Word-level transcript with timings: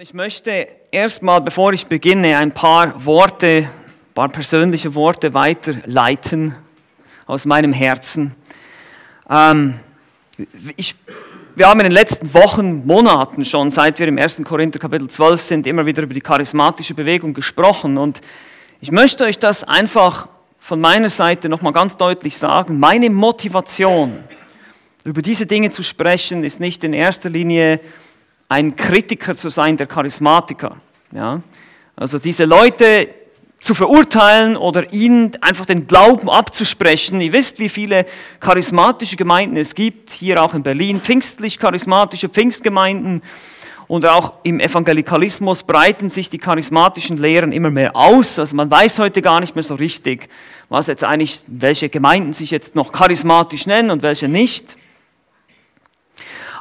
Ich 0.00 0.14
möchte 0.14 0.68
erstmal, 0.92 1.40
bevor 1.40 1.72
ich 1.72 1.88
beginne, 1.88 2.36
ein 2.36 2.52
paar 2.52 3.04
Worte, 3.04 3.66
ein 3.66 4.14
paar 4.14 4.28
persönliche 4.28 4.94
Worte 4.94 5.34
weiterleiten 5.34 6.54
aus 7.26 7.46
meinem 7.46 7.72
Herzen. 7.72 8.36
Ähm, 9.28 9.74
ich, 10.76 10.94
wir 11.56 11.66
haben 11.66 11.80
in 11.80 11.86
den 11.86 11.92
letzten 11.92 12.32
Wochen, 12.32 12.86
Monaten 12.86 13.44
schon, 13.44 13.72
seit 13.72 13.98
wir 13.98 14.06
im 14.06 14.18
1. 14.18 14.44
Korinther 14.44 14.78
Kapitel 14.78 15.08
12 15.08 15.42
sind, 15.42 15.66
immer 15.66 15.84
wieder 15.84 16.04
über 16.04 16.14
die 16.14 16.20
charismatische 16.20 16.94
Bewegung 16.94 17.34
gesprochen. 17.34 17.98
Und 17.98 18.20
ich 18.80 18.92
möchte 18.92 19.24
euch 19.24 19.40
das 19.40 19.64
einfach 19.64 20.28
von 20.60 20.80
meiner 20.80 21.10
Seite 21.10 21.48
nochmal 21.48 21.72
ganz 21.72 21.96
deutlich 21.96 22.38
sagen. 22.38 22.78
Meine 22.78 23.10
Motivation, 23.10 24.22
über 25.02 25.22
diese 25.22 25.46
Dinge 25.46 25.70
zu 25.70 25.82
sprechen, 25.82 26.44
ist 26.44 26.60
nicht 26.60 26.84
in 26.84 26.92
erster 26.92 27.30
Linie 27.30 27.80
ein 28.48 28.76
Kritiker 28.76 29.36
zu 29.36 29.50
sein 29.50 29.76
der 29.76 29.86
Charismatiker. 29.86 30.76
Ja? 31.12 31.42
Also 31.96 32.18
diese 32.18 32.44
Leute 32.44 33.08
zu 33.60 33.74
verurteilen 33.74 34.56
oder 34.56 34.92
ihnen 34.92 35.32
einfach 35.40 35.66
den 35.66 35.86
Glauben 35.86 36.30
abzusprechen. 36.30 37.20
Ihr 37.20 37.32
wisst, 37.32 37.58
wie 37.58 37.68
viele 37.68 38.06
charismatische 38.40 39.16
Gemeinden 39.16 39.56
es 39.56 39.74
gibt, 39.74 40.10
hier 40.10 40.42
auch 40.42 40.54
in 40.54 40.62
Berlin, 40.62 41.00
pfingstlich 41.00 41.58
charismatische 41.58 42.28
Pfingstgemeinden. 42.28 43.22
Und 43.88 44.04
auch 44.06 44.34
im 44.42 44.60
Evangelikalismus 44.60 45.62
breiten 45.62 46.10
sich 46.10 46.28
die 46.28 46.38
charismatischen 46.38 47.16
Lehren 47.16 47.52
immer 47.52 47.70
mehr 47.70 47.96
aus. 47.96 48.38
Also 48.38 48.54
man 48.54 48.70
weiß 48.70 48.98
heute 48.98 49.22
gar 49.22 49.40
nicht 49.40 49.54
mehr 49.54 49.64
so 49.64 49.74
richtig, 49.74 50.28
was 50.68 50.86
jetzt 50.86 51.04
eigentlich, 51.04 51.40
welche 51.46 51.88
Gemeinden 51.88 52.34
sich 52.34 52.50
jetzt 52.50 52.74
noch 52.74 52.92
charismatisch 52.92 53.66
nennen 53.66 53.90
und 53.90 54.02
welche 54.02 54.28
nicht. 54.28 54.76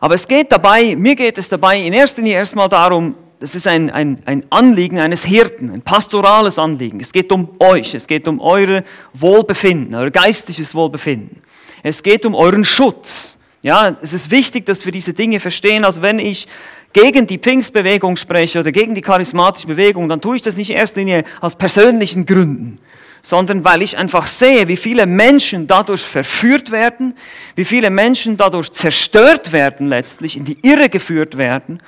Aber 0.01 0.15
es 0.15 0.27
geht 0.27 0.51
dabei, 0.51 0.95
mir 0.95 1.15
geht 1.15 1.37
es 1.37 1.49
dabei 1.49 1.79
in 1.79 1.93
erster 1.93 2.21
Linie 2.21 2.37
erstmal 2.37 2.69
darum, 2.69 3.15
das 3.39 3.53
ist 3.53 3.67
ein, 3.67 3.91
ein, 3.91 4.19
ein 4.25 4.45
Anliegen 4.49 4.99
eines 4.99 5.23
Hirten, 5.23 5.69
ein 5.69 5.81
pastorales 5.81 6.57
Anliegen. 6.57 6.99
Es 6.99 7.11
geht 7.11 7.31
um 7.31 7.49
euch, 7.59 7.93
es 7.93 8.07
geht 8.07 8.27
um 8.27 8.39
eure 8.39 8.83
Wohlbefinden, 9.13 9.93
euer 9.93 10.09
geistliches 10.09 10.73
Wohlbefinden. 10.73 11.41
Es 11.83 12.01
geht 12.01 12.25
um 12.25 12.33
euren 12.33 12.65
Schutz. 12.65 13.37
Ja, 13.61 13.95
es 14.01 14.13
ist 14.13 14.31
wichtig, 14.31 14.65
dass 14.65 14.85
wir 14.85 14.91
diese 14.91 15.13
Dinge 15.13 15.39
verstehen. 15.39 15.85
Also 15.85 16.01
wenn 16.01 16.17
ich 16.17 16.47
gegen 16.93 17.27
die 17.27 17.37
Pfingstbewegung 17.37 18.17
spreche 18.17 18.59
oder 18.59 18.71
gegen 18.71 18.95
die 18.95 19.01
charismatische 19.01 19.67
Bewegung, 19.67 20.09
dann 20.09 20.21
tue 20.21 20.37
ich 20.37 20.41
das 20.41 20.57
nicht 20.57 20.71
in 20.71 20.77
erster 20.77 20.99
Linie 20.99 21.23
aus 21.41 21.55
persönlichen 21.55 22.25
Gründen, 22.25 22.79
sondern 23.21 23.63
weil 23.63 23.81
ich 23.81 23.97
einfach 23.97 24.27
sehe, 24.27 24.67
wie 24.67 24.77
viele 24.77 25.05
Menschen 25.05 25.67
dadurch 25.67 26.01
verführt 26.01 26.71
werden, 26.71 27.15
wie 27.55 27.65
viele 27.65 27.89
Menschen 27.89 28.37
dadurch 28.37 28.71
zerstört 28.71 29.51
werden 29.51 29.87
letztlich, 29.87 30.37
in 30.37 30.45
die 30.45 30.57
Irre 30.61 30.89
geführt 30.89 31.37
werden. 31.37 31.81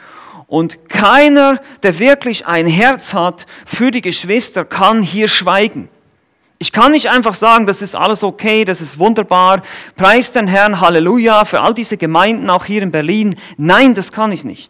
Und 0.48 0.90
keiner, 0.90 1.62
der 1.84 2.00
wirklich 2.00 2.48
ein 2.48 2.66
Herz 2.66 3.14
hat 3.14 3.46
für 3.66 3.92
die 3.92 4.02
Geschwister, 4.02 4.66
kann 4.66 5.04
hier 5.04 5.28
schweigen. 5.28 5.90
Ich 6.58 6.74
kann 6.74 6.92
nicht 6.92 7.10
einfach 7.10 7.36
sagen, 7.36 7.66
das 7.68 7.82
ist 7.82 7.96
alles 7.96 8.22
okay, 8.22 8.66
das 8.66 8.82
ist 8.82 9.00
wunderbar, 9.00 9.62
preis 9.96 10.34
den 10.34 10.48
Herrn, 10.48 10.82
Halleluja, 10.82 11.46
für 11.46 11.62
all 11.62 11.74
diese 11.74 11.96
Gemeinden, 11.96 12.50
auch 12.50 12.66
hier 12.66 12.82
in 12.82 12.92
Berlin. 12.92 13.36
Nein, 13.56 13.94
das 13.94 14.12
kann 14.12 14.34
ich 14.34 14.44
nicht. 14.44 14.70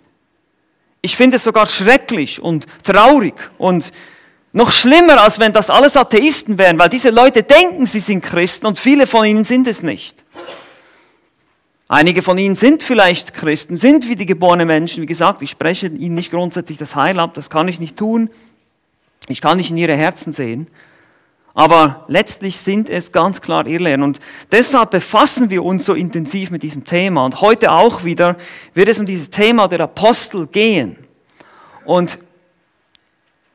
Ich 1.01 1.15
finde 1.15 1.37
es 1.37 1.43
sogar 1.43 1.65
schrecklich 1.65 2.41
und 2.41 2.65
traurig 2.83 3.33
und 3.57 3.91
noch 4.51 4.71
schlimmer, 4.71 5.21
als 5.21 5.39
wenn 5.39 5.53
das 5.53 5.69
alles 5.69 5.95
Atheisten 5.95 6.57
wären, 6.57 6.79
weil 6.79 6.89
diese 6.89 7.11
Leute 7.11 7.43
denken, 7.43 7.85
sie 7.85 7.99
sind 7.99 8.21
Christen 8.21 8.65
und 8.65 8.79
viele 8.79 9.07
von 9.07 9.25
ihnen 9.25 9.43
sind 9.43 9.67
es 9.67 9.83
nicht. 9.83 10.23
Einige 11.87 12.21
von 12.21 12.37
ihnen 12.37 12.55
sind 12.55 12.83
vielleicht 12.83 13.33
Christen, 13.33 13.75
sind 13.75 14.07
wie 14.07 14.15
die 14.15 14.27
geborenen 14.27 14.67
Menschen. 14.67 15.01
Wie 15.01 15.07
gesagt, 15.07 15.41
ich 15.41 15.49
spreche 15.49 15.87
ihnen 15.87 16.15
nicht 16.15 16.29
grundsätzlich 16.31 16.77
das 16.77 16.95
Heil 16.95 17.19
ab, 17.19 17.33
das 17.33 17.49
kann 17.49 17.67
ich 17.67 17.79
nicht 17.79 17.97
tun. 17.97 18.29
Ich 19.27 19.41
kann 19.41 19.57
nicht 19.57 19.71
in 19.71 19.77
ihre 19.77 19.95
Herzen 19.95 20.31
sehen. 20.31 20.67
Aber 21.55 22.05
letztlich 22.07 22.59
sind 22.59 22.89
es 22.89 23.11
ganz 23.11 23.41
klar 23.41 23.65
Irrlehren. 23.67 24.03
Und 24.03 24.19
deshalb 24.51 24.91
befassen 24.91 25.49
wir 25.49 25.63
uns 25.63 25.85
so 25.85 25.93
intensiv 25.93 26.51
mit 26.51 26.63
diesem 26.63 26.85
Thema. 26.85 27.25
Und 27.25 27.41
heute 27.41 27.71
auch 27.71 28.03
wieder 28.03 28.37
wird 28.73 28.87
es 28.87 28.99
um 28.99 29.05
dieses 29.05 29.29
Thema 29.29 29.67
der 29.67 29.81
Apostel 29.81 30.47
gehen. 30.47 30.95
Und 31.85 32.19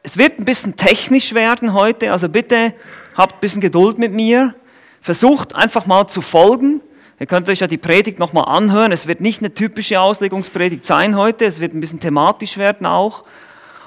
es 0.04 0.18
wird 0.18 0.38
ein 0.38 0.44
bisschen 0.44 0.76
technisch 0.76 1.34
werden 1.34 1.72
heute, 1.72 2.12
also 2.12 2.28
bitte 2.28 2.74
habt 3.16 3.36
ein 3.36 3.40
bisschen 3.40 3.62
Geduld 3.62 3.98
mit 3.98 4.12
mir. 4.12 4.54
Versucht 5.00 5.54
einfach 5.54 5.86
mal 5.86 6.06
zu 6.06 6.20
folgen. 6.20 6.82
Ihr 7.18 7.26
könnt 7.26 7.48
euch 7.48 7.60
ja 7.60 7.66
die 7.66 7.78
Predigt 7.78 8.18
nochmal 8.18 8.44
anhören. 8.44 8.92
Es 8.92 9.06
wird 9.06 9.22
nicht 9.22 9.40
eine 9.40 9.54
typische 9.54 10.00
Auslegungspredigt 10.00 10.84
sein 10.84 11.16
heute, 11.16 11.46
es 11.46 11.58
wird 11.58 11.72
ein 11.74 11.80
bisschen 11.80 12.00
thematisch 12.00 12.58
werden 12.58 12.86
auch. 12.86 13.24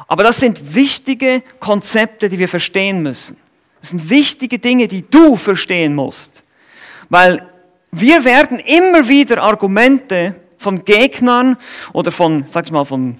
Aber 0.07 0.23
das 0.23 0.37
sind 0.39 0.73
wichtige 0.73 1.43
Konzepte, 1.59 2.29
die 2.29 2.39
wir 2.39 2.49
verstehen 2.49 3.03
müssen. 3.03 3.37
Das 3.81 3.91
sind 3.91 4.09
wichtige 4.09 4.57
Dinge, 4.57 4.87
die 4.87 5.07
du 5.07 5.35
verstehen 5.35 5.93
musst. 5.93 6.43
Weil 7.09 7.47
wir 7.91 8.25
werden 8.25 8.57
immer 8.57 9.07
wieder 9.07 9.43
Argumente 9.43 10.33
von 10.57 10.83
Gegnern 10.83 11.57
oder 11.93 12.11
von, 12.11 12.45
sag 12.47 12.65
ich 12.65 12.71
mal, 12.71 12.85
von 12.85 13.19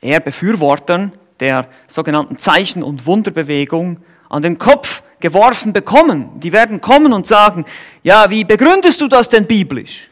eher 0.00 0.20
Befürwortern 0.20 1.12
der 1.40 1.66
sogenannten 1.86 2.38
Zeichen- 2.38 2.82
und 2.82 3.06
Wunderbewegung 3.06 3.98
an 4.28 4.42
den 4.42 4.58
Kopf 4.58 5.02
geworfen 5.18 5.72
bekommen. 5.72 6.40
Die 6.40 6.52
werden 6.52 6.80
kommen 6.80 7.12
und 7.12 7.26
sagen, 7.26 7.64
ja, 8.02 8.30
wie 8.30 8.44
begründest 8.44 9.00
du 9.00 9.08
das 9.08 9.28
denn 9.28 9.46
biblisch? 9.46 10.08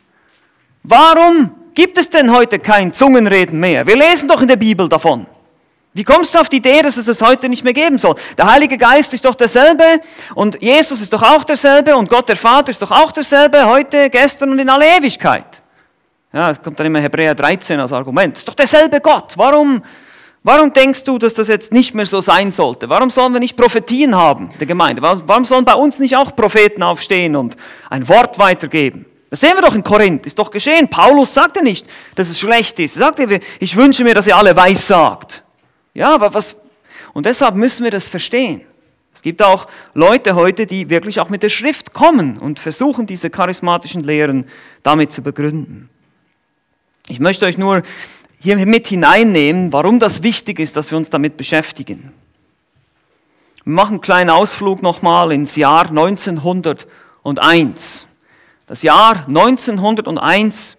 Warum 0.83 1.51
gibt 1.75 1.99
es 1.99 2.11
denn 2.11 2.33
heute 2.33 2.59
kein 2.59 2.93
Zungenreden 2.93 3.59
mehr? 3.59 3.87
Wir 3.87 3.97
lesen 3.97 4.29
doch 4.29 4.41
in 4.43 4.49
der 4.49 4.57
Bibel 4.57 4.89
davon. 4.89 5.27
Wie 5.95 6.05
kommst 6.05 6.35
du 6.35 6.39
auf 6.39 6.49
die 6.49 6.59
Idee, 6.59 6.83
dass 6.83 6.97
es 6.97 7.09
es 7.09 7.21
heute 7.21 7.49
nicht 7.49 7.65
mehr 7.65 7.73
geben 7.73 7.99
soll? 7.99 8.15
Der 8.37 8.51
Heilige 8.51 8.77
Geist 8.77 9.13
ist 9.15 9.25
doch 9.25 9.35
derselbe 9.35 10.01
und 10.35 10.63
Jesus 10.63 11.01
ist 11.01 11.13
doch 11.13 11.23
auch 11.23 11.45
derselbe 11.45 11.97
und 11.97 12.09
Gott 12.09 12.29
der 12.29 12.37
Vater 12.37 12.71
ist 12.71 12.81
doch 12.81 12.91
auch 12.91 13.11
derselbe, 13.11 13.67
heute, 13.67 14.11
gestern 14.11 14.51
und 14.51 14.59
in 14.59 14.69
alle 14.69 14.85
Ewigkeit. 14.97 15.61
Ja, 16.33 16.51
es 16.51 16.63
kommt 16.63 16.79
dann 16.79 16.87
immer 16.87 17.01
Hebräer 17.01 17.35
13 17.35 17.81
als 17.81 17.93
Argument. 17.93 18.35
Es 18.35 18.41
ist 18.41 18.49
doch 18.49 18.55
derselbe 18.55 19.01
Gott. 19.01 19.33
Warum 19.37 19.83
Warum 20.49 20.73
denkst 20.73 21.05
du, 21.05 21.19
dass 21.19 21.35
das 21.35 21.49
jetzt 21.49 21.73
nicht 21.73 21.95
mehr 21.95 22.07
so 22.07 22.23
sein 22.23 22.53
sollte? 22.53 22.89
Warum 22.89 23.11
sollen 23.11 23.35
wir 23.35 23.39
nicht 23.39 23.55
Prophetien 23.55 24.17
haben, 24.17 24.51
der 24.59 24.67
Gemeinde? 24.67 25.03
Warum 25.03 25.45
sollen 25.45 25.67
bei 25.67 25.75
uns 25.75 25.99
nicht 25.99 26.17
auch 26.17 26.35
Propheten 26.35 26.83
aufstehen 26.83 27.37
und 27.37 27.55
ein 27.91 28.09
Wort 28.09 28.39
weitergeben? 28.39 29.05
Das 29.29 29.41
sehen 29.41 29.53
wir 29.57 29.61
doch 29.61 29.75
in 29.75 29.83
Korinth, 29.83 30.25
ist 30.25 30.39
doch 30.39 30.51
geschehen. 30.51 30.89
Paulus 30.89 31.35
sagte 31.35 31.63
nicht, 31.63 31.87
dass 32.15 32.31
es 32.31 32.39
schlecht 32.39 32.79
ist. 32.79 32.97
Er 32.97 33.01
sagte, 33.01 33.41
ich 33.61 33.77
wünsche 33.77 34.05
mir, 34.05 34.15
dass 34.15 34.27
ihr 34.27 34.39
alle 34.39 34.57
weiß 34.57 34.87
sagt. 34.87 35.43
Ja, 35.93 36.15
aber 36.15 36.33
was, 36.33 36.57
und 37.13 37.27
deshalb 37.27 37.55
müssen 37.55 37.85
wir 37.85 37.91
das 37.91 38.09
verstehen. 38.09 38.63
Es 39.15 39.21
gibt 39.21 39.43
auch 39.43 39.67
Leute 39.93 40.35
heute, 40.35 40.65
die 40.65 40.89
wirklich 40.89 41.21
auch 41.21 41.29
mit 41.29 41.43
der 41.43 41.51
Schrift 41.51 41.93
kommen 41.93 42.39
und 42.39 42.59
versuchen, 42.59 43.07
diese 43.07 43.29
charismatischen 43.29 44.03
Lehren 44.03 44.47
damit 44.83 45.13
zu 45.13 45.21
begründen. 45.21 45.91
Ich 47.07 47.21
möchte 47.21 47.45
euch 47.45 47.59
nur 47.59 47.83
hier 48.41 48.57
mit 48.67 48.87
hineinnehmen, 48.87 49.73
warum 49.73 49.99
das 49.99 50.23
wichtig 50.23 50.61
ist, 50.61 50.77
dass 50.77 50.91
wir 50.91 50.99
uns 50.99 51.11
damit 51.11 51.37
beschäftigen. 51.37 52.13
Wir 53.65 53.73
machen 53.73 53.95
einen 53.95 54.01
kleinen 54.01 54.31
Ausflug 54.31 54.83
nochmal 54.83 55.33
ins 55.33 55.57
Jahr 55.57 55.89
1901. 55.89 58.07
Das 58.67 58.83
Jahr 58.83 59.25
1901 59.27 60.77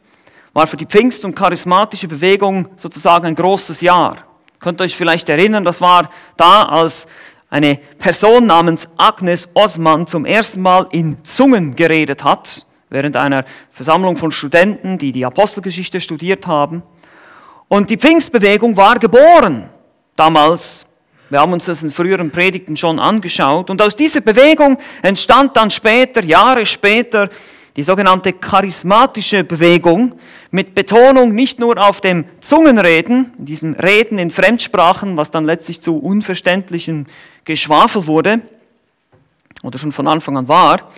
war 0.53 0.67
für 0.67 0.77
die 0.77 0.85
Pfingst- 0.85 1.25
und 1.25 1.35
charismatische 1.35 2.07
Bewegung 2.07 2.69
sozusagen 2.77 3.25
ein 3.25 3.35
großes 3.35 3.81
Jahr. 3.81 4.17
Könnt 4.59 4.81
ihr 4.81 4.85
euch 4.85 4.95
vielleicht 4.95 5.29
erinnern, 5.29 5.63
das 5.63 5.81
war 5.81 6.09
da, 6.35 6.63
als 6.63 7.07
eine 7.49 7.77
Person 7.97 8.45
namens 8.45 8.87
Agnes 8.97 9.49
Osman 9.53 10.07
zum 10.07 10.25
ersten 10.25 10.61
Mal 10.61 10.87
in 10.91 11.23
Zungen 11.23 11.75
geredet 11.75 12.23
hat, 12.23 12.65
während 12.89 13.15
einer 13.15 13.45
Versammlung 13.71 14.17
von 14.17 14.31
Studenten, 14.31 14.97
die 14.97 15.11
die 15.11 15.25
Apostelgeschichte 15.25 16.01
studiert 16.01 16.47
haben. 16.47 16.83
Und 17.69 17.89
die 17.89 17.97
Pfingstbewegung 17.97 18.75
war 18.75 18.99
geboren 18.99 19.69
damals. 20.15 20.85
Wir 21.29 21.39
haben 21.39 21.53
uns 21.53 21.65
das 21.65 21.83
in 21.83 21.91
früheren 21.91 22.31
Predigten 22.31 22.75
schon 22.75 22.99
angeschaut. 22.99 23.69
Und 23.69 23.81
aus 23.81 23.95
dieser 23.95 24.21
Bewegung 24.21 24.79
entstand 25.03 25.55
dann 25.55 25.69
später, 25.69 26.23
Jahre 26.23 26.65
später, 26.65 27.29
die 27.75 27.83
sogenannte 27.83 28.33
charismatische 28.33 29.43
Bewegung 29.43 30.19
mit 30.49 30.73
Betonung 30.73 31.33
nicht 31.33 31.59
nur 31.59 31.77
auf 31.77 32.01
dem 32.01 32.25
Zungenreden, 32.41 33.31
diesem 33.37 33.75
Reden 33.75 34.17
in 34.17 34.31
Fremdsprachen, 34.31 35.15
was 35.15 35.29
dann 35.29 35.45
letztlich 35.45 35.79
zu 35.79 35.97
unverständlichem 35.97 37.05
Geschwafel 37.45 38.07
wurde 38.07 38.41
oder 39.61 39.77
schon 39.77 39.91
von 39.91 40.07
Anfang 40.07 40.35
an 40.37 40.47
war, 40.47 40.89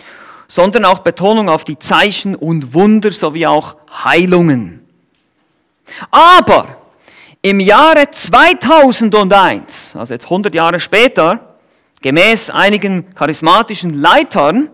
sondern 0.48 0.86
auch 0.86 1.00
Betonung 1.00 1.50
auf 1.50 1.64
die 1.64 1.78
Zeichen 1.78 2.34
und 2.34 2.72
Wunder 2.72 3.12
sowie 3.12 3.46
auch 3.46 3.76
Heilungen. 4.04 4.81
Aber 6.10 6.76
im 7.42 7.60
Jahre 7.60 8.10
2001, 8.10 9.96
also 9.96 10.14
jetzt 10.14 10.24
100 10.24 10.54
Jahre 10.54 10.80
später, 10.80 11.56
gemäß 12.00 12.50
einigen 12.50 13.14
charismatischen 13.14 13.94
Leitern, 13.94 14.70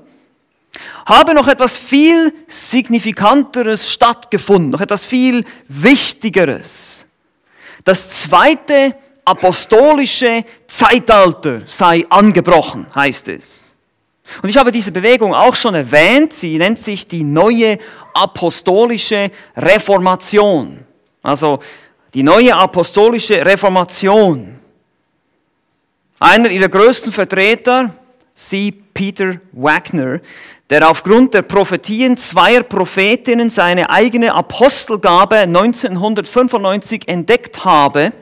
habe 1.07 1.35
noch 1.35 1.49
etwas 1.49 1.77
viel 1.77 2.33
Signifikanteres 2.47 3.91
stattgefunden, 3.91 4.71
noch 4.71 4.81
etwas 4.81 5.05
viel 5.05 5.45
Wichtigeres. 5.69 7.07
Das 7.85 8.11
zweite 8.11 8.95
apostolische 9.25 10.45
Zeitalter 10.67 11.63
sei 11.67 12.07
angebrochen, 12.09 12.87
heißt 12.95 13.29
es. 13.29 13.75
Und 14.43 14.51
ich 14.51 14.57
habe 14.57 14.73
diese 14.73 14.93
Bewegung 14.93 15.35
auch 15.35 15.55
schon 15.55 15.75
erwähnt. 15.75 16.33
Sie 16.33 16.59
nennt 16.59 16.79
sich 16.79 17.09
die 17.09 17.25
neue 17.25 17.79
apostolische 18.15 19.31
Reformation. 19.57 20.85
Also 21.23 21.61
die 22.15 22.23
neue 22.23 22.55
apostolische 22.55 23.45
Reformation. 23.45 24.59
Einer 26.19 26.51
ihrer 26.51 26.69
größten 26.69 27.13
Vertreter, 27.13 27.95
C. 28.35 28.73
Peter 28.95 29.41
Wagner, 29.53 30.21
der 30.71 30.89
aufgrund 30.89 31.35
der 31.35 31.43
Prophetien 31.43 32.17
zweier 32.17 32.63
Prophetinnen 32.63 33.51
seine 33.51 33.91
eigene 33.91 34.35
Apostelgabe 34.35 35.37
1995 35.37 37.07
entdeckt 37.07 37.65
habe, 37.65 38.13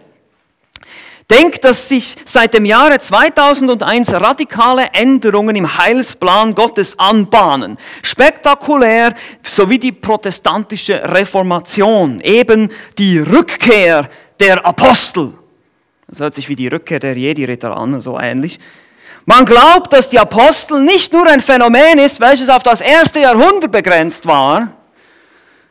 denkt, 1.30 1.64
dass 1.64 1.88
sich 1.88 2.16
seit 2.24 2.54
dem 2.54 2.64
Jahre 2.64 2.98
2001 2.98 4.12
radikale 4.14 4.86
Änderungen 4.92 5.56
im 5.56 5.78
Heilsplan 5.78 6.54
Gottes 6.54 6.98
anbahnen. 6.98 7.78
Spektakulär, 8.02 9.14
sowie 9.42 9.78
die 9.78 9.92
protestantische 9.92 11.02
Reformation, 11.02 12.20
eben 12.20 12.70
die 12.98 13.18
Rückkehr 13.18 14.08
der 14.38 14.64
Apostel. 14.64 15.32
Das 16.08 16.20
hört 16.20 16.34
sich 16.34 16.48
wie 16.48 16.56
die 16.56 16.68
Rückkehr 16.68 17.00
der 17.00 17.16
Jedi-Ritter 17.16 17.76
an, 17.76 18.00
so 18.00 18.18
ähnlich. 18.18 18.60
Man 19.24 19.44
glaubt, 19.44 19.92
dass 19.92 20.08
die 20.08 20.20
Apostel 20.20 20.80
nicht 20.80 21.12
nur 21.12 21.26
ein 21.26 21.40
Phänomen 21.40 21.98
ist, 21.98 22.20
welches 22.20 22.48
auf 22.48 22.62
das 22.62 22.80
erste 22.80 23.18
Jahrhundert 23.18 23.72
begrenzt 23.72 24.24
war, 24.24 24.72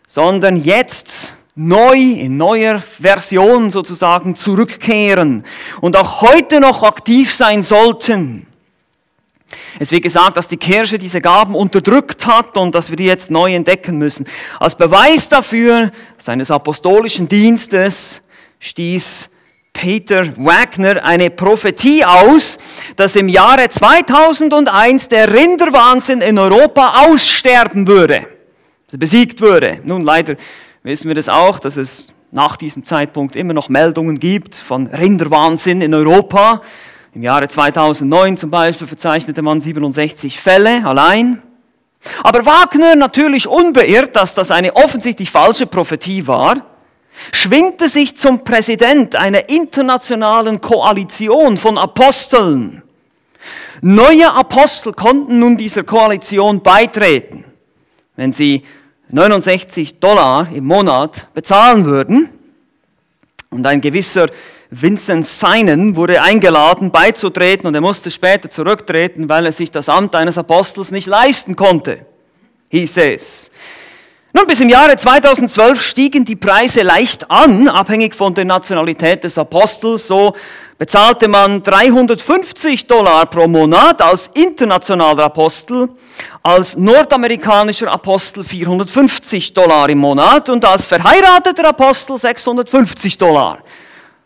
sondern 0.07 0.61
jetzt 0.61 1.31
neu, 1.55 1.95
in 1.95 2.35
neuer 2.37 2.83
Version 2.99 3.71
sozusagen 3.71 4.35
zurückkehren 4.35 5.45
und 5.79 5.95
auch 5.95 6.21
heute 6.21 6.59
noch 6.59 6.83
aktiv 6.83 7.33
sein 7.33 7.63
sollten. 7.63 8.45
Es 9.79 9.91
wird 9.91 10.03
gesagt, 10.03 10.35
dass 10.37 10.47
die 10.47 10.57
Kirche 10.57 10.97
diese 10.97 11.21
Gaben 11.21 11.55
unterdrückt 11.55 12.25
hat 12.25 12.57
und 12.57 12.75
dass 12.75 12.89
wir 12.89 12.97
die 12.97 13.05
jetzt 13.05 13.31
neu 13.31 13.53
entdecken 13.53 13.97
müssen. 13.97 14.25
Als 14.59 14.75
Beweis 14.75 15.29
dafür 15.29 15.91
seines 16.17 16.51
apostolischen 16.51 17.29
Dienstes 17.29 18.21
stieß 18.59 19.29
Peter 19.71 20.25
Wagner 20.37 21.03
eine 21.03 21.29
Prophetie 21.29 22.03
aus, 22.05 22.57
dass 22.95 23.15
im 23.15 23.27
Jahre 23.27 23.69
2001 23.69 25.09
der 25.09 25.33
Rinderwahnsinn 25.33 26.21
in 26.21 26.37
Europa 26.37 27.05
aussterben 27.05 27.87
würde, 27.87 28.25
besiegt 28.91 29.41
würde. 29.41 29.79
Nun 29.83 30.03
leider 30.03 30.35
wissen 30.85 31.07
wir 31.07 31.15
das 31.15 31.29
auch, 31.29 31.57
dass 31.57 31.77
es 31.77 32.13
nach 32.31 32.57
diesem 32.57 32.85
Zeitpunkt 32.85 33.35
immer 33.35 33.53
noch 33.53 33.69
Meldungen 33.69 34.19
gibt 34.19 34.55
von 34.55 34.87
Rinderwahnsinn 34.87 35.81
in 35.81 35.93
Europa. 35.93 36.61
Im 37.15 37.23
Jahre 37.23 37.47
2009 37.47 38.37
zum 38.37 38.51
Beispiel 38.51 38.85
verzeichnete 38.85 39.41
man 39.41 39.61
67 39.61 40.39
Fälle 40.39 40.85
allein. 40.85 41.41
Aber 42.21 42.45
Wagner 42.45 42.95
natürlich 42.95 43.47
unbeirrt, 43.47 44.15
dass 44.15 44.35
das 44.35 44.51
eine 44.51 44.75
offensichtlich 44.75 45.31
falsche 45.31 45.65
Prophetie 45.65 46.27
war 46.27 46.57
schwingte 47.31 47.87
sich 47.87 48.17
zum 48.17 48.43
Präsident 48.43 49.15
einer 49.15 49.49
internationalen 49.49 50.59
Koalition 50.59 51.57
von 51.57 51.77
Aposteln. 51.77 52.83
Neue 53.81 54.31
Apostel 54.33 54.91
konnten 54.91 55.39
nun 55.39 55.55
dieser 55.55 55.83
Koalition 55.83 56.61
beitreten, 56.61 57.45
wenn 58.17 58.33
sie 58.33 58.63
69 59.15 60.01
Dollar 60.01 60.49
im 60.53 60.65
Monat 60.65 61.33
bezahlen 61.33 61.85
würden. 61.85 62.29
Und 63.49 63.65
ein 63.65 63.79
gewisser 63.79 64.27
Vincent 64.69 65.25
Seinen 65.25 65.95
wurde 65.95 66.21
eingeladen 66.21 66.91
beizutreten 66.91 67.65
und 67.65 67.73
er 67.75 67.79
musste 67.79 68.11
später 68.11 68.49
zurücktreten, 68.49 69.29
weil 69.29 69.45
er 69.45 69.53
sich 69.53 69.71
das 69.71 69.87
Amt 69.87 70.15
eines 70.15 70.37
Apostels 70.37 70.91
nicht 70.91 71.07
leisten 71.07 71.55
konnte, 71.55 72.05
hieß 72.67 72.97
es. 72.97 73.51
Nun, 74.33 74.47
bis 74.47 74.59
im 74.59 74.67
Jahre 74.67 74.97
2012 74.97 75.81
stiegen 75.81 76.25
die 76.25 76.35
Preise 76.35 76.81
leicht 76.81 77.31
an, 77.31 77.69
abhängig 77.69 78.13
von 78.13 78.33
der 78.33 78.43
Nationalität 78.43 79.23
des 79.23 79.37
Apostels. 79.37 80.09
So 80.09 80.33
bezahlte 80.77 81.27
man 81.27 81.63
350 81.63 82.87
Dollar 82.87 83.25
pro 83.27 83.47
Monat 83.47 84.01
als 84.01 84.29
internationaler 84.33 85.25
Apostel, 85.25 85.89
als 86.43 86.75
nordamerikanischer 86.75 87.91
Apostel 87.91 88.43
450 88.43 89.53
Dollar 89.53 89.89
im 89.89 89.99
Monat 89.99 90.49
und 90.49 90.65
als 90.65 90.85
verheirateter 90.85 91.69
Apostel 91.69 92.17
650 92.17 93.17
Dollar. 93.17 93.59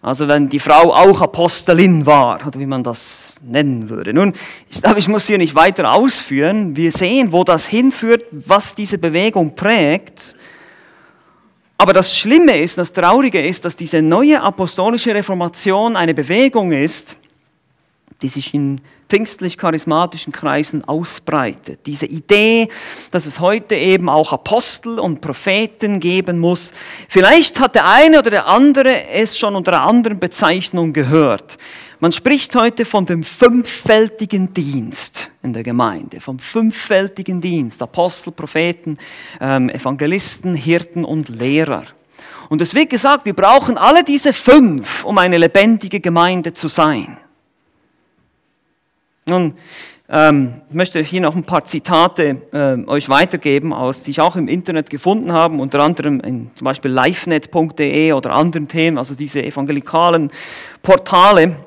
Also 0.01 0.27
wenn 0.29 0.47
die 0.47 0.59
Frau 0.59 0.93
auch 0.93 1.21
Apostelin 1.21 2.05
war, 2.05 2.39
oder 2.47 2.57
wie 2.57 2.65
man 2.65 2.83
das 2.83 3.35
nennen 3.41 3.89
würde. 3.89 4.13
Nun, 4.13 4.33
ich 4.69 4.81
glaube, 4.81 4.99
ich 4.99 5.09
muss 5.09 5.27
hier 5.27 5.37
nicht 5.37 5.55
weiter 5.55 5.93
ausführen. 5.93 6.77
Wir 6.77 6.91
sehen, 6.91 7.33
wo 7.33 7.43
das 7.43 7.67
hinführt, 7.67 8.23
was 8.31 8.75
diese 8.75 8.97
Bewegung 8.97 9.55
prägt. 9.55 10.35
Aber 11.81 11.93
das 11.93 12.13
Schlimme 12.13 12.57
ist, 12.57 12.77
das 12.77 12.91
Traurige 12.91 13.39
ist, 13.39 13.63
dass 13.63 13.77
diese 13.77 14.01
neue 14.01 14.41
apostolische 14.41 15.15
Reformation 15.15 15.95
eine 15.95 16.13
Bewegung 16.13 16.73
ist, 16.73 17.15
die 18.21 18.27
sich 18.27 18.53
in 18.53 18.81
pfingstlich-charismatischen 19.07 20.33
Kreisen 20.33 20.83
ausbreitet. 20.83 21.79
Diese 21.85 22.05
Idee, 22.05 22.67
dass 23.11 23.25
es 23.25 23.39
heute 23.39 23.75
eben 23.75 24.09
auch 24.09 24.33
Apostel 24.33 24.99
und 24.99 25.21
Propheten 25.21 26.01
geben 26.01 26.37
muss. 26.37 26.73
Vielleicht 27.07 27.61
hat 27.61 27.75
der 27.75 27.87
eine 27.87 28.19
oder 28.19 28.29
der 28.29 28.47
andere 28.47 29.07
es 29.07 29.37
schon 29.37 29.55
unter 29.55 29.71
einer 29.71 29.83
anderen 29.83 30.19
Bezeichnung 30.19 30.91
gehört. 30.91 31.57
Man 32.01 32.13
spricht 32.13 32.55
heute 32.55 32.85
von 32.85 33.05
dem 33.05 33.25
fünffältigen 33.25 34.53
Dienst 34.53 35.31
in 35.43 35.51
der 35.51 35.63
Gemeinde, 35.63 36.21
vom 36.21 36.39
fünffältigen 36.39 37.41
Dienst, 37.41 37.81
Apostel, 37.81 38.31
Propheten, 38.31 38.97
ähm, 39.41 39.69
Evangelisten, 39.69 40.55
Hirten 40.55 41.03
und 41.03 41.27
Lehrer. 41.27 41.83
Und 42.47 42.61
es 42.61 42.73
wird 42.73 42.89
gesagt, 42.89 43.25
wir 43.25 43.33
brauchen 43.33 43.77
alle 43.77 44.05
diese 44.05 44.31
fünf, 44.31 45.03
um 45.03 45.17
eine 45.17 45.37
lebendige 45.37 45.99
Gemeinde 45.99 46.53
zu 46.53 46.69
sein. 46.69 47.17
Nun, 49.25 49.55
ähm, 50.07 50.61
ich 50.69 50.75
möchte 50.75 51.01
hier 51.01 51.19
noch 51.19 51.35
ein 51.35 51.43
paar 51.43 51.65
Zitate 51.65 52.41
äh, 52.53 52.89
euch 52.89 53.09
weitergeben, 53.09 53.73
aus, 53.73 54.03
die 54.03 54.11
ich 54.11 54.21
auch 54.21 54.37
im 54.37 54.47
Internet 54.47 54.89
gefunden 54.89 55.33
habe, 55.33 55.57
unter 55.57 55.81
anderem 55.81 56.21
in 56.21 56.49
zum 56.55 56.63
Beispiel 56.63 56.91
livenet.de 56.91 58.13
oder 58.13 58.31
anderen 58.31 58.69
Themen, 58.69 58.97
also 58.97 59.15
diese 59.15 59.43
evangelikalen 59.43 60.31
Portale. 60.81 61.57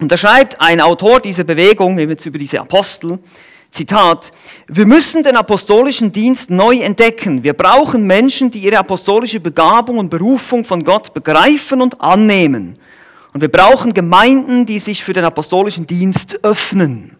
Und 0.00 0.12
da 0.12 0.16
schreibt 0.16 0.60
ein 0.60 0.80
Autor 0.80 1.20
dieser 1.20 1.44
Bewegung, 1.44 1.98
jetzt 1.98 2.24
über 2.26 2.38
diese 2.38 2.60
Apostel, 2.60 3.18
Zitat, 3.70 4.32
wir 4.66 4.86
müssen 4.86 5.22
den 5.22 5.36
apostolischen 5.36 6.10
Dienst 6.10 6.48
neu 6.50 6.78
entdecken. 6.78 7.44
Wir 7.44 7.52
brauchen 7.52 8.06
Menschen, 8.06 8.50
die 8.50 8.60
ihre 8.60 8.78
apostolische 8.78 9.40
Begabung 9.40 9.98
und 9.98 10.08
Berufung 10.08 10.64
von 10.64 10.84
Gott 10.84 11.12
begreifen 11.12 11.82
und 11.82 12.00
annehmen. 12.00 12.78
Und 13.34 13.42
wir 13.42 13.50
brauchen 13.50 13.92
Gemeinden, 13.92 14.64
die 14.64 14.78
sich 14.78 15.04
für 15.04 15.12
den 15.12 15.24
apostolischen 15.24 15.86
Dienst 15.86 16.40
öffnen. 16.44 17.16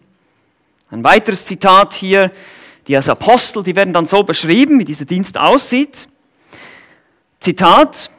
Ein 0.89 1.03
weiteres 1.03 1.45
Zitat 1.45 1.93
hier, 1.93 2.31
die 2.87 2.95
als 2.95 3.09
Apostel, 3.09 3.61
die 3.61 3.75
werden 3.75 3.93
dann 3.93 4.07
so 4.07 4.23
beschrieben, 4.23 4.79
wie 4.79 4.85
dieser 4.85 5.05
Dienst 5.05 5.37
aussieht. 5.37 6.07
Zitat, 7.39 8.09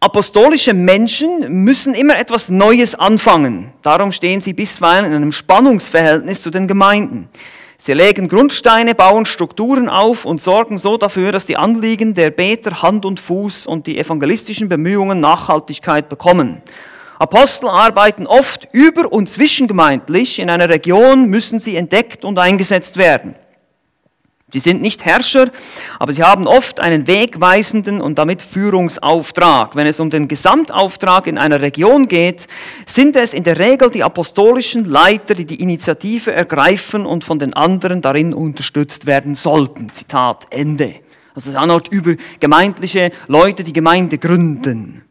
apostolische 0.00 0.72
Menschen 0.72 1.62
müssen 1.62 1.94
immer 1.94 2.18
etwas 2.18 2.48
Neues 2.48 2.94
anfangen. 2.94 3.70
Darum 3.82 4.12
stehen 4.12 4.40
sie 4.40 4.54
bisweilen 4.54 5.04
in 5.04 5.12
einem 5.12 5.30
Spannungsverhältnis 5.30 6.42
zu 6.42 6.50
den 6.50 6.66
Gemeinden. 6.66 7.28
Sie 7.76 7.92
legen 7.92 8.28
Grundsteine, 8.28 8.94
bauen 8.94 9.26
Strukturen 9.26 9.88
auf 9.88 10.24
und 10.24 10.40
sorgen 10.40 10.78
so 10.78 10.96
dafür, 10.96 11.32
dass 11.32 11.46
die 11.46 11.56
Anliegen 11.56 12.14
der 12.14 12.30
Beter 12.30 12.82
Hand 12.82 13.04
und 13.04 13.20
Fuß 13.20 13.66
und 13.66 13.86
die 13.86 13.98
evangelistischen 13.98 14.68
Bemühungen 14.68 15.20
Nachhaltigkeit 15.20 16.08
bekommen. 16.08 16.62
Apostel 17.18 17.68
arbeiten 17.68 18.26
oft 18.26 18.68
über- 18.72 19.12
und 19.12 19.28
zwischengemeindlich. 19.28 20.38
In 20.38 20.48
einer 20.48 20.70
Region 20.70 21.26
müssen 21.26 21.60
sie 21.60 21.76
entdeckt 21.76 22.24
und 22.24 22.38
eingesetzt 22.38 22.96
werden. 22.96 23.34
Sie 24.52 24.58
sind 24.58 24.82
nicht 24.82 25.04
Herrscher, 25.04 25.50
aber 25.98 26.12
sie 26.12 26.22
haben 26.22 26.46
oft 26.46 26.80
einen 26.80 27.06
wegweisenden 27.06 28.00
und 28.00 28.18
damit 28.18 28.42
Führungsauftrag. 28.42 29.76
Wenn 29.76 29.86
es 29.86 30.00
um 30.00 30.10
den 30.10 30.28
Gesamtauftrag 30.28 31.26
in 31.26 31.38
einer 31.38 31.60
Region 31.60 32.08
geht, 32.08 32.46
sind 32.86 33.16
es 33.16 33.32
in 33.32 33.44
der 33.44 33.58
Regel 33.58 33.90
die 33.90 34.02
apostolischen 34.02 34.84
Leiter, 34.84 35.34
die 35.34 35.44
die 35.44 35.62
Initiative 35.62 36.32
ergreifen 36.32 37.06
und 37.06 37.24
von 37.24 37.38
den 37.38 37.54
anderen 37.54 38.02
darin 38.02 38.34
unterstützt 38.34 39.06
werden 39.06 39.34
sollten. 39.34 39.92
Zitat 39.92 40.46
Ende. 40.50 40.96
Also 41.34 41.50
es 41.50 41.56
handelt 41.56 41.88
über 41.88 42.14
gemeindliche 42.40 43.12
Leute, 43.28 43.62
die 43.62 43.72
Gemeinde 43.72 44.18
gründen. 44.18 45.04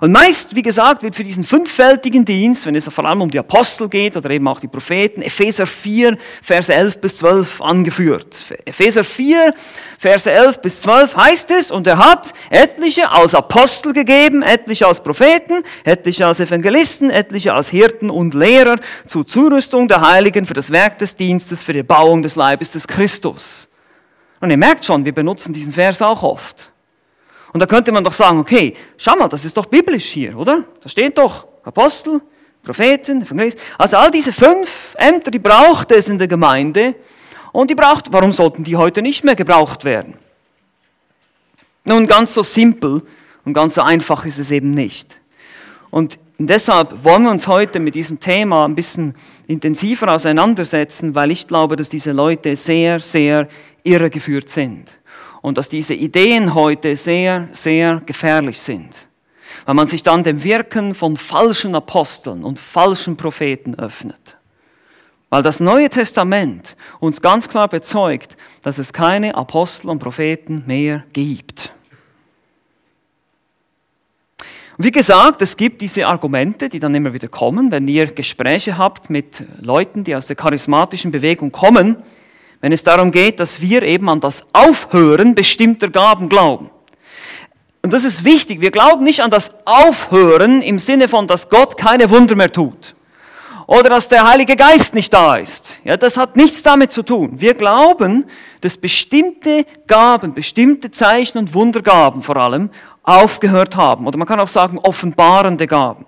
Und 0.00 0.12
meist, 0.12 0.54
wie 0.54 0.62
gesagt, 0.62 1.02
wird 1.02 1.14
für 1.14 1.24
diesen 1.24 1.44
fünffältigen 1.44 2.24
Dienst, 2.24 2.66
wenn 2.66 2.74
es 2.74 2.84
vor 2.88 3.04
allem 3.04 3.22
um 3.22 3.30
die 3.30 3.38
Apostel 3.38 3.88
geht 3.88 4.16
oder 4.16 4.30
eben 4.30 4.46
auch 4.48 4.60
die 4.60 4.68
Propheten, 4.68 5.22
Epheser 5.22 5.66
4, 5.66 6.16
Verse 6.42 6.72
11 6.72 7.00
bis 7.00 7.18
12 7.18 7.60
angeführt. 7.60 8.44
Epheser 8.64 9.04
4, 9.04 9.54
Verse 9.98 10.30
11 10.30 10.60
bis 10.60 10.80
12 10.82 11.16
heißt 11.16 11.50
es, 11.52 11.70
und 11.70 11.86
er 11.86 11.98
hat 11.98 12.32
etliche 12.50 13.10
als 13.10 13.34
Apostel 13.34 13.92
gegeben, 13.92 14.42
etliche 14.42 14.86
als 14.86 15.02
Propheten, 15.02 15.62
etliche 15.84 16.26
als 16.26 16.40
Evangelisten, 16.40 17.10
etliche 17.10 17.54
als 17.54 17.68
Hirten 17.68 18.10
und 18.10 18.34
Lehrer 18.34 18.76
zur 19.06 19.26
Zurüstung 19.26 19.88
der 19.88 20.00
Heiligen 20.00 20.46
für 20.46 20.54
das 20.54 20.70
Werk 20.70 20.98
des 20.98 21.16
Dienstes, 21.16 21.62
für 21.62 21.72
die 21.72 21.82
Bauung 21.82 22.22
des 22.22 22.36
Leibes 22.36 22.72
des 22.72 22.86
Christus. 22.86 23.68
Und 24.40 24.50
ihr 24.50 24.58
merkt 24.58 24.84
schon, 24.84 25.04
wir 25.04 25.14
benutzen 25.14 25.54
diesen 25.54 25.72
Vers 25.72 26.02
auch 26.02 26.22
oft. 26.22 26.73
Und 27.54 27.60
da 27.60 27.66
könnte 27.66 27.92
man 27.92 28.02
doch 28.02 28.12
sagen, 28.12 28.40
okay, 28.40 28.74
schau 28.96 29.14
mal, 29.14 29.28
das 29.28 29.44
ist 29.44 29.56
doch 29.56 29.66
biblisch 29.66 30.06
hier, 30.06 30.36
oder? 30.36 30.64
Da 30.82 30.88
steht 30.88 31.16
doch 31.16 31.46
Apostel, 31.62 32.20
Propheten, 32.64 33.22
Evangelisten. 33.22 33.62
Also 33.78 33.96
all 33.96 34.10
diese 34.10 34.32
fünf 34.32 34.96
Ämter, 34.98 35.30
die 35.30 35.38
braucht 35.38 35.92
es 35.92 36.08
in 36.08 36.18
der 36.18 36.26
Gemeinde. 36.26 36.96
Und 37.52 37.70
die 37.70 37.76
braucht, 37.76 38.12
warum 38.12 38.32
sollten 38.32 38.64
die 38.64 38.76
heute 38.76 39.02
nicht 39.02 39.22
mehr 39.22 39.36
gebraucht 39.36 39.84
werden? 39.84 40.14
Nun, 41.84 42.08
ganz 42.08 42.34
so 42.34 42.42
simpel 42.42 43.02
und 43.44 43.54
ganz 43.54 43.76
so 43.76 43.82
einfach 43.82 44.26
ist 44.26 44.40
es 44.40 44.50
eben 44.50 44.72
nicht. 44.72 45.20
Und 45.92 46.18
deshalb 46.38 47.04
wollen 47.04 47.22
wir 47.22 47.30
uns 47.30 47.46
heute 47.46 47.78
mit 47.78 47.94
diesem 47.94 48.18
Thema 48.18 48.64
ein 48.64 48.74
bisschen 48.74 49.14
intensiver 49.46 50.12
auseinandersetzen, 50.12 51.14
weil 51.14 51.30
ich 51.30 51.46
glaube, 51.46 51.76
dass 51.76 51.88
diese 51.88 52.10
Leute 52.10 52.56
sehr, 52.56 52.98
sehr 52.98 53.46
irregeführt 53.84 54.50
sind 54.50 54.92
und 55.44 55.58
dass 55.58 55.68
diese 55.68 55.92
Ideen 55.92 56.54
heute 56.54 56.96
sehr, 56.96 57.48
sehr 57.52 58.00
gefährlich 58.06 58.58
sind, 58.58 59.08
weil 59.66 59.74
man 59.74 59.86
sich 59.86 60.02
dann 60.02 60.24
dem 60.24 60.42
Wirken 60.42 60.94
von 60.94 61.18
falschen 61.18 61.74
Aposteln 61.74 62.44
und 62.44 62.58
falschen 62.58 63.18
Propheten 63.18 63.74
öffnet. 63.74 64.38
Weil 65.28 65.42
das 65.42 65.60
Neue 65.60 65.90
Testament 65.90 66.76
uns 66.98 67.20
ganz 67.20 67.46
klar 67.46 67.68
bezeugt, 67.68 68.38
dass 68.62 68.78
es 68.78 68.94
keine 68.94 69.34
Apostel 69.34 69.90
und 69.90 69.98
Propheten 69.98 70.62
mehr 70.66 71.04
gibt. 71.12 71.74
Wie 74.78 74.92
gesagt, 74.92 75.42
es 75.42 75.58
gibt 75.58 75.82
diese 75.82 76.06
Argumente, 76.06 76.70
die 76.70 76.80
dann 76.80 76.94
immer 76.94 77.12
wieder 77.12 77.28
kommen, 77.28 77.70
wenn 77.70 77.86
ihr 77.86 78.06
Gespräche 78.06 78.78
habt 78.78 79.10
mit 79.10 79.44
Leuten, 79.60 80.04
die 80.04 80.16
aus 80.16 80.26
der 80.26 80.36
charismatischen 80.36 81.10
Bewegung 81.10 81.52
kommen, 81.52 82.02
wenn 82.60 82.72
es 82.72 82.82
darum 82.82 83.10
geht, 83.10 83.40
dass 83.40 83.60
wir 83.60 83.82
eben 83.82 84.08
an 84.08 84.20
das 84.20 84.44
Aufhören 84.52 85.34
bestimmter 85.34 85.90
Gaben 85.90 86.28
glauben. 86.28 86.70
Und 87.82 87.92
das 87.92 88.04
ist 88.04 88.24
wichtig. 88.24 88.62
Wir 88.62 88.70
glauben 88.70 89.04
nicht 89.04 89.22
an 89.22 89.30
das 89.30 89.50
Aufhören 89.66 90.62
im 90.62 90.78
Sinne 90.78 91.06
von, 91.06 91.26
dass 91.26 91.50
Gott 91.50 91.76
keine 91.76 92.08
Wunder 92.08 92.34
mehr 92.34 92.50
tut. 92.50 92.94
Oder 93.66 93.90
dass 93.90 94.08
der 94.08 94.28
Heilige 94.28 94.56
Geist 94.56 94.94
nicht 94.94 95.12
da 95.12 95.36
ist. 95.36 95.76
Ja, 95.84 95.96
das 95.96 96.16
hat 96.16 96.36
nichts 96.36 96.62
damit 96.62 96.92
zu 96.92 97.02
tun. 97.02 97.40
Wir 97.40 97.54
glauben, 97.54 98.26
dass 98.60 98.76
bestimmte 98.76 99.66
Gaben, 99.86 100.34
bestimmte 100.34 100.90
Zeichen 100.90 101.38
und 101.38 101.54
Wundergaben 101.54 102.20
vor 102.20 102.36
allem 102.36 102.70
aufgehört 103.02 103.76
haben. 103.76 104.06
Oder 104.06 104.18
man 104.18 104.26
kann 104.26 104.40
auch 104.40 104.48
sagen, 104.48 104.78
offenbarende 104.78 105.66
Gaben. 105.66 106.06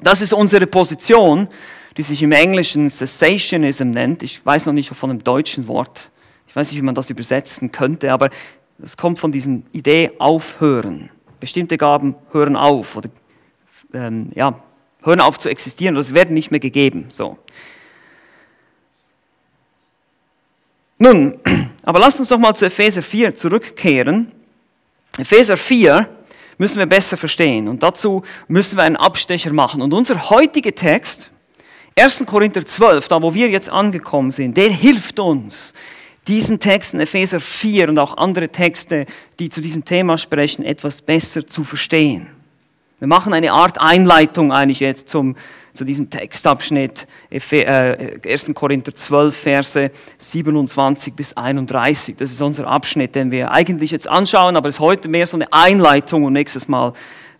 Das 0.00 0.20
ist 0.20 0.32
unsere 0.32 0.66
Position 0.66 1.48
die 1.96 2.02
sich 2.02 2.22
im 2.22 2.32
Englischen 2.32 2.88
Cessationism 2.88 3.90
nennt. 3.90 4.22
Ich 4.22 4.44
weiß 4.44 4.66
noch 4.66 4.72
nicht 4.72 4.90
von 4.90 5.10
einem 5.10 5.24
deutschen 5.24 5.68
Wort. 5.68 6.10
Ich 6.46 6.56
weiß 6.56 6.70
nicht, 6.70 6.78
wie 6.78 6.84
man 6.84 6.94
das 6.94 7.10
übersetzen 7.10 7.72
könnte, 7.72 8.12
aber 8.12 8.30
es 8.82 8.96
kommt 8.96 9.18
von 9.18 9.32
diesem 9.32 9.64
Idee 9.72 10.12
aufhören. 10.18 11.10
Bestimmte 11.40 11.78
Gaben 11.78 12.14
hören 12.30 12.56
auf 12.56 12.96
oder 12.96 13.10
ähm, 13.94 14.30
ja, 14.34 14.60
hören 15.02 15.20
auf 15.20 15.38
zu 15.38 15.48
existieren 15.48 15.94
oder 15.94 16.02
sie 16.02 16.14
werden 16.14 16.34
nicht 16.34 16.50
mehr 16.50 16.60
gegeben. 16.60 17.06
So. 17.08 17.38
Nun, 20.98 21.38
aber 21.84 21.98
lasst 21.98 22.20
uns 22.20 22.28
doch 22.28 22.38
mal 22.38 22.54
zu 22.54 22.64
Epheser 22.64 23.02
4 23.02 23.36
zurückkehren. 23.36 24.32
Epheser 25.18 25.56
4 25.56 26.08
müssen 26.58 26.78
wir 26.78 26.86
besser 26.86 27.16
verstehen 27.16 27.68
und 27.68 27.82
dazu 27.82 28.22
müssen 28.46 28.76
wir 28.76 28.84
einen 28.84 28.96
Abstecher 28.96 29.52
machen. 29.52 29.82
Und 29.82 29.92
unser 29.92 30.30
heutiger 30.30 30.74
Text 30.74 31.30
1. 31.94 32.24
Korinther 32.26 32.64
12, 32.64 33.08
da 33.08 33.20
wo 33.20 33.34
wir 33.34 33.48
jetzt 33.48 33.68
angekommen 33.68 34.30
sind, 34.30 34.56
der 34.56 34.70
hilft 34.70 35.18
uns, 35.18 35.74
diesen 36.26 36.58
Texten, 36.58 37.00
Epheser 37.00 37.40
4 37.40 37.90
und 37.90 37.98
auch 37.98 38.16
andere 38.16 38.48
Texte, 38.48 39.06
die 39.38 39.50
zu 39.50 39.60
diesem 39.60 39.84
Thema 39.84 40.16
sprechen, 40.16 40.64
etwas 40.64 41.02
besser 41.02 41.46
zu 41.46 41.64
verstehen. 41.64 42.28
Wir 42.98 43.08
machen 43.08 43.34
eine 43.34 43.52
Art 43.52 43.80
Einleitung 43.80 44.52
eigentlich 44.52 44.80
jetzt 44.80 45.08
zum, 45.08 45.36
zu 45.74 45.84
diesem 45.84 46.08
Textabschnitt, 46.08 47.08
1. 47.32 47.52
Äh, 47.52 48.52
Korinther 48.54 48.94
12, 48.94 49.36
Verse 49.36 49.90
27 50.18 51.12
bis 51.12 51.36
31. 51.36 52.16
Das 52.16 52.30
ist 52.30 52.40
unser 52.40 52.68
Abschnitt, 52.68 53.16
den 53.16 53.32
wir 53.32 53.50
eigentlich 53.50 53.90
jetzt 53.90 54.08
anschauen, 54.08 54.56
aber 54.56 54.68
es 54.68 54.76
ist 54.76 54.80
heute 54.80 55.08
mehr 55.08 55.26
so 55.26 55.36
eine 55.36 55.52
Einleitung 55.52 56.24
und 56.24 56.32
nächstes 56.32 56.68
Mal 56.68 56.92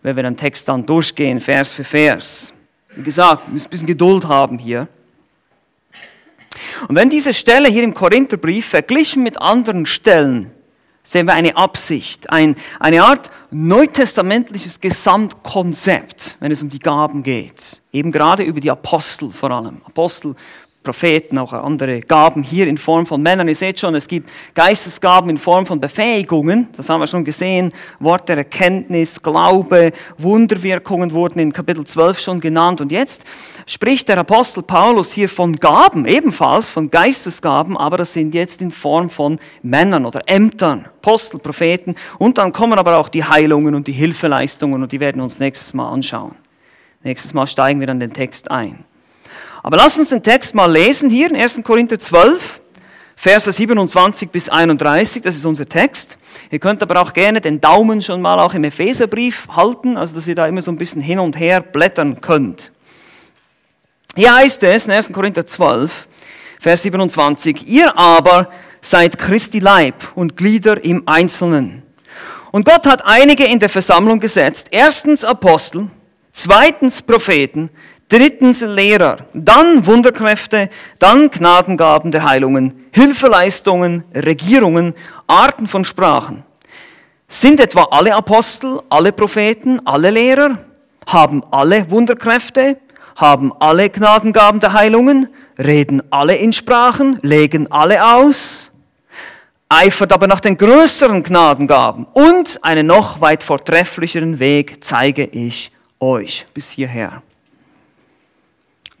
werden 0.03 0.17
wir 0.17 0.23
den 0.23 0.37
Text 0.37 0.67
dann 0.67 0.85
durchgehen, 0.85 1.39
Vers 1.39 1.71
für 1.71 1.85
Vers. 1.85 2.53
Wie 2.95 3.03
gesagt, 3.03 3.47
wir 3.47 3.53
müssen 3.53 3.67
ein 3.67 3.69
bisschen 3.69 3.87
Geduld 3.87 4.25
haben 4.25 4.57
hier. 4.57 4.87
Und 6.87 6.95
wenn 6.95 7.09
diese 7.09 7.33
Stelle 7.33 7.69
hier 7.69 7.83
im 7.83 7.93
Korintherbrief 7.93 8.67
verglichen 8.67 9.23
mit 9.23 9.41
anderen 9.41 9.85
Stellen, 9.85 10.51
sehen 11.03 11.25
wir 11.25 11.33
eine 11.33 11.57
Absicht, 11.57 12.29
ein, 12.29 12.55
eine 12.79 13.03
Art 13.03 13.29
neutestamentliches 13.51 14.79
Gesamtkonzept, 14.79 16.37
wenn 16.39 16.51
es 16.51 16.61
um 16.61 16.69
die 16.69 16.79
Gaben 16.79 17.23
geht. 17.23 17.81
Eben 17.91 18.11
gerade 18.11 18.43
über 18.43 18.61
die 18.61 18.71
Apostel 18.71 19.31
vor 19.31 19.51
allem. 19.51 19.81
Apostel 19.85 20.35
Propheten, 20.83 21.37
auch 21.37 21.53
andere 21.53 22.01
Gaben 22.01 22.43
hier 22.43 22.67
in 22.67 22.77
Form 22.77 23.05
von 23.05 23.21
Männern. 23.21 23.47
Ihr 23.47 23.55
seht 23.55 23.79
schon, 23.79 23.95
es 23.95 24.07
gibt 24.07 24.29
Geistesgaben 24.53 25.29
in 25.29 25.37
Form 25.37 25.65
von 25.65 25.79
Befähigungen. 25.79 26.67
Das 26.75 26.89
haben 26.89 26.99
wir 26.99 27.07
schon 27.07 27.23
gesehen. 27.23 27.71
Wort 27.99 28.27
der 28.27 28.37
Erkenntnis, 28.37 29.21
Glaube, 29.21 29.93
Wunderwirkungen 30.17 31.13
wurden 31.13 31.39
in 31.39 31.53
Kapitel 31.53 31.85
12 31.85 32.19
schon 32.19 32.39
genannt. 32.41 32.81
Und 32.81 32.91
jetzt 32.91 33.23
spricht 33.65 34.09
der 34.09 34.17
Apostel 34.17 34.61
Paulus 34.61 35.13
hier 35.13 35.29
von 35.29 35.55
Gaben, 35.55 36.05
ebenfalls 36.05 36.67
von 36.67 36.91
Geistesgaben, 36.91 37.77
aber 37.77 37.97
das 37.97 38.13
sind 38.13 38.35
jetzt 38.35 38.61
in 38.61 38.71
Form 38.71 39.09
von 39.09 39.39
Männern 39.61 40.05
oder 40.05 40.21
Ämtern, 40.25 40.85
Apostel, 41.01 41.39
Propheten. 41.39 41.95
Und 42.19 42.37
dann 42.37 42.51
kommen 42.51 42.77
aber 42.77 42.97
auch 42.97 43.07
die 43.07 43.23
Heilungen 43.23 43.73
und 43.73 43.87
die 43.87 43.93
Hilfeleistungen 43.93 44.83
und 44.83 44.91
die 44.91 44.99
werden 44.99 45.17
wir 45.17 45.23
uns 45.23 45.39
nächstes 45.39 45.73
Mal 45.73 45.89
anschauen. 45.89 46.35
Nächstes 47.03 47.33
Mal 47.33 47.47
steigen 47.47 47.79
wir 47.79 47.87
dann 47.87 47.99
den 47.99 48.13
Text 48.13 48.51
ein. 48.51 48.85
Aber 49.61 49.77
lass 49.77 49.97
uns 49.97 50.09
den 50.09 50.23
Text 50.23 50.55
mal 50.55 50.71
lesen 50.71 51.09
hier 51.09 51.29
in 51.29 51.35
1. 51.35 51.61
Korinther 51.63 51.99
12, 51.99 52.61
Verse 53.15 53.51
27 53.51 54.29
bis 54.29 54.49
31, 54.49 55.23
das 55.23 55.35
ist 55.35 55.45
unser 55.45 55.67
Text. 55.67 56.17
Ihr 56.51 56.59
könnt 56.59 56.81
aber 56.83 57.01
auch 57.01 57.13
gerne 57.13 57.39
den 57.39 57.61
Daumen 57.61 58.01
schon 58.01 58.21
mal 58.21 58.39
auch 58.39 58.53
im 58.53 58.65
Epheserbrief 58.65 59.47
halten, 59.55 59.95
also 59.95 60.15
dass 60.15 60.27
ihr 60.27 60.35
da 60.35 60.45
immer 60.45 60.61
so 60.61 60.71
ein 60.71 60.77
bisschen 60.77 61.01
hin 61.01 61.19
und 61.19 61.39
her 61.39 61.61
blättern 61.61 62.19
könnt. 62.19 62.71
Hier 64.15 64.35
heißt 64.35 64.63
es 64.63 64.87
in 64.87 64.91
1. 64.91 65.11
Korinther 65.13 65.47
12, 65.47 66.07
Vers 66.59 66.83
27, 66.83 67.67
ihr 67.67 67.97
aber 67.97 68.49
seid 68.81 69.17
Christi 69.17 69.59
Leib 69.59 69.95
und 70.15 70.35
Glieder 70.35 70.83
im 70.83 71.03
Einzelnen. 71.07 71.83
Und 72.51 72.65
Gott 72.65 72.85
hat 72.85 73.03
einige 73.05 73.45
in 73.45 73.59
der 73.59 73.69
Versammlung 73.69 74.19
gesetzt. 74.19 74.67
Erstens 74.69 75.23
Apostel, 75.23 75.87
zweitens 76.33 77.01
Propheten, 77.01 77.69
drittens 78.13 78.61
Lehrer, 78.61 79.25
dann 79.33 79.87
Wunderkräfte, 79.87 80.69
dann 80.99 81.31
Gnadengaben 81.31 82.11
der 82.11 82.23
Heilungen, 82.23 82.85
Hilfeleistungen, 82.91 84.03
Regierungen, 84.13 84.93
Arten 85.25 85.65
von 85.65 85.83
Sprachen. 85.83 86.43
Sind 87.27 87.59
etwa 87.59 87.85
alle 87.89 88.13
Apostel, 88.13 88.81
alle 88.89 89.11
Propheten, 89.11 89.81
alle 89.87 90.11
Lehrer? 90.11 90.59
Haben 91.07 91.43
alle 91.49 91.89
Wunderkräfte? 91.89 92.77
Haben 93.15 93.51
alle 93.59 93.89
Gnadengaben 93.89 94.59
der 94.59 94.73
Heilungen? 94.73 95.27
Reden 95.57 96.03
alle 96.11 96.35
in 96.35 96.53
Sprachen? 96.53 97.17
Legen 97.23 97.71
alle 97.71 98.05
aus? 98.15 98.69
Eifert 99.69 100.13
aber 100.13 100.27
nach 100.27 100.39
den 100.39 100.55
größeren 100.55 101.23
Gnadengaben 101.23 102.05
und 102.13 102.63
einen 102.63 102.85
noch 102.85 103.21
weit 103.21 103.41
vortrefflicheren 103.41 104.37
Weg 104.37 104.83
zeige 104.83 105.25
ich 105.25 105.71
euch. 105.99 106.45
Bis 106.53 106.69
hierher. 106.69 107.23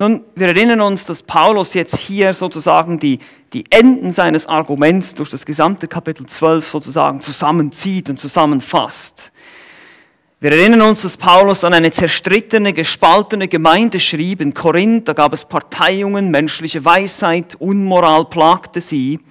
Nun, 0.03 0.25
wir 0.35 0.49
erinnern 0.49 0.81
uns, 0.81 1.05
dass 1.05 1.23
Paulus 1.23 1.73
jetzt 1.75 1.97
hier 1.97 2.33
sozusagen 2.33 2.99
die, 2.99 3.19
die 3.53 3.63
Enden 3.69 4.11
seines 4.11 4.47
Arguments 4.47 5.15
durch 5.15 5.29
das 5.29 5.45
gesamte 5.45 5.87
Kapitel 5.87 6.25
12 6.25 6.67
sozusagen 6.67 7.21
zusammenzieht 7.21 8.09
und 8.09 8.19
zusammenfasst. 8.19 9.31
Wir 10.41 10.51
erinnern 10.51 10.81
uns, 10.81 11.03
dass 11.03 11.15
Paulus 11.15 11.63
an 11.63 11.73
eine 11.73 11.91
zerstrittene, 11.91 12.73
gespaltene 12.73 13.47
Gemeinde 13.47 14.01
schrieb 14.01 14.41
in 14.41 14.53
Korinth. 14.53 15.07
Da 15.07 15.13
gab 15.13 15.31
es 15.31 15.45
Parteiungen, 15.45 16.31
menschliche 16.31 16.83
Weisheit, 16.83 17.55
Unmoral 17.55 18.25
plagte 18.25 18.81
sie. 18.81 19.21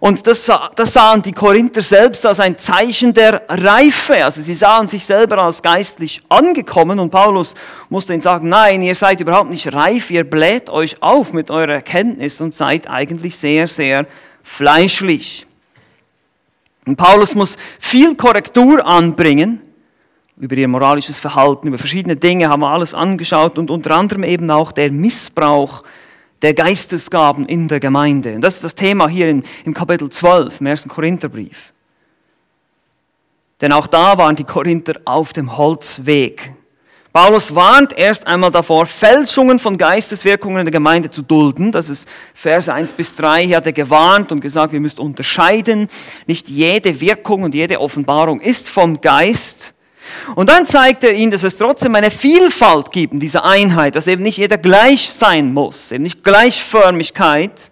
Und 0.00 0.26
das, 0.26 0.50
das 0.76 0.92
sahen 0.92 1.22
die 1.22 1.32
Korinther 1.32 1.82
selbst 1.82 2.24
als 2.26 2.40
ein 2.40 2.58
Zeichen 2.58 3.14
der 3.14 3.42
Reife. 3.48 4.24
Also 4.24 4.42
sie 4.42 4.54
sahen 4.54 4.88
sich 4.88 5.04
selber 5.04 5.38
als 5.38 5.62
geistlich 5.62 6.22
angekommen 6.28 6.98
und 6.98 7.10
Paulus 7.10 7.54
musste 7.88 8.12
ihnen 8.12 8.22
sagen, 8.22 8.48
nein, 8.48 8.82
ihr 8.82 8.94
seid 8.94 9.20
überhaupt 9.20 9.50
nicht 9.50 9.72
reif, 9.72 10.10
ihr 10.10 10.24
bläht 10.24 10.70
euch 10.70 11.02
auf 11.02 11.32
mit 11.32 11.50
eurer 11.50 11.74
Erkenntnis 11.74 12.40
und 12.40 12.54
seid 12.54 12.88
eigentlich 12.88 13.36
sehr, 13.36 13.68
sehr 13.68 14.06
fleischlich. 14.42 15.46
Und 16.86 16.96
Paulus 16.96 17.34
muss 17.34 17.56
viel 17.78 18.14
Korrektur 18.14 18.86
anbringen 18.86 19.60
über 20.40 20.56
ihr 20.56 20.68
moralisches 20.68 21.18
Verhalten, 21.18 21.68
über 21.68 21.78
verschiedene 21.78 22.16
Dinge 22.16 22.48
haben 22.48 22.60
wir 22.60 22.70
alles 22.70 22.94
angeschaut 22.94 23.58
und 23.58 23.70
unter 23.70 23.96
anderem 23.96 24.22
eben 24.22 24.50
auch 24.50 24.72
der 24.72 24.92
Missbrauch 24.92 25.82
der 26.42 26.54
Geistesgaben 26.54 27.46
in 27.46 27.68
der 27.68 27.80
Gemeinde. 27.80 28.34
Und 28.34 28.42
das 28.42 28.56
ist 28.56 28.64
das 28.64 28.74
Thema 28.74 29.08
hier 29.08 29.28
in, 29.28 29.44
im 29.64 29.74
Kapitel 29.74 30.08
12, 30.08 30.60
im 30.60 30.66
ersten 30.66 30.88
Korintherbrief. 30.88 31.72
Denn 33.60 33.72
auch 33.72 33.86
da 33.86 34.16
waren 34.18 34.36
die 34.36 34.44
Korinther 34.44 35.00
auf 35.04 35.32
dem 35.32 35.56
Holzweg. 35.56 36.52
Paulus 37.12 37.54
warnt 37.54 37.98
erst 37.98 38.26
einmal 38.26 38.50
davor, 38.50 38.86
Fälschungen 38.86 39.58
von 39.58 39.76
Geisteswirkungen 39.76 40.58
in 40.58 40.64
der 40.66 40.72
Gemeinde 40.72 41.10
zu 41.10 41.22
dulden. 41.22 41.72
Das 41.72 41.88
ist 41.88 42.08
Vers 42.34 42.68
1 42.68 42.92
bis 42.92 43.16
3. 43.16 43.46
Hier 43.46 43.56
hat 43.56 43.66
er 43.66 43.72
gewarnt 43.72 44.30
und 44.30 44.40
gesagt, 44.40 44.72
wir 44.72 44.78
müssen 44.78 45.00
unterscheiden. 45.00 45.88
Nicht 46.26 46.48
jede 46.48 47.00
Wirkung 47.00 47.42
und 47.42 47.54
jede 47.54 47.80
Offenbarung 47.80 48.40
ist 48.40 48.68
vom 48.68 49.00
Geist. 49.00 49.74
Und 50.34 50.48
dann 50.48 50.66
zeigt 50.66 51.04
er 51.04 51.12
ihnen, 51.12 51.30
dass 51.30 51.42
es 51.42 51.56
trotzdem 51.56 51.94
eine 51.94 52.10
Vielfalt 52.10 52.92
gibt 52.92 53.12
in 53.12 53.20
dieser 53.20 53.44
Einheit, 53.44 53.96
dass 53.96 54.06
eben 54.06 54.22
nicht 54.22 54.38
jeder 54.38 54.58
gleich 54.58 55.10
sein 55.10 55.52
muss, 55.52 55.92
eben 55.92 56.04
nicht 56.04 56.24
Gleichförmigkeit, 56.24 57.70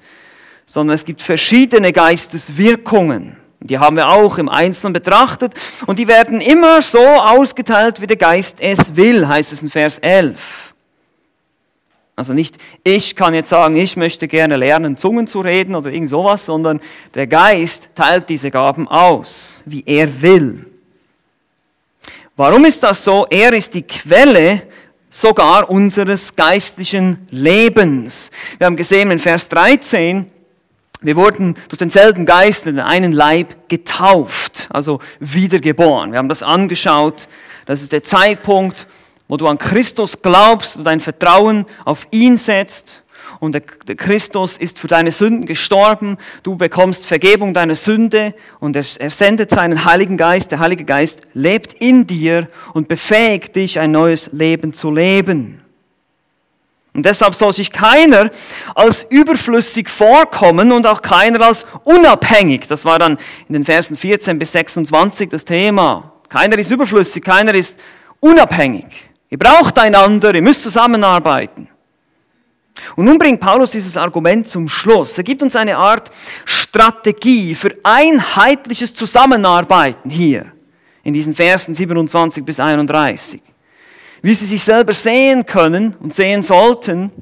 sondern 0.67 0.95
es 0.95 1.05
gibt 1.05 1.23
verschiedene 1.23 1.93
Geisteswirkungen. 1.93 3.37
Die 3.61 3.79
haben 3.79 3.97
wir 3.97 4.11
auch 4.11 4.39
im 4.39 4.49
Einzelnen 4.49 4.93
betrachtet 4.93 5.55
und 5.87 5.99
die 5.99 6.09
werden 6.09 6.41
immer 6.41 6.83
so 6.83 6.99
ausgeteilt, 7.01 8.01
wie 8.01 8.07
der 8.07 8.17
Geist 8.17 8.59
es 8.61 8.95
will, 8.97 9.27
heißt 9.27 9.53
es 9.53 9.63
in 9.63 9.71
Vers 9.71 9.99
11. 9.99 10.67
Also 12.17 12.33
nicht, 12.33 12.57
ich 12.83 13.15
kann 13.15 13.35
jetzt 13.35 13.51
sagen, 13.51 13.77
ich 13.77 13.97
möchte 13.97 14.27
gerne 14.27 14.57
lernen, 14.57 14.97
Zungen 14.97 15.27
zu 15.27 15.41
reden 15.41 15.75
oder 15.75 15.91
irgend 15.91 16.09
sowas, 16.09 16.47
sondern 16.47 16.81
der 17.15 17.27
Geist 17.27 17.91
teilt 17.95 18.31
diese 18.31 18.51
Gaben 18.51 18.89
aus, 18.89 19.63
wie 19.67 19.85
er 19.85 20.23
will. 20.23 20.65
Warum 22.39 22.67
ist 22.67 22.83
das 22.83 23.03
so? 23.03 23.27
Er 23.31 23.55
ist 23.55 23.73
die 23.73 23.83
Quelle 23.83 24.65
sogar 25.09 25.71
unseres 25.71 26.37
geistlichen 26.37 27.27
Lebens. 27.31 28.31
Wir 28.59 28.67
haben 28.67 28.77
gesehen 28.77 29.11
in 29.11 29.19
Vers 29.19 29.49
13, 29.49 30.31
wir 31.01 31.17
wurden 31.17 31.55
durch 31.71 31.79
denselben 31.79 32.27
Geist 32.27 32.67
in 32.67 32.79
einen 32.79 33.13
Leib 33.13 33.71
getauft, 33.71 34.69
also 34.71 35.01
wiedergeboren. 35.19 36.13
Wir 36.13 36.19
haben 36.19 36.29
das 36.29 36.43
angeschaut. 36.43 37.27
Das 37.65 37.81
ist 37.81 37.93
der 37.93 38.03
Zeitpunkt, 38.03 38.87
wo 39.29 39.39
du 39.39 39.47
an 39.47 39.57
Christus 39.57 40.21
glaubst 40.21 40.77
und 40.77 40.85
dein 40.85 41.01
Vertrauen 41.01 41.65
auf 41.87 42.07
ihn 42.11 42.37
setzt 42.37 43.03
und 43.41 43.53
der, 43.53 43.63
Christus 43.97 44.57
ist 44.57 44.79
für 44.79 44.89
deine 44.89 45.13
Sünden 45.13 45.47
gestorben, 45.47 46.19
du 46.43 46.57
bekommst 46.57 47.07
Vergebung 47.07 47.55
deiner 47.55 47.77
Sünde 47.77 48.35
und 48.61 48.77
er, 48.77 48.85
er 48.99 49.11
sendet 49.11 49.51
seinen 49.51 49.85
Heiligen 49.85 50.17
Geist, 50.17 50.51
der 50.51 50.59
Heilige 50.59 50.85
Geist 50.85 51.21
lebt 51.35 51.73
in 51.75 52.07
dir 52.07 52.49
und 52.73 52.89
befähigt 52.89 53.57
dich, 53.57 53.79
ein 53.79 53.93
neues 53.93 54.31
Leben 54.33 54.73
zu 54.73 54.91
leben. 54.91 55.63
Und 56.97 57.05
deshalb 57.05 57.35
soll 57.35 57.53
sich 57.53 57.73
keiner 57.73 58.31
als 58.75 59.05
überflüssig 59.11 59.91
vorkommen 59.91 60.73
und 60.73 60.87
auch 60.87 61.03
keiner 61.03 61.43
als 61.43 61.67
unabhängig. 61.85 62.67
Das 62.69 62.87
war 62.87 62.99
dann 62.99 63.19
in 63.49 63.53
den 63.53 63.65
Versen 63.67 63.99
14 63.99 64.39
bis 64.39 64.53
26 64.53 65.29
das 65.29 65.45
Thema. 65.45 66.13
Keiner 66.31 66.57
ist 66.57 66.71
überflüssig, 66.71 67.23
keiner 67.23 67.53
ist 67.53 67.77
unabhängig. 68.19 68.87
Ihr 69.29 69.39
braucht 69.39 69.79
einander, 69.79 70.35
ihr 70.35 70.41
müsst 70.41 70.63
zusammenarbeiten. 70.63 71.69
Und 72.95 73.05
nun 73.05 73.19
bringt 73.19 73.41
Paulus 73.41 73.71
dieses 73.71 73.97
Argument 73.97 74.47
zum 74.47 74.69
Schluss. 74.69 75.17
Er 75.19 75.25
gibt 75.25 75.43
uns 75.43 75.57
eine 75.57 75.77
Art 75.77 76.11
Strategie 76.45 77.55
für 77.55 77.75
einheitliches 77.83 78.95
Zusammenarbeiten 78.95 80.11
hier 80.11 80.53
in 81.03 81.15
diesen 81.15 81.35
Versen 81.35 81.75
27 81.75 82.45
bis 82.45 82.61
31. 82.61 83.41
Wie 84.23 84.35
sie 84.35 84.47
sich 84.47 84.63
selber 84.63 84.93
sehen 84.93 85.47
können 85.47 85.95
und 86.01 86.15
sehen 86.15 86.43
sollten 86.43 87.13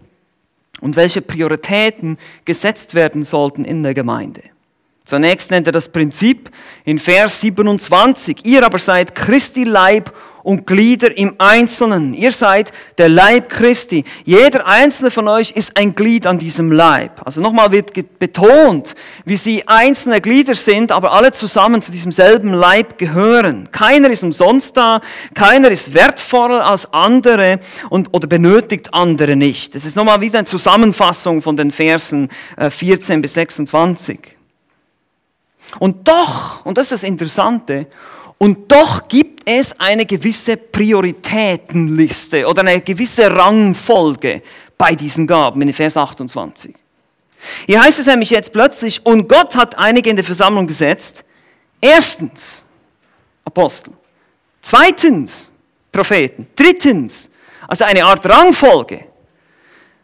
und 0.80 0.96
welche 0.96 1.22
Prioritäten 1.22 2.18
gesetzt 2.44 2.94
werden 2.94 3.24
sollten 3.24 3.64
in 3.64 3.82
der 3.82 3.94
Gemeinde. 3.94 4.42
Zunächst 5.04 5.50
nennt 5.50 5.66
er 5.66 5.72
das 5.72 5.90
Prinzip 5.90 6.50
in 6.84 6.98
Vers 6.98 7.42
27. 7.42 8.46
Ihr 8.46 8.64
aber 8.64 8.78
seid 8.78 9.14
Christi 9.14 9.64
Leib 9.64 10.12
und 10.44 10.66
Glieder 10.66 11.16
im 11.16 11.34
Einzelnen. 11.38 12.14
Ihr 12.14 12.30
seid 12.30 12.70
der 12.98 13.08
Leib 13.08 13.48
Christi. 13.48 14.04
Jeder 14.24 14.66
einzelne 14.66 15.10
von 15.10 15.26
euch 15.26 15.50
ist 15.52 15.76
ein 15.76 15.94
Glied 15.94 16.26
an 16.26 16.38
diesem 16.38 16.70
Leib. 16.70 17.22
Also 17.24 17.40
nochmal 17.40 17.72
wird 17.72 18.18
betont, 18.20 18.94
wie 19.24 19.38
sie 19.38 19.66
einzelne 19.66 20.20
Glieder 20.20 20.54
sind, 20.54 20.92
aber 20.92 21.12
alle 21.12 21.32
zusammen 21.32 21.82
zu 21.82 21.90
diesem 21.90 22.12
selben 22.12 22.52
Leib 22.52 22.98
gehören. 22.98 23.70
Keiner 23.72 24.10
ist 24.10 24.22
umsonst 24.22 24.76
da, 24.76 25.00
keiner 25.34 25.70
ist 25.70 25.94
wertvoller 25.94 26.66
als 26.66 26.92
andere 26.92 27.58
und, 27.88 28.10
oder 28.12 28.28
benötigt 28.28 28.92
andere 28.92 29.36
nicht. 29.36 29.74
Das 29.74 29.86
ist 29.86 29.96
nochmal 29.96 30.20
wieder 30.20 30.38
eine 30.38 30.46
Zusammenfassung 30.46 31.40
von 31.40 31.56
den 31.56 31.70
Versen 31.70 32.28
14 32.68 33.18
äh, 33.18 33.22
bis 33.22 33.34
26. 33.34 34.36
Und 35.78 36.06
doch, 36.06 36.64
und 36.66 36.76
das 36.76 36.86
ist 36.86 36.92
das 36.92 37.02
Interessante, 37.02 37.86
und 38.38 38.70
doch 38.70 39.08
gibt 39.08 39.48
es 39.48 39.78
eine 39.78 40.06
gewisse 40.06 40.56
Prioritätenliste 40.56 42.46
oder 42.46 42.62
eine 42.62 42.80
gewisse 42.80 43.34
Rangfolge 43.34 44.42
bei 44.76 44.94
diesen 44.94 45.26
Gaben 45.26 45.62
in 45.62 45.72
Vers 45.72 45.96
28. 45.96 46.74
Hier 47.66 47.82
heißt 47.82 47.98
es 47.98 48.06
nämlich 48.06 48.30
jetzt 48.30 48.52
plötzlich, 48.52 49.04
und 49.04 49.28
Gott 49.28 49.54
hat 49.54 49.78
einige 49.78 50.10
in 50.10 50.16
der 50.16 50.24
Versammlung 50.24 50.66
gesetzt. 50.66 51.24
Erstens 51.80 52.64
Apostel. 53.44 53.92
Zweitens 54.60 55.50
Propheten. 55.92 56.46
Drittens, 56.56 57.30
also 57.68 57.84
eine 57.84 58.04
Art 58.04 58.26
Rangfolge. 58.26 59.04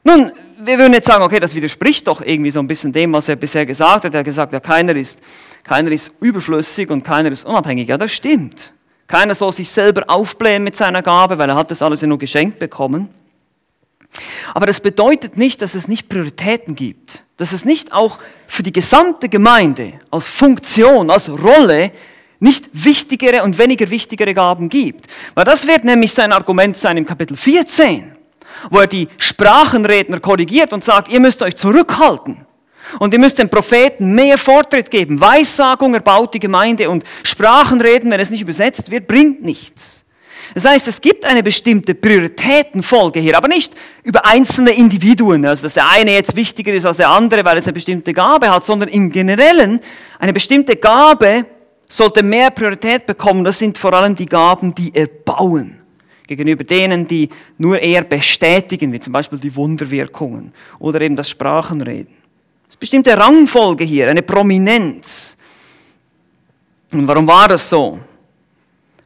Nun, 0.05 0.33
wir 0.59 0.79
würden 0.79 0.93
jetzt 0.93 1.07
sagen, 1.07 1.23
okay, 1.23 1.41
das 1.41 1.55
widerspricht 1.55 2.07
doch 2.07 2.21
irgendwie 2.21 2.51
so 2.51 2.61
ein 2.61 2.67
bisschen 2.67 2.93
dem, 2.93 3.13
was 3.13 3.29
er 3.29 3.37
bisher 3.37 3.65
gesagt 3.65 4.05
hat. 4.05 4.15
Er 4.15 4.21
hat 4.21 4.25
gesagt, 4.25 4.53
ja, 4.53 4.61
keiner 4.61 4.95
ist 4.95 5.19
keiner 5.65 5.91
ist 5.91 6.13
überflüssig 6.21 6.91
und 6.91 7.03
keiner 7.03 7.31
ist 7.31 7.45
unabhängig. 7.45 7.89
Ja, 7.89 7.99
das 7.99 8.13
stimmt. 8.13 8.73
Keiner 9.07 9.35
soll 9.35 9.53
sich 9.53 9.69
selber 9.69 10.05
aufblähen 10.07 10.63
mit 10.63 10.77
seiner 10.77 11.03
Gabe, 11.03 11.37
weil 11.39 11.49
er 11.49 11.57
hat 11.57 11.71
das 11.71 11.83
alles 11.83 12.01
ja 12.01 12.07
nur 12.07 12.19
geschenkt 12.19 12.59
bekommen. 12.59 13.09
Aber 14.55 14.67
das 14.67 14.81
bedeutet 14.81 15.37
nicht, 15.37 15.63
dass 15.63 15.75
es 15.75 15.89
nicht 15.89 16.09
Prioritäten 16.09 16.75
gibt. 16.75 17.23
Dass 17.37 17.53
es 17.53 17.65
nicht 17.65 17.93
auch 17.93 18.19
für 18.47 18.63
die 18.63 18.73
gesamte 18.73 19.29
Gemeinde 19.29 19.95
als 20.11 20.27
Funktion, 20.27 21.11
als 21.11 21.29
Rolle 21.29 21.93
nicht 22.39 22.71
wichtigere 22.73 23.43
und 23.43 23.59
weniger 23.59 23.91
wichtigere 23.91 24.35
Gaben 24.35 24.69
gibt. 24.69 25.07
Weil 25.35 25.45
das 25.45 25.67
wird 25.67 25.85
nämlich 25.85 26.13
sein 26.13 26.33
Argument 26.33 26.77
sein 26.77 26.97
im 26.97 27.07
Kapitel 27.07 27.37
14, 27.37 28.13
wo 28.71 28.79
er 28.79 28.87
die 28.87 29.09
Sprachenredner 29.19 30.21
korrigiert 30.21 30.73
und 30.73 30.83
sagt, 30.83 31.09
ihr 31.09 31.21
müsst 31.21 31.43
euch 31.43 31.57
zurückhalten. 31.57 32.47
Und 32.99 33.13
ihr 33.13 33.21
müsst 33.21 33.39
den 33.39 33.49
Propheten 33.49 34.15
mehr 34.15 34.39
Vortritt 34.39 34.91
geben. 34.91 35.21
Weissagung 35.21 35.95
erbaut 35.95 36.35
die 36.35 36.41
Gemeinde 36.41 36.91
und 36.91 37.05
Sprachenreden, 37.23 38.11
wenn 38.11 38.21
es 38.21 38.31
nicht 38.31 38.43
übersetzt 38.43 38.91
wird, 38.91 39.07
bringt 39.07 39.43
nichts. 39.43 40.05
Das 40.55 40.65
heißt, 40.65 40.89
es 40.89 41.01
gibt 41.01 41.25
eine 41.25 41.43
bestimmte 41.43 41.95
Prioritätenfolge 41.95 43.21
hier, 43.21 43.37
aber 43.37 43.47
nicht 43.47 43.73
über 44.03 44.27
einzelne 44.27 44.73
Individuen, 44.73 45.47
also 45.47 45.63
dass 45.63 45.75
der 45.75 45.89
eine 45.89 46.13
jetzt 46.13 46.35
wichtiger 46.35 46.73
ist 46.73 46.85
als 46.85 46.97
der 46.97 47.09
andere, 47.09 47.45
weil 47.45 47.59
es 47.59 47.67
eine 47.67 47.75
bestimmte 47.75 48.13
Gabe 48.13 48.51
hat, 48.51 48.67
sondern 48.67 48.89
im 48.89 49.11
Generellen 49.11 49.81
eine 50.19 50.33
bestimmte 50.33 50.77
Gabe 50.77 51.47
sollte 51.87 52.23
mehr 52.23 52.51
Priorität 52.51 53.07
bekommen. 53.07 53.45
Das 53.45 53.59
sind 53.59 53.79
vor 53.79 53.93
allem 53.93 54.17
die 54.17 54.27
Gaben, 54.27 54.75
die 54.75 54.95
erbauen 54.95 55.77
gegenüber 56.27 56.63
denen, 56.65 57.09
die 57.09 57.29
nur 57.59 57.81
eher 57.81 58.03
bestätigen, 58.03 58.93
wie 58.93 59.01
zum 59.01 59.13
Beispiel 59.13 59.39
die 59.39 59.55
Wunderwirkungen 59.55 60.53
oder 60.79 61.01
eben 61.01 61.17
das 61.17 61.29
Sprachenreden. 61.29 62.20
Es 62.71 62.75
ist 62.75 62.81
bestimmte 62.81 63.19
Rangfolge 63.19 63.83
hier, 63.83 64.09
eine 64.09 64.23
Prominenz. 64.23 65.37
Und 66.93 67.09
warum 67.09 67.27
war 67.27 67.49
das 67.49 67.69
so? 67.69 67.99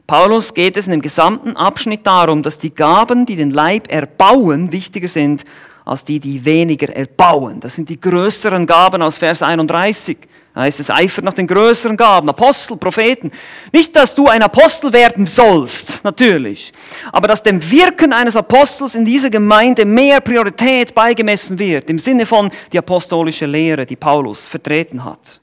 Paulus 0.05 0.53
geht 0.53 0.77
es 0.77 0.85
in 0.85 0.91
dem 0.91 1.01
gesamten 1.01 1.57
Abschnitt 1.57 2.05
darum, 2.05 2.43
dass 2.43 2.59
die 2.59 2.75
Gaben, 2.75 3.25
die 3.25 3.35
den 3.35 3.49
Leib 3.49 3.91
erbauen, 3.91 4.71
wichtiger 4.71 5.07
sind 5.07 5.45
als 5.83 6.03
die, 6.03 6.19
die 6.19 6.45
weniger 6.45 6.95
erbauen. 6.95 7.59
Das 7.59 7.73
sind 7.73 7.89
die 7.89 7.99
größeren 7.99 8.67
Gaben 8.67 9.01
aus 9.01 9.17
Vers 9.17 9.41
31. 9.41 10.15
Da 10.55 10.61
heißt 10.61 10.79
es, 10.79 10.89
eifert 10.89 11.25
nach 11.25 11.33
den 11.33 11.47
größeren 11.47 11.97
Gaben, 11.97 12.29
Apostel, 12.29 12.77
Propheten. 12.77 13.29
Nicht, 13.73 13.93
dass 13.93 14.15
du 14.15 14.27
ein 14.27 14.41
Apostel 14.41 14.93
werden 14.93 15.27
sollst, 15.27 16.01
natürlich, 16.05 16.71
aber 17.11 17.27
dass 17.27 17.43
dem 17.43 17.61
Wirken 17.69 18.13
eines 18.13 18.37
Apostels 18.37 18.95
in 18.95 19.03
dieser 19.03 19.29
Gemeinde 19.29 19.83
mehr 19.83 20.21
Priorität 20.21 20.95
beigemessen 20.95 21.59
wird, 21.59 21.89
im 21.89 21.99
Sinne 21.99 22.25
von 22.25 22.49
die 22.71 22.77
apostolische 22.77 23.45
Lehre, 23.45 23.85
die 23.85 23.97
Paulus 23.97 24.47
vertreten 24.47 25.03
hat. 25.03 25.41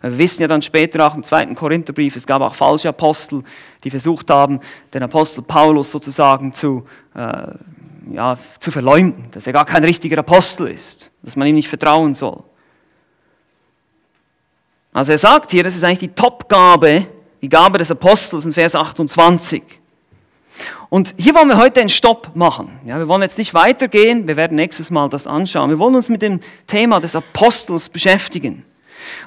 Wir 0.00 0.18
wissen 0.18 0.42
ja 0.42 0.48
dann 0.48 0.62
später 0.62 1.04
auch 1.04 1.16
im 1.16 1.24
zweiten 1.24 1.56
Korintherbrief, 1.56 2.14
es 2.14 2.26
gab 2.26 2.40
auch 2.40 2.54
falsche 2.54 2.90
Apostel, 2.90 3.42
die 3.82 3.90
versucht 3.90 4.30
haben, 4.30 4.60
den 4.92 5.02
Apostel 5.02 5.42
Paulus 5.42 5.90
sozusagen 5.90 6.52
zu, 6.52 6.84
äh, 7.16 7.46
ja, 8.12 8.38
zu 8.60 8.70
verleumden, 8.70 9.24
dass 9.32 9.48
er 9.48 9.52
gar 9.52 9.64
kein 9.64 9.82
richtiger 9.82 10.18
Apostel 10.18 10.68
ist, 10.68 11.10
dass 11.22 11.34
man 11.34 11.48
ihm 11.48 11.56
nicht 11.56 11.68
vertrauen 11.68 12.14
soll. 12.14 12.44
Also 14.94 15.10
er 15.10 15.18
sagt 15.18 15.50
hier, 15.50 15.64
das 15.64 15.74
ist 15.74 15.82
eigentlich 15.82 15.98
die 15.98 16.14
Topgabe, 16.14 17.04
die 17.42 17.48
Gabe 17.48 17.78
des 17.78 17.90
Apostels 17.90 18.46
in 18.46 18.52
Vers 18.52 18.76
28. 18.76 19.62
Und 20.88 21.14
hier 21.18 21.34
wollen 21.34 21.48
wir 21.48 21.58
heute 21.58 21.80
einen 21.80 21.88
Stopp 21.88 22.36
machen. 22.36 22.78
Ja, 22.86 22.98
wir 22.98 23.08
wollen 23.08 23.22
jetzt 23.22 23.36
nicht 23.36 23.54
weitergehen, 23.54 24.28
wir 24.28 24.36
werden 24.36 24.54
nächstes 24.54 24.92
Mal 24.92 25.08
das 25.08 25.26
anschauen. 25.26 25.68
Wir 25.68 25.80
wollen 25.80 25.96
uns 25.96 26.08
mit 26.08 26.22
dem 26.22 26.38
Thema 26.68 27.00
des 27.00 27.16
Apostels 27.16 27.88
beschäftigen. 27.88 28.64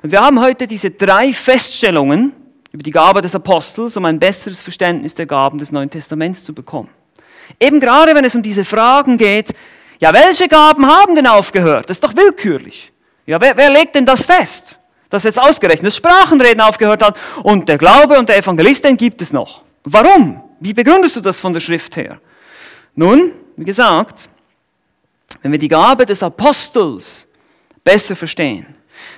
Und 0.01 0.13
wir 0.13 0.21
haben 0.21 0.39
heute 0.39 0.67
diese 0.67 0.89
drei 0.89 1.33
Feststellungen 1.33 2.31
über 2.71 2.83
die 2.83 2.91
Gabe 2.91 3.19
des 3.19 3.35
Apostels, 3.35 3.97
um 3.97 4.05
ein 4.05 4.19
besseres 4.19 4.61
Verständnis 4.61 5.15
der 5.15 5.25
Gaben 5.25 5.59
des 5.59 5.73
Neuen 5.73 5.89
Testaments 5.89 6.45
zu 6.45 6.53
bekommen. 6.53 6.89
Eben 7.59 7.81
gerade 7.81 8.15
wenn 8.15 8.23
es 8.23 8.35
um 8.35 8.41
diese 8.41 8.63
Fragen 8.63 9.17
geht, 9.17 9.53
ja, 9.99 10.13
welche 10.13 10.47
Gaben 10.47 10.87
haben 10.87 11.13
denn 11.13 11.27
aufgehört? 11.27 11.89
Das 11.89 11.97
ist 11.97 12.03
doch 12.05 12.15
willkürlich. 12.15 12.93
Ja, 13.25 13.41
wer, 13.41 13.57
wer 13.57 13.69
legt 13.69 13.95
denn 13.95 14.05
das 14.05 14.23
fest? 14.23 14.76
Dass 15.09 15.23
jetzt 15.23 15.39
ausgerechnet 15.39 15.93
Sprachenreden 15.93 16.61
aufgehört 16.61 17.03
hat 17.03 17.17
und 17.43 17.69
der 17.69 17.77
Glaube 17.77 18.17
und 18.19 18.29
der 18.29 18.37
Evangelist, 18.37 18.83
den 18.83 18.97
gibt 18.97 19.21
es 19.21 19.31
noch. 19.31 19.63
Warum? 19.83 20.41
Wie 20.59 20.73
begründest 20.73 21.15
du 21.15 21.21
das 21.21 21.39
von 21.39 21.53
der 21.53 21.59
Schrift 21.59 21.95
her? 21.95 22.19
Nun, 22.95 23.31
wie 23.55 23.63
gesagt, 23.63 24.27
wenn 25.41 25.51
wir 25.51 25.59
die 25.59 25.67
Gabe 25.67 26.05
des 26.05 26.23
Apostels 26.23 27.27
besser 27.83 28.15
verstehen, 28.15 28.65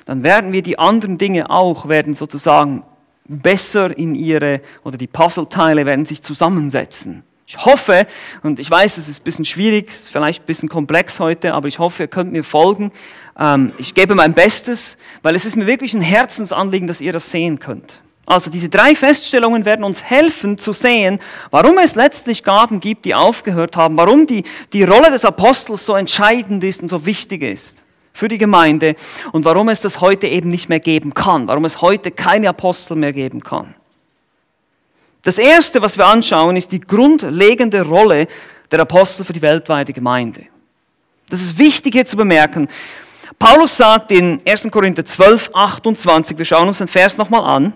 dann 0.06 0.24
werden 0.24 0.52
wir 0.52 0.62
die 0.62 0.78
anderen 0.78 1.18
Dinge 1.18 1.50
auch, 1.50 1.88
werden 1.88 2.14
sozusagen 2.14 2.84
besser 3.26 3.96
in 3.98 4.16
ihre, 4.16 4.62
oder 4.84 4.98
die 4.98 5.08
Puzzleteile 5.08 5.86
werden 5.86 6.06
sich 6.06 6.22
zusammensetzen. 6.22 7.24
Ich 7.52 7.66
hoffe, 7.66 8.06
und 8.44 8.60
ich 8.60 8.70
weiß, 8.70 8.98
es 8.98 9.10
ist 9.10 9.22
ein 9.22 9.24
bisschen 9.24 9.44
schwierig, 9.44 9.92
vielleicht 9.92 10.44
ein 10.44 10.46
bisschen 10.46 10.70
komplex 10.70 11.20
heute, 11.20 11.56
aber 11.56 11.68
ich 11.68 11.80
hoffe, 11.80 12.04
ihr 12.04 12.08
könnt 12.08 12.32
mir 12.32 12.44
folgen. 12.44 12.92
Ähm, 13.40 13.74
ich 13.80 13.96
gebe 13.96 14.14
mein 14.14 14.36
Bestes, 14.36 15.00
weil 15.24 15.34
es 15.34 15.46
ist 15.46 15.56
mir 15.56 15.66
wirklich 15.66 15.96
ein 15.96 16.02
Herzensanliegen, 16.02 16.88
dass 16.88 17.02
ihr 17.02 17.12
das 17.12 17.32
sehen 17.32 17.58
könnt. 17.58 18.02
Also 18.28 18.52
diese 18.52 18.70
drei 18.70 18.94
Feststellungen 18.94 19.66
werden 19.66 19.84
uns 19.84 20.04
helfen 20.04 20.60
zu 20.60 20.74
sehen, 20.74 21.18
warum 21.50 21.80
es 21.80 21.96
letztlich 21.96 22.44
Gaben 22.44 22.80
gibt, 22.82 23.06
die 23.06 23.16
aufgehört 23.16 23.76
haben, 23.76 23.98
warum 23.98 24.28
die, 24.28 24.44
die 24.72 24.84
Rolle 24.84 25.10
des 25.10 25.26
Apostels 25.26 25.88
so 25.88 25.96
entscheidend 25.96 26.64
ist 26.64 26.84
und 26.84 26.90
so 26.90 27.08
wichtig 27.08 27.42
ist 27.42 27.84
für 28.14 28.28
die 28.28 28.38
Gemeinde 28.38 28.94
und 29.32 29.44
warum 29.46 29.70
es 29.70 29.82
das 29.82 30.02
heute 30.02 30.28
eben 30.28 30.50
nicht 30.50 30.70
mehr 30.70 30.80
geben 30.80 31.16
kann, 31.16 31.48
warum 31.48 31.66
es 31.66 31.82
heute 31.82 32.12
keine 32.12 32.50
Apostel 32.50 32.96
mehr 32.96 33.12
geben 33.12 33.42
kann. 33.42 33.74
Das 35.24 35.38
Erste, 35.38 35.82
was 35.82 35.98
wir 35.98 36.06
anschauen, 36.06 36.56
ist 36.56 36.72
die 36.72 36.80
grundlegende 36.80 37.82
Rolle 37.82 38.28
der 38.72 38.80
Apostel 38.80 39.26
für 39.26 39.34
die 39.34 39.42
weltweite 39.42 39.94
Gemeinde. 39.94 40.46
Das 41.30 41.42
ist 41.42 41.58
wichtig 41.58 41.94
hier 41.94 42.06
zu 42.06 42.18
bemerken. 42.18 42.68
Paulus 43.38 43.78
sagt 43.78 44.12
in 44.12 44.42
1. 44.46 44.70
Korinther 44.72 45.06
12, 45.06 45.52
28, 45.54 46.38
wir 46.38 46.46
schauen 46.46 46.68
uns 46.68 46.80
den 46.80 46.88
Vers 46.88 47.18
nochmal 47.18 47.44
an, 47.44 47.74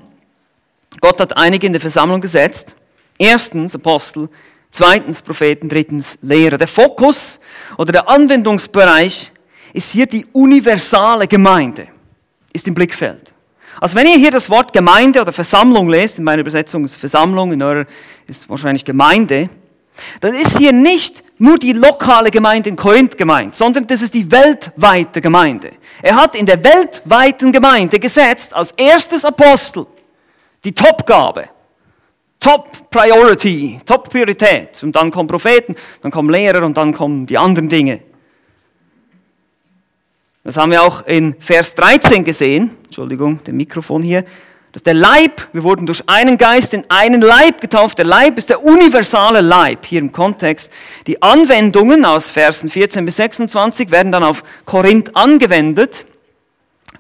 Gott 1.02 1.20
hat 1.20 1.36
einige 1.38 1.68
in 1.68 1.74
der 1.74 1.82
Versammlung 1.82 2.22
gesetzt. 2.22 2.76
Erstens 3.18 3.76
Apostel, 3.76 4.30
zweitens 4.72 5.22
Propheten, 5.22 5.70
drittens 5.70 6.18
Lehrer. 6.22 6.58
Der 6.58 6.68
Fokus 6.68 7.40
oder 7.78 7.92
der 7.92 8.10
Anwendungsbereich 8.10 9.32
ist 9.74 9.92
hier 9.92 10.06
die 10.06 10.26
universale 10.34 11.28
Gemeinde, 11.28 11.88
ist 12.52 12.68
im 12.68 12.76
Blickfeld. 12.76 13.33
Also 13.80 13.96
wenn 13.96 14.08
ihr 14.08 14.18
hier 14.18 14.32
das 14.32 14.50
Wort 14.50 14.74
Gemeinde 14.74 15.22
oder 15.22 15.34
Versammlung 15.34 15.90
lest, 15.90 16.18
in 16.18 16.24
meiner 16.24 16.42
Übersetzung 16.42 16.86
ist 16.86 16.96
Versammlung, 16.96 17.52
in 17.52 17.62
eurer 17.62 17.86
ist 18.28 18.50
wahrscheinlich 18.50 18.86
Gemeinde, 18.86 19.50
dann 20.22 20.34
ist 20.34 20.58
hier 20.58 20.74
nicht 20.74 21.24
nur 21.38 21.58
die 21.58 21.74
lokale 21.74 22.32
Gemeinde 22.32 22.70
in 22.70 22.76
Korinth 22.76 23.18
gemeint, 23.18 23.56
sondern 23.56 23.86
das 23.88 24.02
ist 24.02 24.14
die 24.14 24.32
weltweite 24.32 25.22
Gemeinde. 25.22 25.72
Er 26.02 26.16
hat 26.16 26.36
in 26.36 26.46
der 26.46 26.64
weltweiten 26.64 27.52
Gemeinde 27.52 28.00
gesetzt 28.00 28.54
als 28.54 28.72
erstes 28.72 29.26
Apostel 29.26 29.86
die 30.64 30.74
Topgabe. 30.74 31.50
Top 32.40 32.90
Priority, 32.90 33.80
Top 33.86 34.10
Priorität. 34.10 34.84
Und 34.84 34.96
dann 34.96 35.12
kommen 35.12 35.28
Propheten, 35.28 35.76
dann 36.02 36.12
kommen 36.12 36.30
Lehrer 36.30 36.66
und 36.66 36.76
dann 36.76 36.94
kommen 36.94 37.26
die 37.26 37.38
anderen 37.38 37.70
Dinge. 37.70 38.02
Das 40.44 40.58
haben 40.58 40.72
wir 40.72 40.84
auch 40.84 41.06
in 41.08 41.36
Vers 41.40 41.74
13 41.76 42.24
gesehen. 42.24 42.72
Entschuldigung, 42.86 43.42
der 43.46 43.54
Mikrofon 43.54 44.04
hier. 44.04 44.26
Dass 44.74 44.84
der 44.84 44.96
Leib, 44.96 45.48
wir 45.54 45.64
wurden 45.64 45.86
durch 45.86 46.04
einen 46.08 46.38
Geist 46.38 46.74
in 46.74 46.84
einen 46.90 47.22
Leib 47.22 47.62
getauft. 47.62 48.00
Der 48.00 48.06
Leib 48.06 48.38
ist 48.38 48.50
der 48.50 48.64
universale 48.64 49.42
Leib 49.42 49.86
hier 49.86 50.00
im 50.00 50.12
Kontext. 50.12 50.72
Die 51.08 51.22
Anwendungen 51.22 52.06
aus 52.06 52.30
Versen 52.30 52.70
14 52.70 53.06
bis 53.06 53.18
26 53.18 53.92
werden 53.92 54.12
dann 54.12 54.24
auf 54.24 54.44
Korinth 54.66 55.16
angewendet, 55.16 56.06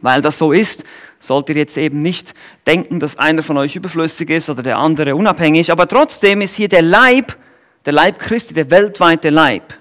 weil 0.01 0.21
das 0.21 0.37
so 0.37 0.51
ist 0.51 0.85
sollt 1.23 1.49
ihr 1.49 1.55
jetzt 1.55 1.77
eben 1.77 2.01
nicht 2.01 2.33
denken, 2.67 2.99
dass 2.99 3.17
einer 3.17 3.43
von 3.43 3.57
euch 3.57 3.75
überflüssig 3.75 4.29
ist 4.29 4.49
oder 4.49 4.61
der 4.61 4.77
andere 4.77 5.15
unabhängig, 5.15 5.71
aber 5.71 5.87
trotzdem 5.87 6.41
ist 6.41 6.55
hier 6.55 6.67
der 6.67 6.81
Leib, 6.81 7.37
der 7.85 7.93
Leib 7.93 8.19
Christi, 8.19 8.53
der 8.53 8.69
weltweite 8.69 9.29
Leib. 9.29 9.73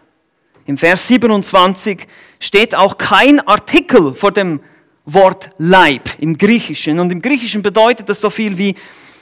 Im 0.66 0.78
Vers 0.78 1.08
27 1.08 2.06
steht 2.38 2.74
auch 2.74 2.98
kein 2.98 3.40
Artikel 3.46 4.14
vor 4.14 4.32
dem 4.32 4.60
Wort 5.04 5.50
Leib 5.58 6.10
im 6.18 6.38
Griechischen. 6.38 7.00
Und 7.00 7.10
im 7.10 7.20
Griechischen 7.20 7.62
bedeutet 7.62 8.08
das 8.08 8.20
so 8.20 8.30
viel 8.30 8.56
wie, 8.58 8.74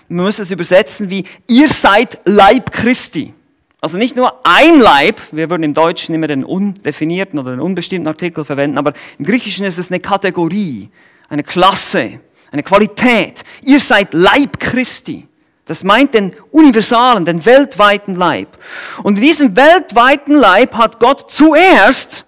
man 0.08 0.26
muss 0.26 0.38
es 0.38 0.50
übersetzen 0.50 1.10
wie, 1.10 1.24
ihr 1.48 1.68
seid 1.68 2.20
Leib 2.24 2.70
Christi. 2.72 3.32
Also 3.80 3.96
nicht 3.96 4.14
nur 4.16 4.40
ein 4.44 4.78
Leib, 4.78 5.20
wir 5.32 5.48
würden 5.48 5.62
im 5.62 5.72
Deutschen 5.72 6.14
immer 6.14 6.26
den 6.26 6.44
undefinierten 6.44 7.38
oder 7.38 7.52
den 7.52 7.60
unbestimmten 7.60 8.08
Artikel 8.08 8.44
verwenden, 8.44 8.76
aber 8.76 8.92
im 9.18 9.24
Griechischen 9.24 9.64
ist 9.64 9.78
es 9.78 9.90
eine 9.90 10.00
Kategorie 10.00 10.90
eine 11.30 11.44
Klasse, 11.44 12.20
eine 12.50 12.62
Qualität. 12.62 13.44
Ihr 13.62 13.80
seid 13.80 14.12
Leib 14.12 14.58
Christi. 14.58 15.26
Das 15.70 15.84
meint 15.84 16.14
den 16.14 16.34
universalen, 16.50 17.24
den 17.24 17.46
weltweiten 17.46 18.16
Leib. 18.16 18.58
Und 19.04 19.18
in 19.18 19.22
diesem 19.22 19.54
weltweiten 19.54 20.34
Leib 20.34 20.74
hat 20.74 20.98
Gott 20.98 21.30
zuerst 21.30 22.24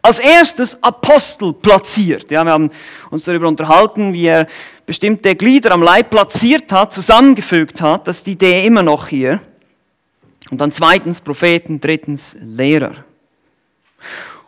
als 0.00 0.20
erstes 0.20 0.80
Apostel 0.80 1.54
platziert. 1.54 2.30
Ja, 2.30 2.44
wir 2.44 2.52
haben 2.52 2.70
uns 3.10 3.24
darüber 3.24 3.48
unterhalten, 3.48 4.12
wie 4.12 4.26
er 4.26 4.46
bestimmte 4.86 5.34
Glieder 5.34 5.72
am 5.72 5.82
Leib 5.82 6.10
platziert 6.10 6.70
hat, 6.70 6.92
zusammengefügt 6.92 7.80
hat. 7.80 8.06
Das 8.06 8.18
ist 8.18 8.28
die 8.28 8.34
Idee 8.34 8.64
immer 8.64 8.84
noch 8.84 9.08
hier. 9.08 9.40
Und 10.52 10.60
dann 10.60 10.70
zweitens 10.70 11.20
Propheten, 11.20 11.80
drittens 11.80 12.36
Lehrer. 12.40 12.94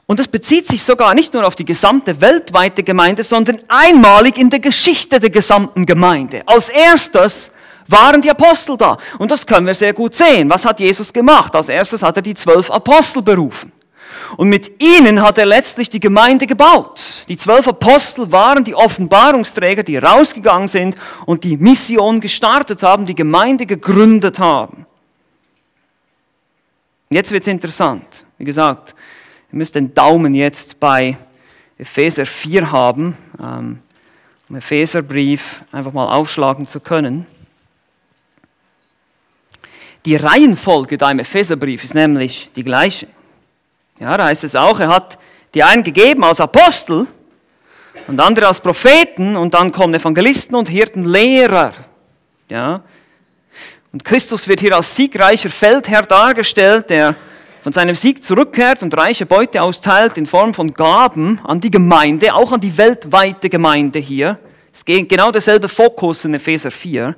Und 0.07 0.21
das 0.21 0.29
bezieht 0.29 0.69
sich 0.69 0.85
sogar 0.85 1.15
nicht 1.15 1.35
nur 1.35 1.45
auf 1.45 1.57
die 1.57 1.65
gesamte 1.65 2.21
weltweite 2.21 2.85
Gemeinde, 2.85 3.25
sondern 3.25 3.59
einmalig 3.67 4.39
in 4.39 4.51
der 4.51 4.61
Geschichte 4.61 5.19
der 5.19 5.31
gesamten 5.31 5.85
Gemeinde. 5.85 6.45
Als 6.47 6.69
erstes 6.69 7.51
waren 7.89 8.23
die 8.23 8.31
Apostel 8.31 8.77
da. 8.77 8.97
Und 9.19 9.31
das 9.31 9.47
können 9.47 9.67
wir 9.67 9.75
sehr 9.75 9.93
gut 9.93 10.15
sehen. 10.15 10.51
Was 10.51 10.65
hat 10.65 10.81
Jesus 10.81 11.13
gemacht? 11.13 11.55
Als 11.55 11.69
erstes 11.69 12.03
hat 12.03 12.17
er 12.17 12.23
die 12.23 12.35
zwölf 12.35 12.71
Apostel 12.71 13.23
berufen. 13.23 13.73
Und 14.37 14.49
mit 14.49 14.83
ihnen 14.83 15.23
hat 15.23 15.39
er 15.39 15.47
letztlich 15.47 15.89
die 15.89 16.01
Gemeinde 16.01 16.47
gebaut. 16.47 17.25
Die 17.29 17.37
zwölf 17.37 17.69
Apostel 17.69 18.33
waren 18.33 18.65
die 18.65 18.75
Offenbarungsträger, 18.75 19.83
die 19.83 19.99
rausgegangen 19.99 20.69
sind 20.69 20.97
und 21.27 21.45
die 21.45 21.57
Mission 21.57 22.21
gestartet 22.21 22.83
haben, 22.83 23.07
die 23.07 23.15
Gemeinde 23.15 23.67
gegründet 23.67 24.39
haben. 24.39 24.87
Jetzt 27.09 27.31
wird's 27.31 27.47
interessant. 27.47 28.25
Wie 28.37 28.45
gesagt, 28.45 28.95
Ihr 29.53 29.59
müsst 29.59 29.77
den 29.77 29.95
Daumen 29.95 30.35
jetzt 30.35 30.81
bei 30.81 31.17
Epheser 31.79 32.27
4 32.27 32.73
haben, 32.73 33.17
ähm, 33.41 33.79
um 34.49 34.57
Epheserbrief 34.57 35.63
einfach 35.73 35.93
mal 35.93 36.13
aufschlagen 36.13 36.67
zu 36.67 36.81
können. 36.81 37.27
Die 40.07 40.15
Reihenfolge 40.15 40.97
da 40.97 41.11
im 41.11 41.19
Epheserbrief 41.19 41.83
ist 41.83 41.93
nämlich 41.93 42.49
die 42.55 42.63
gleiche. 42.63 43.09
Ja, 43.99 44.17
da 44.17 44.27
heißt 44.27 44.45
es 44.45 44.55
auch, 44.55 44.79
er 44.79 44.89
hat 44.89 45.19
die 45.53 45.65
einen 45.65 45.83
gegeben 45.83 46.23
als 46.23 46.41
Apostel 46.41 47.09
und 48.07 48.21
andere 48.21 48.47
als 48.47 48.61
Propheten 48.61 49.37
und 49.37 49.53
dann 49.53 49.73
kommen 49.73 49.95
Evangelisten 49.95 50.55
und 50.55 50.69
Hirten, 50.69 51.05
Lehrer. 51.05 51.73
Ja. 52.49 52.83
Und 53.93 54.05
Christus 54.05 54.47
wird 54.47 54.61
hier 54.61 54.77
als 54.77 54.95
siegreicher 54.95 55.51
Feldherr 55.51 56.03
dargestellt, 56.03 56.89
der 56.89 57.17
von 57.63 57.73
seinem 57.73 57.97
Sieg 57.97 58.23
zurückkehrt 58.23 58.85
und 58.85 58.97
reiche 58.97 59.27
Beute 59.27 59.61
austeilt 59.61 60.17
in 60.19 60.27
Form 60.27 60.55
von 60.55 60.73
Gaben 60.73 61.41
an 61.43 61.61
die 61.61 61.73
Gemeinde, 61.73 62.33
auch 62.33 62.53
an 62.53 62.61
die 62.61 62.79
weltweite 62.79 63.51
Gemeinde 63.51 63.99
hier. 63.99 64.39
Es 64.73 64.85
geht 64.85 65.09
genau 65.09 65.33
derselbe 65.33 65.69
Fokus 65.69 66.25
in 66.25 66.35
Epheser 66.35 66.71
4. 66.71 67.07
Und 67.09 67.17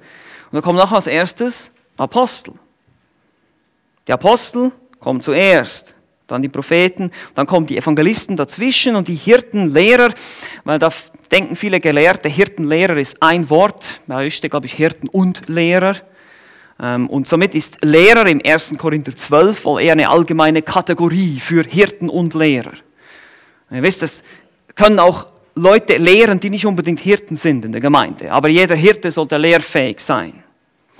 da 0.52 0.62
kommt 0.62 0.78
noch 0.78 0.92
als 0.92 1.06
erstes 1.06 1.70
Apostel. 1.98 2.54
Die 4.08 4.12
Apostel 4.12 4.72
kommen 4.98 5.20
zuerst. 5.20 5.94
dann 6.26 6.42
die 6.42 6.50
Propheten, 6.50 7.10
dann 7.34 7.46
kommen 7.46 7.66
die 7.66 7.78
Evangelisten 7.78 8.36
dazwischen 8.36 8.96
und 8.96 9.08
die 9.08 9.14
Hirtenlehrer, 9.14 10.12
weil 10.64 10.78
da 10.78 10.90
denken 11.30 11.56
viele 11.56 11.80
Gelehrte, 11.80 12.28
Hirtenlehrer 12.28 12.98
ist 12.98 13.22
ein 13.22 13.48
Wort, 13.48 13.82
bei 14.06 14.26
euch 14.26 14.34
steht, 14.34 14.50
glaube 14.50 14.66
ich, 14.66 14.74
Hirten 14.74 15.08
und 15.08 15.48
Lehrer. 15.48 15.96
Ähm, 16.80 17.08
und 17.08 17.26
somit 17.26 17.54
ist 17.54 17.78
Lehrer 17.82 18.26
im 18.26 18.42
1. 18.44 18.74
Korinther 18.76 19.16
12 19.16 19.64
wohl 19.64 19.80
eher 19.80 19.92
eine 19.92 20.10
allgemeine 20.10 20.60
Kategorie 20.60 21.40
für 21.40 21.64
Hirten 21.64 22.10
und 22.10 22.34
Lehrer. 22.34 22.74
Ihr 23.70 23.82
wisst, 23.82 24.02
das 24.02 24.22
können 24.74 24.98
auch 24.98 25.28
Leute 25.54 25.96
lehren, 25.96 26.40
die 26.40 26.50
nicht 26.50 26.66
unbedingt 26.66 27.00
Hirten 27.00 27.36
sind 27.36 27.64
in 27.64 27.72
der 27.72 27.80
Gemeinde. 27.80 28.30
Aber 28.30 28.48
jeder 28.48 28.74
Hirte 28.74 29.10
sollte 29.10 29.38
lehrfähig 29.38 30.00
sein. 30.00 30.42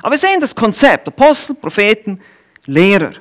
Aber 0.01 0.13
wir 0.13 0.19
sehen 0.19 0.41
das 0.41 0.55
Konzept, 0.55 1.09
Apostel, 1.09 1.55
Propheten, 1.55 2.19
Lehrer. 2.69 3.13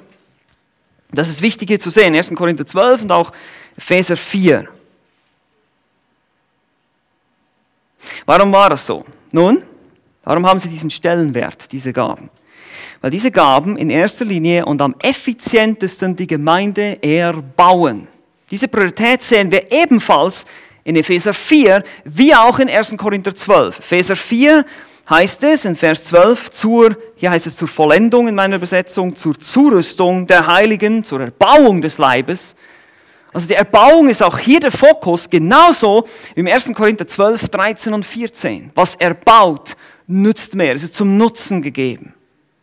Das 1.12 1.30
ist 1.30 1.42
wichtig 1.42 1.70
hier 1.70 1.80
zu 1.80 1.90
sehen, 1.90 2.14
1. 2.14 2.36
Korinther 2.36 2.68
12 2.68 3.04
und 3.04 3.12
auch 3.14 3.32
Epheser 3.78 4.18
4. 4.18 4.68
Warum 8.26 8.52
war 8.52 8.70
das 8.70 8.86
so? 8.86 9.06
Nun, 9.32 9.64
warum 10.24 10.46
haben 10.46 10.60
sie 10.60 10.68
diesen 10.68 10.90
Stellenwert, 10.90 11.72
diese 11.72 11.94
Gaben? 11.94 12.30
Weil 13.00 13.12
diese 13.12 13.32
Gaben 13.32 13.78
in 13.78 13.90
erster 13.90 14.26
Linie 14.26 14.66
und 14.66 14.82
am 14.82 14.96
effizientesten 15.00 16.16
die 16.16 16.28
Gemeinde 16.28 17.02
erbauen. 17.02 18.08
Diese 18.52 18.68
Priorität 18.68 19.22
sehen 19.22 19.50
wir 19.50 19.72
ebenfalls 19.72 20.46
in 20.84 20.98
Epheser 20.98 21.34
4, 21.34 21.84
wie 22.04 22.36
auch 22.36 22.60
in 22.60 22.70
1. 22.70 22.98
Korinther 22.98 23.34
12. 23.34 23.80
Epheser 23.80 24.16
4 24.18 24.66
heißt 25.10 25.44
es 25.44 25.66
in 25.66 25.76
Vers 25.76 26.04
12, 26.06 26.52
zur, 26.52 26.98
hier 27.16 27.32
heißt 27.32 27.48
es 27.48 27.56
zur 27.56 27.68
Vollendung 27.68 28.28
in 28.28 28.36
meiner 28.36 28.58
Übersetzung, 28.58 29.16
zur 29.16 29.40
Zurüstung 29.40 30.28
der 30.28 30.48
Heiligen, 30.48 31.04
zur 31.04 31.22
Erbauung 31.22 31.82
des 31.82 31.98
Leibes. 31.98 32.56
Also 33.34 33.48
die 33.48 33.54
Erbauung 33.54 34.10
ist 34.10 34.24
auch 34.24 34.38
hier 34.38 34.60
der 34.60 34.72
Fokus, 34.72 35.30
genauso 35.30 36.06
wie 36.36 36.42
im 36.42 36.48
1. 36.48 36.74
Korinther 36.74 37.08
12, 37.08 37.50
13 37.50 37.94
und 37.94 38.06
14. 38.06 38.72
Was 38.76 38.96
erbaut, 38.96 39.76
nützt 40.08 40.56
mehr, 40.56 40.76
es 40.76 40.84
ist 40.84 40.96
zum 40.96 41.18
Nutzen 41.18 41.62
gegeben. 41.62 42.14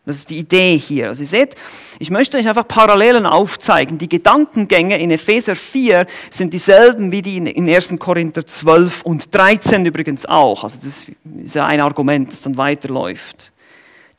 Das 0.05 0.17
ist 0.17 0.29
die 0.29 0.37
Idee 0.37 0.77
hier. 0.77 1.07
Also 1.07 1.23
ihr 1.23 1.27
seht, 1.27 1.55
ich 1.97 2.11
möchte 2.11 2.37
euch 2.37 2.47
einfach 2.47 2.67
Parallelen 2.67 3.25
aufzeigen. 3.25 3.97
Die 3.97 4.07
Gedankengänge 4.07 4.99
in 4.99 5.09
Epheser 5.09 5.55
4 5.55 6.05
sind 6.29 6.53
dieselben 6.53 7.11
wie 7.11 7.23
die 7.23 7.37
in 7.37 7.67
1. 7.67 7.95
Korinther 7.97 8.45
12 8.45 9.01
und 9.01 9.33
13 9.33 9.85
übrigens 9.85 10.27
auch. 10.27 10.63
Also 10.63 10.77
das 10.83 11.05
ist 11.43 11.55
ja 11.55 11.65
ein 11.65 11.81
Argument, 11.81 12.31
das 12.31 12.43
dann 12.43 12.55
weiterläuft. 12.57 13.51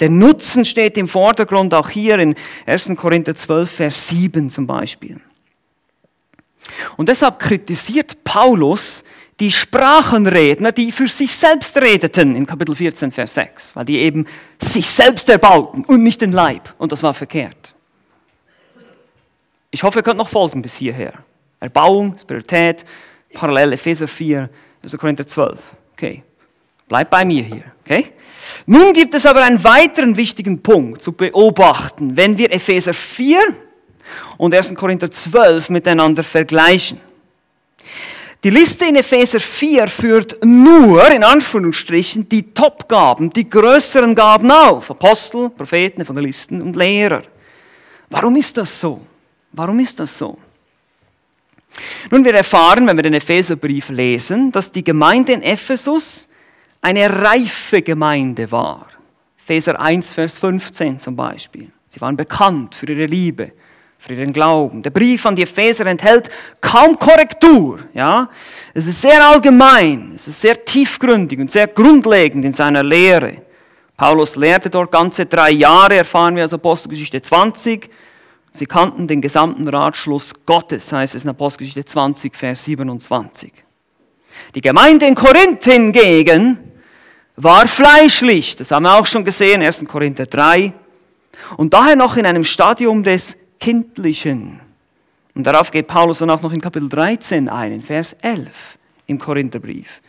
Der 0.00 0.10
Nutzen 0.10 0.64
steht 0.64 0.98
im 0.98 1.08
Vordergrund, 1.08 1.72
auch 1.72 1.88
hier 1.88 2.18
in 2.18 2.34
1. 2.66 2.92
Korinther 2.96 3.34
12, 3.34 3.70
Vers 3.70 4.08
7 4.08 4.50
zum 4.50 4.66
Beispiel. 4.66 5.20
Und 6.96 7.08
deshalb 7.08 7.38
kritisiert 7.38 8.24
Paulus 8.24 9.04
die 9.40 9.52
Sprachenredner, 9.52 10.72
die 10.72 10.92
für 10.92 11.08
sich 11.08 11.34
selbst 11.34 11.76
redeten 11.76 12.36
in 12.36 12.46
Kapitel 12.46 12.74
14, 12.74 13.10
Vers 13.10 13.34
6, 13.34 13.76
weil 13.76 13.84
die 13.84 13.98
eben 13.98 14.26
sich 14.60 14.88
selbst 14.88 15.28
erbauten 15.28 15.84
und 15.84 16.02
nicht 16.02 16.22
den 16.22 16.32
Leib. 16.32 16.74
Und 16.78 16.92
das 16.92 17.02
war 17.02 17.12
verkehrt. 17.12 17.74
Ich 19.70 19.82
hoffe, 19.82 19.98
ihr 19.98 20.02
könnt 20.02 20.16
noch 20.16 20.28
folgen 20.28 20.62
bis 20.62 20.76
hierher. 20.76 21.12
Erbauung, 21.60 22.16
Spiritualität, 22.18 22.86
parallel 23.34 23.74
Epheser 23.74 24.08
4, 24.08 24.48
1. 24.82 24.96
Korinther 24.96 25.26
12. 25.26 25.58
Okay. 25.92 26.22
Bleibt 26.88 27.10
bei 27.10 27.24
mir 27.24 27.42
hier. 27.42 27.64
Okay? 27.84 28.12
Nun 28.64 28.92
gibt 28.92 29.14
es 29.14 29.26
aber 29.26 29.42
einen 29.42 29.62
weiteren 29.64 30.16
wichtigen 30.16 30.62
Punkt 30.62 31.02
zu 31.02 31.12
beobachten, 31.12 32.16
wenn 32.16 32.38
wir 32.38 32.52
Epheser 32.52 32.94
4 32.94 33.38
und 34.38 34.54
1. 34.54 34.74
Korinther 34.74 35.10
12 35.10 35.70
miteinander 35.70 36.22
vergleichen. 36.22 37.00
Die 38.44 38.50
Liste 38.50 38.84
in 38.84 38.96
Epheser 38.96 39.40
4 39.40 39.88
führt 39.88 40.44
nur, 40.44 41.10
in 41.10 41.24
Anführungsstrichen, 41.24 42.28
die 42.28 42.52
Top-Gaben, 42.52 43.30
die 43.30 43.48
größeren 43.48 44.14
Gaben 44.14 44.50
auf. 44.50 44.90
Apostel, 44.90 45.50
Propheten, 45.50 46.02
Evangelisten 46.02 46.62
und 46.62 46.76
Lehrer. 46.76 47.22
Warum 48.10 48.36
ist 48.36 48.56
das 48.56 48.78
so? 48.80 49.00
Warum 49.52 49.80
ist 49.80 49.98
das 49.98 50.16
so? 50.16 50.38
Nun, 52.10 52.24
wir 52.24 52.34
erfahren, 52.34 52.86
wenn 52.86 52.96
wir 52.96 53.02
den 53.02 53.14
Epheserbrief 53.14 53.88
lesen, 53.88 54.52
dass 54.52 54.70
die 54.70 54.84
Gemeinde 54.84 55.32
in 55.32 55.42
Ephesus 55.42 56.28
eine 56.80 57.10
reife 57.10 57.82
Gemeinde 57.82 58.50
war. 58.50 58.88
Epheser 59.38 59.80
1, 59.80 60.12
Vers 60.12 60.38
15 60.38 60.98
zum 60.98 61.16
Beispiel. 61.16 61.70
Sie 61.88 62.00
waren 62.00 62.16
bekannt 62.16 62.74
für 62.74 62.86
ihre 62.86 63.06
Liebe, 63.06 63.52
für 63.98 64.14
ihren 64.14 64.32
Glauben. 64.32 64.82
Der 64.82 64.90
Brief 64.90 65.26
an 65.26 65.36
die 65.36 65.42
Epheser 65.42 65.86
enthält 65.86 66.30
kaum 66.60 66.98
Korrektur. 66.98 67.80
Ja? 67.94 68.28
Es 68.74 68.86
ist 68.86 69.00
sehr 69.00 69.26
allgemein, 69.26 70.12
es 70.14 70.28
ist 70.28 70.40
sehr 70.40 70.64
tiefgründig 70.64 71.38
und 71.38 71.50
sehr 71.50 71.66
grundlegend 71.66 72.44
in 72.44 72.52
seiner 72.52 72.82
Lehre. 72.82 73.42
Paulus 73.96 74.36
lehrte 74.36 74.68
dort 74.68 74.92
ganze 74.92 75.24
drei 75.26 75.50
Jahre, 75.50 75.96
erfahren 75.96 76.36
wir 76.36 76.44
aus 76.44 76.52
Apostelgeschichte 76.52 77.22
20. 77.22 77.90
Sie 78.52 78.66
kannten 78.66 79.08
den 79.08 79.20
gesamten 79.20 79.66
Ratschluss 79.68 80.32
Gottes, 80.44 80.92
heißt 80.92 81.14
es 81.14 81.24
in 81.24 81.30
Apostelgeschichte 81.30 81.84
20, 81.84 82.36
Vers 82.36 82.64
27. 82.64 83.52
Die 84.54 84.60
Gemeinde 84.60 85.06
in 85.06 85.14
Korinth 85.14 85.64
hingegen 85.64 86.58
war 87.36 87.66
fleischlich, 87.66 88.56
das 88.56 88.70
haben 88.70 88.84
wir 88.84 88.94
auch 88.94 89.06
schon 89.06 89.24
gesehen, 89.24 89.62
1. 89.62 89.84
Korinther 89.86 90.26
3, 90.26 90.72
und 91.56 91.74
daher 91.74 91.96
noch 91.96 92.16
in 92.16 92.26
einem 92.26 92.44
Stadium 92.44 93.02
des 93.02 93.36
Kindlichen. 93.60 94.60
Und 95.34 95.44
darauf 95.44 95.70
geht 95.70 95.86
Paulus 95.86 96.18
dann 96.18 96.30
auch 96.30 96.42
noch 96.42 96.52
in 96.52 96.60
Kapitel 96.60 96.88
13 96.88 97.48
ein, 97.48 97.72
in 97.72 97.82
Vers 97.82 98.14
11 98.22 98.78
im 99.06 99.18
Korintherbrief. 99.18 100.00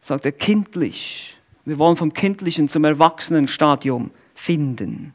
Sagt 0.00 0.24
er 0.24 0.32
kindlich. 0.32 1.36
Wir 1.64 1.78
wollen 1.78 1.96
vom 1.96 2.12
kindlichen 2.12 2.68
zum 2.68 2.84
Erwachsenenstadium 2.84 4.10
finden. 4.34 5.14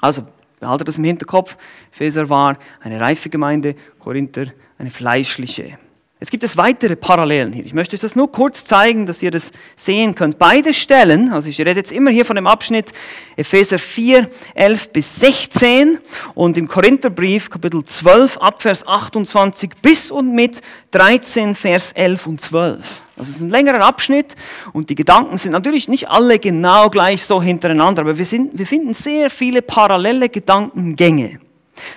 Also, 0.00 0.26
behalte 0.60 0.84
das 0.84 0.98
im 0.98 1.04
Hinterkopf. 1.04 1.56
Epheser 1.92 2.28
war 2.28 2.58
eine 2.80 3.00
reife 3.00 3.28
Gemeinde, 3.28 3.74
Korinther 3.98 4.52
eine 4.78 4.90
fleischliche. 4.90 5.78
Jetzt 6.20 6.30
gibt 6.30 6.44
es 6.44 6.56
weitere 6.56 6.96
Parallelen 6.96 7.52
hier. 7.52 7.66
Ich 7.66 7.74
möchte 7.74 7.96
euch 7.96 8.00
das 8.00 8.14
nur 8.14 8.30
kurz 8.30 8.64
zeigen, 8.64 9.04
dass 9.04 9.22
ihr 9.22 9.30
das 9.30 9.50
sehen 9.76 10.14
könnt. 10.14 10.38
Beide 10.38 10.72
Stellen, 10.72 11.30
also 11.32 11.48
ich 11.48 11.58
rede 11.58 11.72
jetzt 11.72 11.92
immer 11.92 12.10
hier 12.10 12.24
von 12.24 12.36
dem 12.36 12.46
Abschnitt 12.46 12.92
Epheser 13.36 13.78
4, 13.78 14.30
11 14.54 14.90
bis 14.90 15.16
16 15.16 15.98
und 16.34 16.56
im 16.56 16.68
Korintherbrief 16.68 17.50
Kapitel 17.50 17.84
12 17.84 18.38
Abvers 18.38 18.86
28 18.86 19.72
bis 19.82 20.10
und 20.10 20.34
mit 20.34 20.62
13 20.92 21.56
Vers 21.56 21.92
11 21.92 22.26
und 22.26 22.40
12. 22.40 23.02
Das 23.16 23.28
ist 23.28 23.40
ein 23.40 23.50
längerer 23.50 23.84
Abschnitt 23.84 24.34
und 24.72 24.90
die 24.90 24.94
Gedanken 24.94 25.36
sind 25.36 25.52
natürlich 25.52 25.88
nicht 25.88 26.08
alle 26.08 26.38
genau 26.38 26.90
gleich 26.90 27.24
so 27.24 27.42
hintereinander, 27.42 28.02
aber 28.02 28.16
wir, 28.16 28.24
sind, 28.24 28.56
wir 28.58 28.66
finden 28.66 28.94
sehr 28.94 29.30
viele 29.30 29.62
parallele 29.62 30.28
Gedankengänge. 30.28 31.40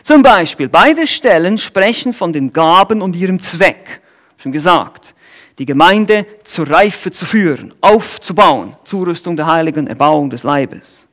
Zum 0.01 0.23
Beispiel, 0.23 0.67
beide 0.67 1.05
Stellen 1.07 1.59
sprechen 1.59 2.13
von 2.13 2.33
den 2.33 2.51
Gaben 2.51 3.01
und 3.01 3.15
ihrem 3.15 3.39
Zweck 3.39 4.01
schon 4.37 4.51
gesagt, 4.51 5.15
die 5.57 5.65
Gemeinde 5.65 6.25
zur 6.43 6.69
Reife 6.69 7.11
zu 7.11 7.25
führen, 7.25 7.73
aufzubauen, 7.81 8.75
Zurüstung 8.83 9.35
der 9.35 9.47
Heiligen, 9.47 9.87
Erbauung 9.87 10.29
des 10.29 10.43
Leibes. 10.43 11.07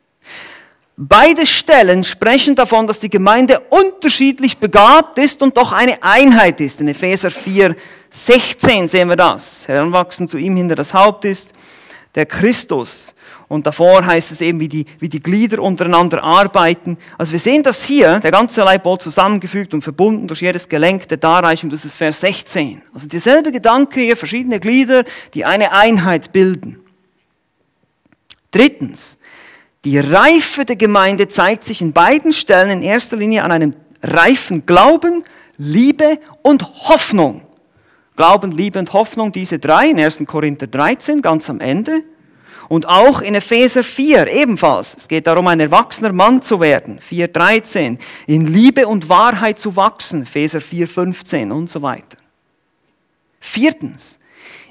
Beide 0.96 1.44
Stellen 1.44 2.04
sprechen 2.04 2.54
davon, 2.54 2.86
dass 2.86 3.00
die 3.00 3.10
Gemeinde 3.10 3.58
unterschiedlich 3.70 4.58
begabt 4.58 5.18
ist 5.18 5.42
und 5.42 5.56
doch 5.56 5.72
eine 5.72 6.00
Einheit 6.02 6.60
ist. 6.60 6.80
In 6.80 6.86
Epheser 6.86 7.32
4, 7.32 7.74
16 8.10 8.86
sehen 8.86 9.08
wir 9.08 9.16
das. 9.16 9.66
Heranwachsen 9.66 10.28
zu 10.28 10.38
ihm 10.38 10.56
hinter 10.56 10.76
das 10.76 10.94
Haupt 10.94 11.24
ist 11.24 11.52
der 12.14 12.26
Christus. 12.26 13.13
Und 13.54 13.68
davor 13.68 14.04
heißt 14.04 14.32
es 14.32 14.40
eben, 14.40 14.58
wie 14.58 14.66
die, 14.66 14.84
wie 14.98 15.08
die 15.08 15.22
Glieder 15.22 15.62
untereinander 15.62 16.24
arbeiten. 16.24 16.98
Also 17.16 17.30
wir 17.30 17.38
sehen 17.38 17.62
das 17.62 17.84
hier, 17.84 18.18
der 18.18 18.32
ganze 18.32 18.62
Leib 18.62 18.84
wohl 18.84 18.98
zusammengefügt 18.98 19.74
und 19.74 19.82
verbunden 19.82 20.26
durch 20.26 20.42
jedes 20.42 20.68
Gelenk 20.68 21.06
der 21.06 21.18
Darreichung, 21.18 21.70
das 21.70 21.84
ist 21.84 21.94
Vers 21.94 22.18
16. 22.18 22.82
Also 22.92 23.06
dieselbe 23.06 23.52
Gedanke 23.52 24.00
hier, 24.00 24.16
verschiedene 24.16 24.58
Glieder, 24.58 25.04
die 25.34 25.44
eine 25.44 25.70
Einheit 25.70 26.32
bilden. 26.32 26.80
Drittens, 28.50 29.18
die 29.84 30.00
Reife 30.00 30.64
der 30.64 30.74
Gemeinde 30.74 31.28
zeigt 31.28 31.62
sich 31.62 31.80
in 31.80 31.92
beiden 31.92 32.32
Stellen 32.32 32.70
in 32.70 32.82
erster 32.82 33.16
Linie 33.16 33.44
an 33.44 33.52
einem 33.52 33.76
reifen 34.02 34.66
Glauben, 34.66 35.22
Liebe 35.58 36.18
und 36.42 36.88
Hoffnung. 36.88 37.42
Glauben, 38.16 38.50
Liebe 38.50 38.80
und 38.80 38.92
Hoffnung, 38.92 39.30
diese 39.30 39.60
drei 39.60 39.90
in 39.90 40.00
1. 40.00 40.24
Korinther 40.26 40.66
13, 40.66 41.22
ganz 41.22 41.48
am 41.48 41.60
Ende. 41.60 42.02
Und 42.68 42.88
auch 42.88 43.20
in 43.20 43.34
Epheser 43.34 43.82
4 43.82 44.28
ebenfalls. 44.28 44.96
Es 44.96 45.08
geht 45.08 45.26
darum, 45.26 45.46
ein 45.46 45.60
erwachsener 45.60 46.12
Mann 46.12 46.42
zu 46.42 46.60
werden. 46.60 46.98
4.13. 47.00 47.98
In 48.26 48.46
Liebe 48.46 48.86
und 48.86 49.08
Wahrheit 49.08 49.58
zu 49.58 49.76
wachsen. 49.76 50.22
Epheser 50.22 50.60
4.15 50.60 51.50
und 51.52 51.70
so 51.70 51.82
weiter. 51.82 52.16
Viertens. 53.40 54.18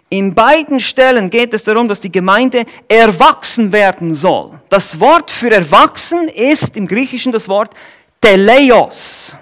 In 0.10 0.36
beiden 0.36 0.80
Stellen 0.80 1.30
geht 1.30 1.54
es 1.54 1.64
darum, 1.64 1.88
dass 1.88 2.00
die 2.00 2.12
Gemeinde 2.12 2.66
erwachsen 2.88 3.72
werden 3.72 4.14
soll. 4.14 4.60
Das 4.70 5.00
Wort 5.00 5.32
für 5.32 5.50
erwachsen 5.50 6.28
ist 6.28 6.78
im 6.78 6.88
Griechischen 6.88 7.32
das 7.32 7.48
Wort 7.48 7.74
Teleios. 8.22 9.36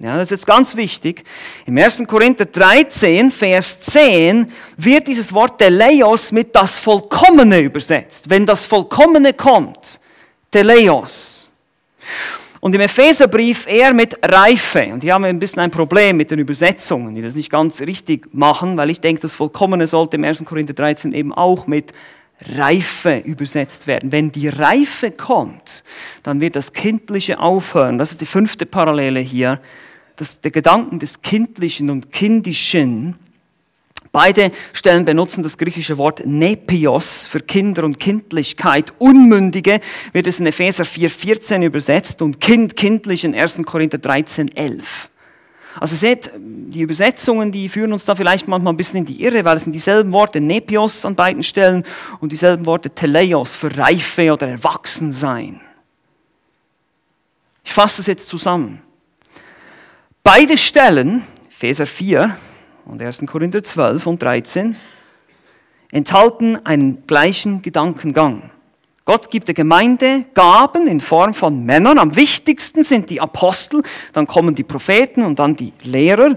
Ja, 0.00 0.18
das 0.18 0.24
ist 0.24 0.30
jetzt 0.32 0.46
ganz 0.46 0.76
wichtig. 0.76 1.24
Im 1.64 1.78
1. 1.78 2.02
Korinther 2.06 2.44
13, 2.44 3.30
Vers 3.30 3.80
10 3.80 4.52
wird 4.76 5.08
dieses 5.08 5.32
Wort 5.32 5.58
Teleios 5.58 6.32
mit 6.32 6.54
das 6.54 6.78
Vollkommene 6.78 7.60
übersetzt. 7.60 8.28
Wenn 8.28 8.44
das 8.44 8.66
Vollkommene 8.66 9.32
kommt, 9.32 9.98
Teleios. 10.50 11.50
Und 12.60 12.74
im 12.74 12.82
Epheserbrief 12.82 13.66
eher 13.66 13.94
mit 13.94 14.18
Reife. 14.22 14.84
Und 14.92 15.02
hier 15.02 15.14
haben 15.14 15.22
wir 15.22 15.30
ein 15.30 15.38
bisschen 15.38 15.60
ein 15.60 15.70
Problem 15.70 16.18
mit 16.18 16.30
den 16.30 16.40
Übersetzungen, 16.40 17.14
die 17.14 17.22
das 17.22 17.34
nicht 17.34 17.50
ganz 17.50 17.80
richtig 17.80 18.34
machen, 18.34 18.76
weil 18.76 18.90
ich 18.90 19.00
denke, 19.00 19.22
das 19.22 19.34
Vollkommene 19.34 19.86
sollte 19.86 20.16
im 20.16 20.24
1. 20.24 20.44
Korinther 20.44 20.74
13 20.74 21.12
eben 21.12 21.32
auch 21.32 21.66
mit 21.66 21.92
Reife 22.54 23.16
übersetzt 23.18 23.86
werden. 23.86 24.12
Wenn 24.12 24.30
die 24.30 24.48
Reife 24.48 25.10
kommt, 25.10 25.84
dann 26.22 26.40
wird 26.42 26.54
das 26.54 26.74
Kindliche 26.74 27.38
aufhören. 27.38 27.98
Das 27.98 28.10
ist 28.10 28.20
die 28.20 28.26
fünfte 28.26 28.66
Parallele 28.66 29.20
hier. 29.20 29.60
Das, 30.16 30.40
der 30.40 30.50
Gedanken 30.50 30.98
des 30.98 31.22
Kindlichen 31.22 31.90
und 31.90 32.10
Kindischen. 32.10 33.16
Beide 34.12 34.50
Stellen 34.72 35.04
benutzen 35.04 35.42
das 35.42 35.58
griechische 35.58 35.98
Wort 35.98 36.24
Nepios 36.24 37.26
für 37.26 37.40
Kinder 37.40 37.84
und 37.84 38.00
Kindlichkeit. 38.00 38.94
Unmündige 38.98 39.80
wird 40.12 40.26
es 40.26 40.40
in 40.40 40.46
Epheser 40.46 40.84
4,14 40.84 41.62
übersetzt 41.62 42.22
und 42.22 42.40
Kind, 42.40 42.76
kindlich 42.76 43.24
in 43.24 43.34
1. 43.34 43.60
Korinther 43.66 43.98
13,11. 43.98 44.80
Also 45.78 45.96
seht, 45.96 46.30
die 46.34 46.80
Übersetzungen, 46.80 47.52
die 47.52 47.68
führen 47.68 47.92
uns 47.92 48.06
da 48.06 48.14
vielleicht 48.14 48.48
manchmal 48.48 48.72
ein 48.72 48.78
bisschen 48.78 49.00
in 49.00 49.04
die 49.04 49.22
Irre, 49.22 49.44
weil 49.44 49.58
es 49.58 49.64
sind 49.64 49.74
dieselben 49.74 50.14
Worte 50.14 50.40
Nepios 50.40 51.04
an 51.04 51.14
beiden 51.14 51.42
Stellen 51.42 51.84
und 52.20 52.32
dieselben 52.32 52.64
Worte 52.64 52.88
Teleios 52.88 53.54
für 53.54 53.76
Reife 53.76 54.32
oder 54.32 54.48
Erwachsensein. 54.48 55.60
Ich 57.64 57.72
fasse 57.72 58.00
es 58.00 58.06
jetzt 58.06 58.28
zusammen. 58.28 58.80
Beide 60.26 60.58
Stellen, 60.58 61.22
Epheser 61.48 61.86
4 61.86 62.36
und 62.84 63.00
1. 63.00 63.24
Korinther 63.26 63.62
12 63.62 64.08
und 64.08 64.20
13, 64.20 64.74
enthalten 65.92 66.58
einen 66.66 67.06
gleichen 67.06 67.62
Gedankengang. 67.62 68.50
Gott 69.04 69.30
gibt 69.30 69.46
der 69.46 69.54
Gemeinde 69.54 70.24
Gaben 70.34 70.88
in 70.88 71.00
Form 71.00 71.32
von 71.32 71.64
Männern. 71.64 72.00
Am 72.00 72.16
wichtigsten 72.16 72.82
sind 72.82 73.08
die 73.10 73.20
Apostel, 73.20 73.84
dann 74.12 74.26
kommen 74.26 74.56
die 74.56 74.64
Propheten 74.64 75.22
und 75.22 75.38
dann 75.38 75.54
die 75.54 75.72
Lehrer. 75.84 76.36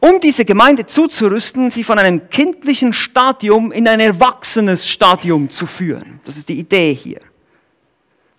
Um 0.00 0.20
diese 0.20 0.44
Gemeinde 0.44 0.84
zuzurüsten, 0.84 1.70
sie 1.70 1.84
von 1.84 1.98
einem 1.98 2.28
kindlichen 2.28 2.92
Stadium 2.92 3.72
in 3.72 3.88
ein 3.88 4.00
erwachsenes 4.00 4.86
Stadium 4.86 5.48
zu 5.48 5.64
führen. 5.64 6.20
Das 6.26 6.36
ist 6.36 6.50
die 6.50 6.58
Idee 6.58 6.92
hier. 6.92 7.20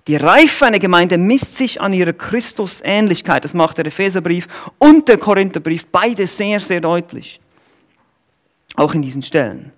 Die 0.07 0.15
Reife 0.15 0.65
einer 0.65 0.79
Gemeinde 0.79 1.17
misst 1.17 1.57
sich 1.57 1.81
an 1.81 1.91
ihrer 1.91 2.13
Christusähnlichkeit. 2.13 3.43
Das 3.43 3.53
macht 3.53 3.77
der 3.77 3.85
Epheserbrief 3.85 4.47
und 4.77 5.09
der 5.09 5.17
Korintherbrief 5.17 5.87
beide 5.87 6.27
sehr, 6.27 6.61
sehr 6.61 6.79
deutlich. 6.79 7.41
Auch 8.75 8.93
in 8.93 9.01
diesen 9.01 9.21
Stellen. 9.21 9.73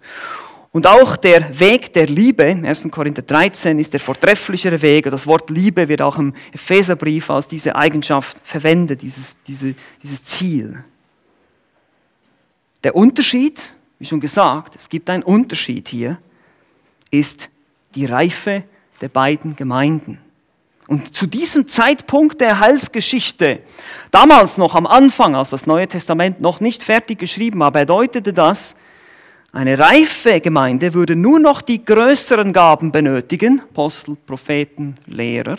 Und 0.71 0.85
auch 0.85 1.17
der 1.17 1.59
Weg 1.59 1.93
der 1.93 2.05
Liebe, 2.05 2.45
1. 2.45 2.89
Korinther 2.91 3.23
13, 3.23 3.79
ist 3.79 3.93
der 3.93 3.99
vortrefflichere 3.99 4.79
Weg. 4.83 5.09
Das 5.09 5.25
Wort 5.25 5.49
Liebe 5.49 5.87
wird 5.87 6.03
auch 6.03 6.19
im 6.19 6.35
Epheserbrief 6.51 7.31
als 7.31 7.47
diese 7.47 7.75
Eigenschaft 7.75 8.37
verwendet, 8.43 9.01
dieses, 9.01 9.39
diese, 9.47 9.73
dieses 10.03 10.23
Ziel. 10.23 10.83
Der 12.83 12.95
Unterschied, 12.95 13.73
wie 13.97 14.05
schon 14.05 14.19
gesagt, 14.19 14.75
es 14.75 14.89
gibt 14.89 15.09
einen 15.09 15.23
Unterschied 15.23 15.87
hier, 15.87 16.19
ist 17.09 17.49
die 17.95 18.05
Reife 18.05 18.63
der 19.01 19.09
beiden 19.09 19.55
Gemeinden. 19.55 20.19
Und 20.87 21.13
zu 21.13 21.27
diesem 21.27 21.67
Zeitpunkt 21.67 22.41
der 22.41 22.59
Heilsgeschichte, 22.59 23.59
damals 24.09 24.57
noch 24.57 24.73
am 24.73 24.87
Anfang, 24.87 25.35
als 25.35 25.51
das 25.51 25.67
Neue 25.67 25.87
Testament 25.87 26.41
noch 26.41 26.61
nicht 26.61 26.81
fertig 26.81 27.19
geschrieben 27.19 27.59
war, 27.59 27.71
bedeutete 27.71 28.33
das, 28.33 28.75
eine 29.51 29.79
reife 29.79 30.41
Gemeinde 30.41 30.93
würde 30.93 31.15
nur 31.15 31.39
noch 31.39 31.61
die 31.61 31.83
größeren 31.83 32.53
Gaben 32.53 32.91
benötigen, 32.91 33.61
Apostel, 33.61 34.15
Propheten, 34.15 34.95
Lehrer. 35.07 35.57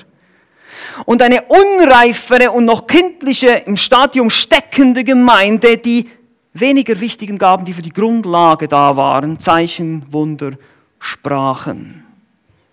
Und 1.06 1.22
eine 1.22 1.42
unreifere 1.42 2.52
und 2.52 2.64
noch 2.64 2.86
kindliche, 2.86 3.62
im 3.66 3.76
Stadium 3.76 4.30
steckende 4.30 5.02
Gemeinde, 5.02 5.76
die 5.76 6.08
weniger 6.52 6.98
wichtigen 7.00 7.38
Gaben, 7.38 7.64
die 7.64 7.72
für 7.72 7.82
die 7.82 7.90
Grundlage 7.90 8.68
da 8.68 8.96
waren, 8.96 9.40
Zeichen, 9.40 10.04
Wunder, 10.10 10.52
Sprachen. 10.98 12.04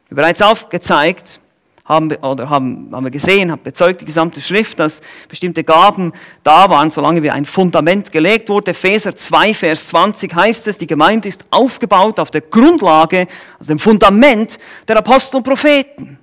Bereits 0.10 0.42
aufgezeigt, 0.42 1.40
haben 1.88 2.10
wir, 2.10 2.22
oder 2.24 2.50
haben, 2.50 2.90
haben 2.92 3.04
wir 3.06 3.12
gesehen, 3.12 3.52
haben 3.52 3.64
bezeugt 3.64 4.02
die 4.02 4.06
gesamte 4.06 4.42
Schrift, 4.42 4.80
dass 4.80 5.02
bestimmte 5.30 5.64
Gaben 5.64 6.12
da 6.44 6.70
waren, 6.70 6.90
solange 6.90 7.24
wie 7.24 7.32
ein 7.32 7.46
Fundament 7.46 8.12
gelegt 8.12 8.50
wurde. 8.50 8.72
Epheser 8.72 9.16
2, 9.16 9.54
Vers 9.54 9.88
20 9.88 10.34
heißt 10.34 10.68
es, 10.68 10.78
die 10.78 10.88
Gemeinde 10.88 11.30
ist 11.30 11.46
aufgebaut 11.50 12.20
auf 12.20 12.30
der 12.30 12.42
Grundlage, 12.42 13.28
also 13.58 13.70
dem 13.70 13.80
Fundament 13.80 14.60
der 14.88 14.98
Apostel 14.98 15.38
und 15.38 15.44
Propheten. 15.44 16.20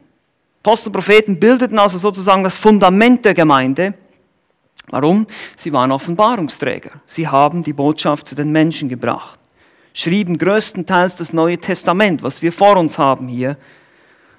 Apostel 0.62 0.88
und 0.88 0.94
Propheten 0.94 1.40
bildeten 1.40 1.79
also 1.79 1.97
sozusagen 1.99 2.44
das 2.44 2.57
Fundament 2.57 3.25
der 3.25 3.35
Gemeinde. 3.35 3.94
Warum? 4.88 5.27
Sie 5.57 5.73
waren 5.73 5.92
Offenbarungsträger. 5.92 6.90
Sie 7.07 7.27
haben 7.27 7.62
die 7.62 7.73
Botschaft 7.73 8.29
zu 8.29 8.35
den 8.35 8.53
Menschen 8.53 8.88
gebracht. 8.90 9.38
Schrieben 9.96 10.38
größtenteils 10.38 11.14
das 11.14 11.33
Neue 11.33 11.57
Testament, 11.57 12.24
was 12.24 12.42
wir 12.42 12.52
vor 12.52 12.76
uns 12.76 12.98
haben 12.98 13.28
hier, 13.28 13.57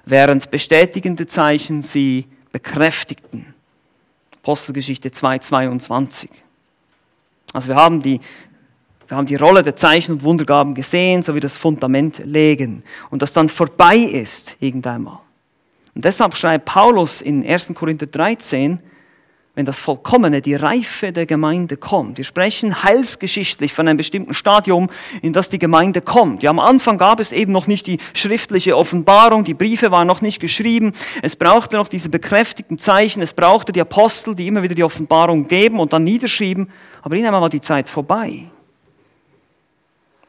während 0.04 0.50
bestätigende 0.50 1.26
Zeichen 1.26 1.80
sie 1.80 2.26
bekräftigten. 2.52 3.54
Apostelgeschichte 4.42 5.08
2,22. 5.08 6.28
Also 7.54 7.68
wir 7.68 7.76
haben 7.76 8.02
die, 8.02 8.20
wir 9.08 9.16
haben 9.16 9.26
die 9.26 9.36
Rolle 9.36 9.62
der 9.62 9.76
Zeichen 9.76 10.12
und 10.12 10.22
Wundergaben 10.24 10.74
gesehen, 10.74 11.22
sowie 11.22 11.40
das 11.40 11.56
Fundament 11.56 12.18
legen. 12.18 12.82
Und 13.08 13.22
das 13.22 13.32
dann 13.32 13.48
vorbei 13.48 13.96
ist, 13.96 14.56
irgendwann 14.60 15.06
Und 15.06 16.04
deshalb 16.04 16.36
schreibt 16.36 16.66
Paulus 16.66 17.22
in 17.22 17.46
1. 17.46 17.72
Korinther 17.74 18.06
13, 18.06 18.78
wenn 19.56 19.64
das 19.64 19.78
Vollkommene, 19.78 20.42
die 20.42 20.54
Reife 20.54 21.12
der 21.12 21.24
Gemeinde 21.24 21.78
kommt. 21.78 22.18
Wir 22.18 22.24
sprechen 22.24 22.84
heilsgeschichtlich 22.84 23.72
von 23.72 23.88
einem 23.88 23.96
bestimmten 23.96 24.34
Stadium, 24.34 24.90
in 25.22 25.32
das 25.32 25.48
die 25.48 25.58
Gemeinde 25.58 26.02
kommt. 26.02 26.42
Ja, 26.42 26.50
am 26.50 26.60
Anfang 26.60 26.98
gab 26.98 27.20
es 27.20 27.32
eben 27.32 27.52
noch 27.52 27.66
nicht 27.66 27.86
die 27.86 27.98
schriftliche 28.12 28.76
Offenbarung, 28.76 29.44
die 29.44 29.54
Briefe 29.54 29.90
waren 29.90 30.06
noch 30.06 30.20
nicht 30.20 30.40
geschrieben. 30.40 30.92
Es 31.22 31.36
brauchte 31.36 31.76
noch 31.76 31.88
diese 31.88 32.10
bekräftigten 32.10 32.78
Zeichen, 32.78 33.22
es 33.22 33.32
brauchte 33.32 33.72
die 33.72 33.80
Apostel, 33.80 34.34
die 34.34 34.46
immer 34.46 34.62
wieder 34.62 34.74
die 34.74 34.84
Offenbarung 34.84 35.48
geben 35.48 35.80
und 35.80 35.94
dann 35.94 36.04
niederschrieben. 36.04 36.70
Aber 37.00 37.16
irgendwann 37.16 37.40
war 37.40 37.48
die 37.48 37.62
Zeit 37.62 37.88
vorbei. 37.88 38.50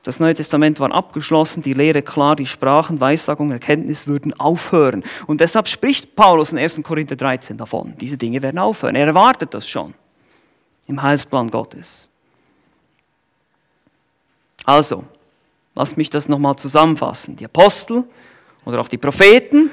Das 0.04 0.20
Neue 0.20 0.36
Testament 0.36 0.80
war 0.80 0.92
abgeschlossen, 0.92 1.64
die 1.64 1.74
Lehre 1.74 2.02
klar, 2.02 2.36
die 2.36 2.46
Sprachen, 2.46 3.02
Weissagung, 3.02 3.52
Erkenntnis 3.52 4.08
würden 4.08 4.34
aufhören. 4.40 5.04
Und 5.26 5.42
deshalb 5.42 5.68
spricht 5.68 6.16
Paulus 6.16 6.52
in 6.54 6.58
1. 6.58 6.82
Korinther 6.84 7.18
13 7.18 7.58
davon. 7.58 7.94
Diese 8.00 8.18
Dinge 8.18 8.42
werden 8.42 8.58
aufhören. 8.58 8.96
Er 8.96 9.08
erwartet 9.08 9.54
das 9.54 9.68
schon 9.68 9.94
im 10.88 11.02
Heilsplan 11.02 11.50
Gottes. 11.50 12.10
Also, 14.64 15.04
lass 15.76 15.98
mich 15.98 16.10
das 16.10 16.30
nochmal 16.30 16.56
zusammenfassen. 16.56 17.36
Die 17.36 17.46
Apostel 17.46 18.04
oder 18.66 18.80
auch 18.82 18.88
die 18.88 18.98
Propheten, 18.98 19.70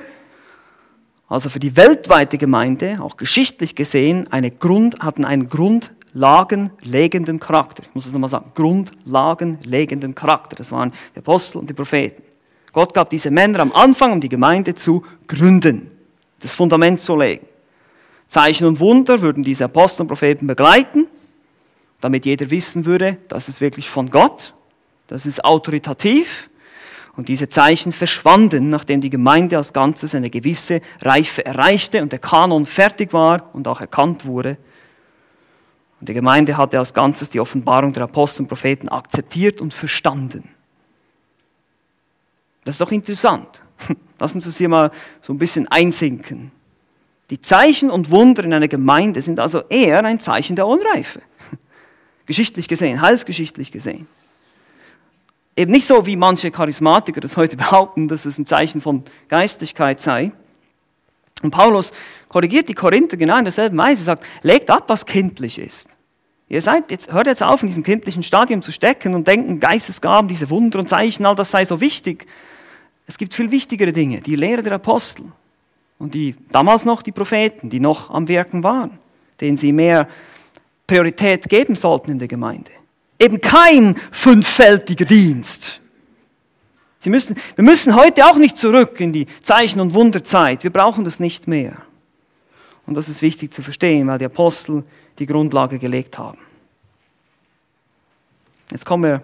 also 1.29 1.49
für 1.49 1.59
die 1.59 1.77
weltweite 1.77 2.39
Gemeinde, 2.39 2.99
auch 3.01 3.17
geschichtlich 3.17 3.75
gesehen, 3.75 4.31
eine 4.31 4.51
Grund, 4.51 5.01
hatten 5.01 5.25
einen 5.25 5.49
Grund, 5.49 5.93
grundlagenlegenden 6.15 7.41
Charakter. 7.41 7.83
Ich 7.83 7.95
muss 7.95 8.07
es 8.07 8.13
nochmal 8.13 8.31
sagen, 8.31 8.53
grundlagenlegenden 8.55 10.15
Charakter. 10.15 10.55
Das 10.57 10.71
waren 10.71 10.93
die 11.15 11.19
Apostel 11.19 11.59
und 11.59 11.69
die 11.69 11.75
Propheten. 11.75 12.23
Gott 12.73 12.95
gab 12.95 13.11
diese 13.11 13.31
Männer 13.31 13.61
am 13.61 13.73
Anfang, 13.73 14.13
um 14.13 14.21
die 14.21 14.29
Gemeinde 14.29 14.75
zu 14.75 15.05
gründen, 15.27 15.89
das 16.41 16.55
Fundament 16.55 17.01
zu 17.01 17.17
legen. 17.17 17.47
Zeichen 18.29 18.67
und 18.67 18.81
Wunder 18.81 19.21
würden 19.21 19.43
diese 19.43 19.65
Apostel 19.65 20.03
und 20.03 20.09
Propheten 20.09 20.47
begleiten, 20.47 21.07
damit 22.01 22.27
jeder 22.27 22.49
wissen 22.51 22.85
würde, 22.85 23.19
das 23.29 23.49
ist 23.49 23.61
wirklich 23.61 23.89
von 23.89 24.11
Gott, 24.11 24.55
das 25.09 25.27
ist 25.27 25.45
autoritativ. 25.45 26.49
Und 27.17 27.29
diese 27.29 27.49
Zeichen 27.49 27.93
verschwanden, 27.93 28.71
nachdem 28.71 29.01
die 29.01 29.11
Gemeinde 29.11 29.57
als 29.57 29.73
Ganzes 29.73 30.17
eine 30.17 30.31
gewisse 30.31 30.81
Reife 31.01 31.47
erreichte 31.47 32.03
und 32.03 32.11
der 32.11 32.19
Kanon 32.19 32.67
fertig 32.67 33.13
war 33.13 33.51
und 33.53 33.69
auch 33.69 33.81
erkannt 33.81 34.27
wurde. 34.27 34.57
Und 36.05 36.11
die 36.11 36.13
Gemeinde 36.13 36.59
hatte 36.59 36.79
als 36.79 36.93
Ganzes 36.93 37.31
die 37.31 37.41
Offenbarung 37.41 37.95
der 37.95 38.03
Apostel 38.03 38.43
und 38.43 38.49
Propheten 38.49 38.91
akzeptiert 38.91 39.63
und 39.63 39.73
verstanden. 39.73 40.51
Das 42.63 42.75
ist 42.75 42.83
doch 42.83 42.93
interessant. 42.93 43.63
Lassen 44.19 44.39
Sie 44.39 44.49
uns 44.49 44.59
hier 44.59 44.69
mal 44.69 44.91
so 45.23 45.33
ein 45.33 45.39
bisschen 45.39 45.67
einsinken. 45.69 46.53
Die 47.31 47.41
Zeichen 47.41 47.91
und 47.91 48.11
Wunder 48.11 48.45
in 48.45 48.53
einer 48.53 48.69
Gemeinde 48.69 49.23
sind 49.23 49.41
also 49.41 49.63
eher 49.71 50.05
ein 50.05 50.21
Zeichen 50.21 50.57
der 50.57 50.67
Unreife. 50.67 51.23
Geschichtlich 52.27 52.69
gesehen, 52.69 53.01
heilsgeschichtlich 53.01 53.73
gesehen. 53.73 54.07
Eben 55.57 55.73
nicht 55.73 55.87
so, 55.87 56.05
wie 56.05 56.17
manche 56.17 56.51
Charismatiker 56.51 57.23
das 57.23 57.39
heute 57.39 57.57
behaupten, 57.57 58.09
dass 58.09 58.27
es 58.27 58.37
ein 58.37 58.45
Zeichen 58.45 58.83
von 58.83 59.05
Geistlichkeit 59.29 60.03
sei. 60.03 60.33
Und 61.41 61.51
Paulus 61.51 61.93
korrigiert 62.29 62.69
die 62.69 62.75
Korinther 62.75 63.17
genau 63.17 63.39
in 63.39 63.45
derselben 63.45 63.79
Weise. 63.79 64.05
Sagt, 64.05 64.23
legt 64.43 64.69
ab, 64.69 64.85
was 64.89 65.07
kindlich 65.07 65.59
ist. 65.59 65.94
Ihr 66.55 66.63
seid 66.63 66.93
jetzt, 66.93 67.13
hört 67.13 67.27
jetzt 67.27 67.43
auf, 67.43 67.63
in 67.63 67.69
diesem 67.69 67.83
kindlichen 67.83 68.23
Stadium 68.23 68.63
zu 68.63 68.71
stecken 68.71 69.17
und 69.17 69.27
denken, 69.27 69.59
Geistesgaben, 69.59 70.29
diese 70.29 70.51
Wunder 70.51 70.79
und 70.79 70.89
Zeichen, 70.89 71.27
all 71.27 71.35
das 71.35 71.51
sei 71.51 71.65
so 71.65 71.81
wichtig. 71.81 72.29
Es 73.09 73.19
gibt 73.19 73.35
viel 73.35 73.51
wichtigere 73.51 73.91
Dinge, 73.91 74.21
die 74.21 74.37
Lehre 74.37 74.63
der 74.63 74.75
Apostel 74.75 75.25
und 75.99 76.15
die 76.15 76.37
damals 76.53 76.85
noch 76.85 77.03
die 77.03 77.11
Propheten, 77.11 77.71
die 77.71 77.81
noch 77.81 78.09
am 78.09 78.29
Wirken 78.29 78.63
waren, 78.63 79.01
denen 79.41 79.57
sie 79.57 79.73
mehr 79.73 80.07
Priorität 80.87 81.49
geben 81.49 81.75
sollten 81.75 82.13
in 82.13 82.21
der 82.21 82.29
Gemeinde. 82.29 82.71
Eben 83.19 83.41
kein 83.41 83.97
fünffältiger 84.13 85.07
Dienst. 85.07 85.81
Sie 87.01 87.11
müssen, 87.11 87.35
wir 87.57 87.65
müssen 87.65 87.97
heute 87.97 88.27
auch 88.27 88.37
nicht 88.37 88.57
zurück 88.57 89.01
in 89.01 89.13
die 89.13 89.27
Zeichen- 89.43 89.81
und 89.81 89.93
Wunderzeit. 89.93 90.63
Wir 90.63 90.71
brauchen 90.71 91.05
das 91.05 91.19
nicht 91.19 91.49
mehr. 91.49 91.79
Und 92.87 92.95
das 92.95 93.09
ist 93.09 93.23
wichtig 93.23 93.53
zu 93.53 93.63
verstehen, 93.63 94.07
weil 94.09 94.19
die 94.19 94.25
Apostel 94.27 94.85
die 95.19 95.27
Grundlage 95.27 95.79
gelegt 95.79 96.19
haben. 96.19 96.39
Jetzt 98.71 98.85
kommen 98.85 99.05
wir 99.05 99.23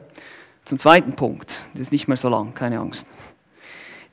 zum 0.64 0.78
zweiten 0.78 1.14
Punkt. 1.14 1.60
Das 1.72 1.82
ist 1.82 1.92
nicht 1.92 2.08
mehr 2.08 2.16
so 2.16 2.28
lang, 2.28 2.54
keine 2.54 2.78
Angst. 2.78 3.06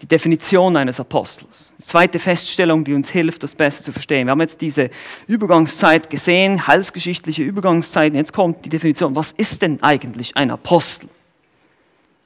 Die 0.02 0.08
Definition 0.08 0.78
eines 0.78 1.00
Apostels. 1.00 1.74
Die 1.78 1.84
zweite 1.84 2.20
Feststellung, 2.20 2.84
die 2.84 2.94
uns 2.94 3.10
hilft, 3.10 3.42
das 3.44 3.56
besser 3.56 3.84
zu 3.84 3.92
verstehen. 3.92 4.28
Wir 4.28 4.32
haben 4.32 4.42
jetzt 4.42 4.62
diese 4.62 4.90
Übergangszeit 5.28 6.10
gesehen, 6.10 6.68
heilsgeschichtliche 6.68 7.44
Übergangszeit. 7.44 8.14
Jetzt 8.14 8.34
kommt 8.34 8.64
die 8.64 8.70
Definition. 8.70 9.16
Was 9.16 9.32
ist 9.32 9.62
denn 9.62 9.82
eigentlich 9.82 10.36
ein 10.38 10.52
Apostel? 10.52 11.10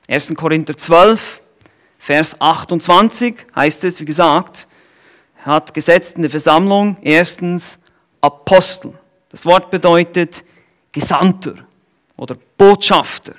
1. 0.08 0.34
Korinther 0.36 0.76
12, 0.76 1.42
Vers 1.98 2.36
28 2.42 3.36
heißt 3.56 3.84
es, 3.86 4.02
wie 4.02 4.06
gesagt, 4.06 4.68
hat 5.44 5.74
gesetzt 5.74 6.16
in 6.16 6.22
der 6.22 6.32
Versammlung 6.32 6.98
erstens 7.02 7.78
Apostel. 8.22 8.94
Das 9.30 9.46
Wort 9.46 9.72
bedeutet 9.72 10.44
Gesandter 10.92 11.56
oder 12.18 12.36
Botschafter. 12.58 13.34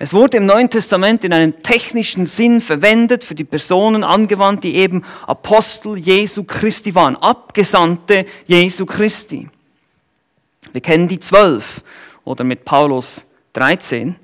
Es 0.00 0.12
wurde 0.12 0.36
im 0.36 0.46
Neuen 0.46 0.70
Testament 0.70 1.24
in 1.24 1.32
einem 1.32 1.60
technischen 1.62 2.26
Sinn 2.26 2.60
verwendet, 2.60 3.24
für 3.24 3.34
die 3.34 3.44
Personen 3.44 4.04
angewandt, 4.04 4.62
die 4.62 4.76
eben 4.76 5.04
Apostel 5.26 5.98
Jesu 5.98 6.44
Christi 6.44 6.94
waren, 6.94 7.16
Abgesandte 7.16 8.24
Jesu 8.46 8.86
Christi. 8.86 9.48
Wir 10.72 10.80
kennen 10.80 11.08
die 11.08 11.18
zwölf 11.18 11.82
oder 12.24 12.44
mit 12.44 12.64
Paulus 12.64 13.24
13. 13.54 14.14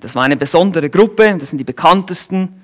Das 0.00 0.14
war 0.14 0.24
eine 0.24 0.36
besondere 0.36 0.90
Gruppe, 0.90 1.36
das 1.38 1.50
sind 1.50 1.58
die 1.58 1.64
bekanntesten, 1.64 2.60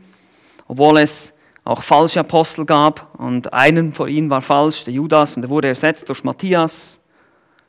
obwohl 0.66 0.98
es 0.98 1.32
auch 1.64 1.82
falsche 1.82 2.20
Apostel 2.20 2.64
gab 2.64 3.14
und 3.18 3.52
einen 3.52 3.92
von 3.92 4.08
ihnen 4.08 4.30
war 4.30 4.42
falsch, 4.42 4.84
der 4.84 4.94
Judas, 4.94 5.36
und 5.36 5.42
der 5.42 5.50
wurde 5.50 5.68
ersetzt 5.68 6.08
durch 6.08 6.24
Matthias. 6.24 7.00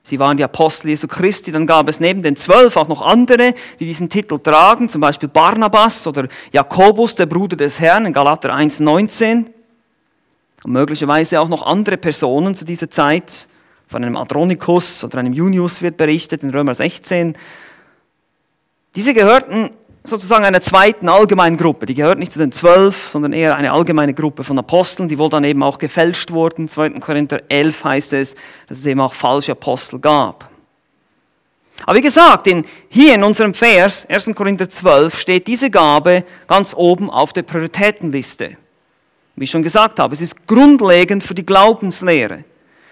Sie 0.04 0.18
waren 0.18 0.38
die 0.38 0.44
Apostel 0.44 0.89
Jesu 0.89 1.08
Christi. 1.08 1.52
Dann 1.52 1.68
gab 1.68 1.88
es 1.88 2.00
neben 2.00 2.24
den 2.24 2.36
zwölf 2.36 2.76
auch 2.76 2.88
noch 2.88 3.02
andere, 3.02 3.54
die 3.80 3.86
diesen 3.86 4.10
Titel 4.10 4.39
tragen, 4.39 4.89
zum 4.89 5.02
Beispiel 5.02 5.30
Barnabas 5.30 6.08
oder 6.08 6.28
Jakobus, 6.52 7.16
der 7.16 7.28
Bruder 7.28 7.56
des 7.56 7.80
Herrn 7.80 8.06
in 8.06 8.14
Galater 8.14 8.52
1,19. 8.52 9.46
Und 10.64 10.72
möglicherweise 10.72 11.39
auch 11.39 11.50
noch 11.50 11.64
andere 11.64 11.98
Personen 11.98 12.56
zu 12.56 12.66
dieser 12.66 12.89
Zeit. 12.89 13.48
Von 13.88 14.04
einem 14.04 14.16
Adronikus 14.16 15.04
oder 15.04 15.20
einem 15.20 15.34
Junius 15.34 15.82
wird 15.82 15.98
berichtet 15.98 16.44
in 16.44 16.50
Römer 16.50 16.74
16. 16.74 17.36
Diese 18.96 19.14
gehörten 19.14 19.70
sozusagen 20.04 20.45
einer 20.45 20.62
zweiten 20.62 21.10
allgemeinen 21.10 21.58
Gruppe. 21.58 21.86
Die 21.86 21.93
gehört 21.93 22.20
nicht 22.20 22.34
zu 22.34 22.39
den 22.39 22.52
zwölf, 22.52 23.10
sondern 23.10 23.34
eher 23.34 23.56
eine 23.56 23.72
allgemeine 23.72 24.14
Gruppe 24.14 24.43
von 24.43 24.58
Aposteln, 24.58 25.08
die 25.08 25.18
wohl 25.18 25.30
dann 25.30 25.43
eben 25.43 25.64
auch 25.64 25.78
gefälscht 25.78 26.32
wurden. 26.32 26.68
2. 26.68 26.91
Korinther 26.99 27.41
11 27.49 27.84
heißt 27.84 28.14
es, 28.14 28.36
dass 28.68 28.80
es 28.80 28.86
eben 28.86 28.99
auch 28.99 29.14
falsche 29.14 29.52
Apostel 29.52 29.99
gab. 29.99 30.49
Aber 31.86 31.97
wie 31.97 32.02
gesagt, 32.02 32.47
in, 32.47 32.66
hier 32.89 33.16
in 33.16 33.24
unserem 33.24 33.54
Vers, 33.54 34.06
1. 34.08 34.32
Korinther 34.36 34.70
12, 34.70 35.18
steht 35.18 35.47
diese 35.47 35.70
Gabe 35.70 36.26
ganz 36.47 36.74
oben 36.76 37.10
auf 37.10 37.34
der 37.34 37.43
Prioritätenliste. 37.43 38.58
Wie 39.36 39.43
ich 39.45 39.49
schon 39.49 39.64
gesagt 39.64 39.99
habe, 39.99 40.14
es 40.14 40.22
ist 40.22 40.45
grundlegend 40.45 41.24
für 41.24 41.34
die 41.34 41.45
Glaubenslehre. 41.45 42.43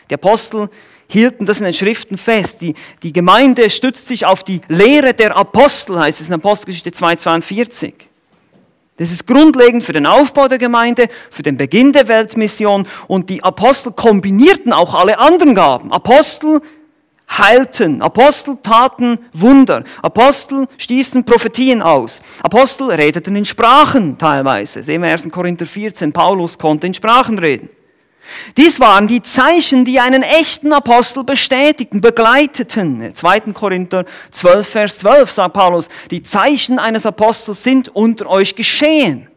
Die 0.09 0.15
Apostel 0.15 0.69
hielten 1.09 1.45
das 1.45 1.59
in 1.59 1.65
den 1.65 1.73
Schriften 1.73 2.17
fest. 2.17 2.61
Die, 2.61 2.75
die 3.03 3.11
Gemeinde 3.11 3.69
stützt 3.69 4.07
sich 4.07 4.25
auf 4.25 4.43
die 4.43 4.61
Lehre 4.69 5.13
der 5.13 5.35
Apostel, 5.35 5.99
heißt 5.99 6.21
es 6.21 6.27
in 6.27 6.33
Apostelgeschichte 6.35 6.91
2,42. 6.91 7.93
Das 8.97 9.11
ist 9.11 9.25
grundlegend 9.25 9.83
für 9.83 9.93
den 9.93 10.05
Aufbau 10.05 10.47
der 10.47 10.57
Gemeinde, 10.57 11.07
für 11.31 11.41
den 11.41 11.57
Beginn 11.57 11.93
der 11.93 12.07
Weltmission 12.07 12.85
und 13.07 13.29
die 13.29 13.43
Apostel 13.43 13.93
kombinierten 13.93 14.73
auch 14.73 14.93
alle 14.93 15.19
anderen 15.19 15.55
Gaben. 15.55 15.91
Apostel 15.91 16.61
heilten, 17.31 18.01
Apostel 18.01 18.57
taten 18.61 19.19
Wunder, 19.33 19.83
Apostel 20.01 20.67
stießen 20.77 21.23
Prophetien 21.23 21.81
aus, 21.81 22.21
Apostel 22.43 22.91
redeten 22.91 23.35
in 23.35 23.45
Sprachen 23.45 24.17
teilweise. 24.17 24.83
Sehen 24.83 25.01
wir 25.01 25.11
1. 25.11 25.29
Korinther 25.31 25.65
14, 25.65 26.11
Paulus 26.11 26.57
konnte 26.57 26.87
in 26.87 26.93
Sprachen 26.93 27.39
reden. 27.39 27.69
Dies 28.57 28.79
waren 28.79 29.07
die 29.07 29.21
Zeichen, 29.21 29.85
die 29.85 29.99
einen 29.99 30.23
echten 30.23 30.73
Apostel 30.73 31.23
bestätigten, 31.23 32.01
begleiteten. 32.01 33.13
2. 33.13 33.39
Korinther 33.53 34.05
12, 34.31 34.67
Vers 34.67 34.97
12 34.99 35.31
sagt 35.31 35.53
Paulus, 35.53 35.89
die 36.11 36.23
Zeichen 36.23 36.79
eines 36.79 37.05
Apostels 37.05 37.63
sind 37.63 37.89
unter 37.89 38.27
euch 38.27 38.55
geschehen. 38.55 39.27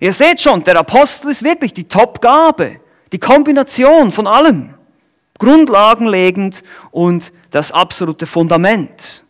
Ihr 0.00 0.12
seht 0.12 0.40
schon, 0.40 0.62
der 0.64 0.78
Apostel 0.78 1.30
ist 1.30 1.42
wirklich 1.42 1.72
die 1.72 1.88
Topgabe, 1.88 2.80
die 3.12 3.18
Kombination 3.18 4.12
von 4.12 4.26
allem, 4.26 4.74
grundlagenlegend 5.38 6.62
und 6.90 7.32
das 7.50 7.72
absolute 7.72 8.26
Fundament. 8.26 9.23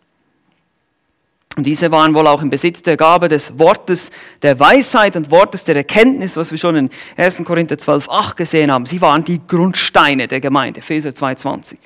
Und 1.56 1.64
diese 1.64 1.92
waren 1.92 2.14
wohl 2.14 2.26
auch 2.26 2.42
im 2.42 2.50
Besitz 2.50 2.82
der 2.82 2.96
Gabe 2.96 3.28
des 3.28 3.58
Wortes 3.58 4.10
der 4.42 4.58
Weisheit 4.58 5.14
und 5.14 5.30
Wortes 5.30 5.62
der 5.62 5.76
Erkenntnis, 5.76 6.36
was 6.36 6.50
wir 6.50 6.58
schon 6.58 6.74
in 6.74 6.90
1. 7.16 7.44
Korinther 7.44 7.78
12, 7.78 8.08
8 8.08 8.36
gesehen 8.36 8.72
haben. 8.72 8.86
Sie 8.86 9.00
waren 9.00 9.24
die 9.24 9.40
Grundsteine 9.46 10.26
der 10.26 10.40
Gemeinde, 10.40 10.80
Epheser 10.80 11.10
2,20. 11.10 11.76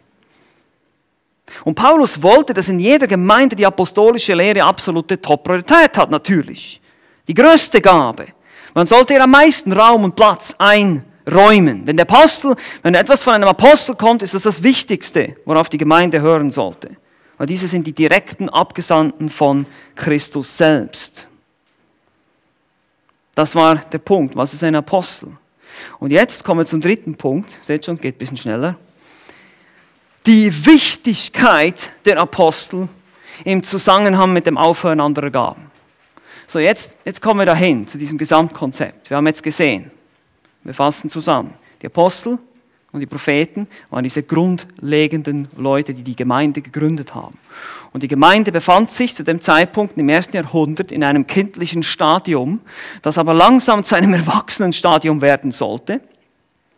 Und 1.65 1.75
Paulus 1.75 2.23
wollte, 2.23 2.55
dass 2.55 2.69
in 2.69 2.81
jeder 2.81 3.07
Gemeinde 3.07 3.57
die 3.57 3.67
apostolische 3.67 4.35
Lehre 4.35 4.65
absolute 4.65 5.21
Top-Priorität 5.21 5.97
hat, 5.99 6.11
natürlich. 6.11 6.81
Die 7.27 7.35
größte 7.35 7.83
Gabe. 7.83 8.27
Man 8.75 8.87
sollte 8.87 9.15
ihr 9.15 9.23
am 9.23 9.31
meisten 9.31 9.73
Raum 9.73 10.05
und 10.05 10.15
Platz 10.15 10.55
einräumen. 10.59 11.87
Wenn 11.87 11.97
der 11.97 12.09
Apostel, 12.09 12.55
wenn 12.83 12.95
etwas 12.95 13.23
von 13.23 13.35
einem 13.35 13.49
Apostel 13.49 13.97
kommt, 13.97 14.23
ist 14.23 14.33
das 14.33 14.43
das 14.45 14.63
Wichtigste, 14.63 15.37
worauf 15.45 15.69
die 15.69 15.79
Gemeinde 15.79 16.23
hören 16.23 16.51
sollte 16.51 16.97
weil 17.39 17.47
diese 17.47 17.69
sind 17.69 17.87
die 17.87 17.93
direkten 17.93 18.49
Abgesandten 18.49 19.31
von 19.31 19.67
Christus 19.95 20.57
selbst. 20.57 21.29
Das 23.35 23.55
war 23.55 23.77
der 23.77 23.99
Punkt. 23.99 24.35
Was 24.35 24.53
ist 24.53 24.65
ein 24.65 24.75
Apostel? 24.75 25.31
Und 26.01 26.11
jetzt 26.11 26.45
kommen 26.45 26.61
wir 26.61 26.67
zum 26.67 26.81
dritten 26.81 27.15
Punkt. 27.15 27.57
Seht 27.63 27.87
schon, 27.87 27.97
geht 27.97 28.17
ein 28.17 28.19
bisschen 28.19 28.37
schneller. 28.37 28.77
Die 30.27 30.67
Wichtigkeit 30.67 31.93
der 32.05 32.19
Apostel 32.19 32.89
im 33.45 33.63
Zusammenhang 33.63 34.33
mit 34.33 34.47
dem 34.47 34.59
Aufhören 34.59 35.01
anderer 35.01 35.31
Gaben. 35.31 35.71
So, 36.49 36.59
jetzt, 36.59 36.99
jetzt 37.05 37.23
kommen 37.23 37.41
wir 37.41 37.47
dahin 37.47 37.87
zu 37.87 37.97
diesem 37.97 38.19
Gesamtkonzept. 38.19 39.11
Wir 39.11 39.17
haben 39.17 39.27
jetzt 39.27 39.43
gesehen, 39.43 39.91
wir 40.65 40.75
fassen 40.75 41.09
zusammen. 41.09 41.55
Die 41.81 41.87
Apostel 41.87 42.39
und 42.91 43.01
die 43.01 43.07
Propheten 43.07 43.69
waren 43.91 44.03
diese 44.03 44.23
grundlegenden 44.23 45.49
Leute, 45.57 45.93
die 45.93 46.03
die 46.03 46.17
Gemeinde 46.17 46.63
gegründet 46.63 47.15
haben. 47.15 47.39
Und 47.93 48.03
die 48.03 48.09
Gemeinde 48.09 48.51
befand 48.51 48.91
sich 48.91 49.15
zu 49.15 49.25
dem 49.25 49.43
Zeitpunkt 49.43 49.99
im 49.99 50.09
ersten 50.09 50.37
Jahrhundert 50.37 50.91
in 50.91 51.05
einem 51.05 51.27
kindlichen 51.27 51.83
Stadium, 51.83 52.61
das 53.03 53.19
aber 53.19 53.35
langsam 53.35 53.85
zu 53.85 53.95
einem 53.95 54.15
erwachsenen 54.15 54.73
Stadium 54.73 55.21
werden 55.21 55.53
sollte, 55.53 56.01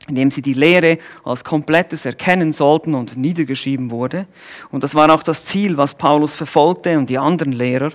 in 0.08 0.16
dem 0.16 0.32
sie 0.32 0.42
die 0.42 0.54
Lehre 0.54 0.98
als 1.22 1.44
komplettes 1.44 2.04
erkennen 2.04 2.52
sollten 2.52 2.94
und 2.94 3.16
niedergeschrieben 3.16 3.92
wurde. 3.92 4.26
Und 4.72 4.82
das 4.82 4.96
war 4.96 5.14
auch 5.14 5.22
das 5.22 5.44
Ziel, 5.44 5.76
was 5.76 5.94
Paulus 5.94 6.34
verfolgte 6.34 6.98
und 6.98 7.08
die 7.08 7.18
anderen 7.18 7.52
Lehrer. 7.52 7.92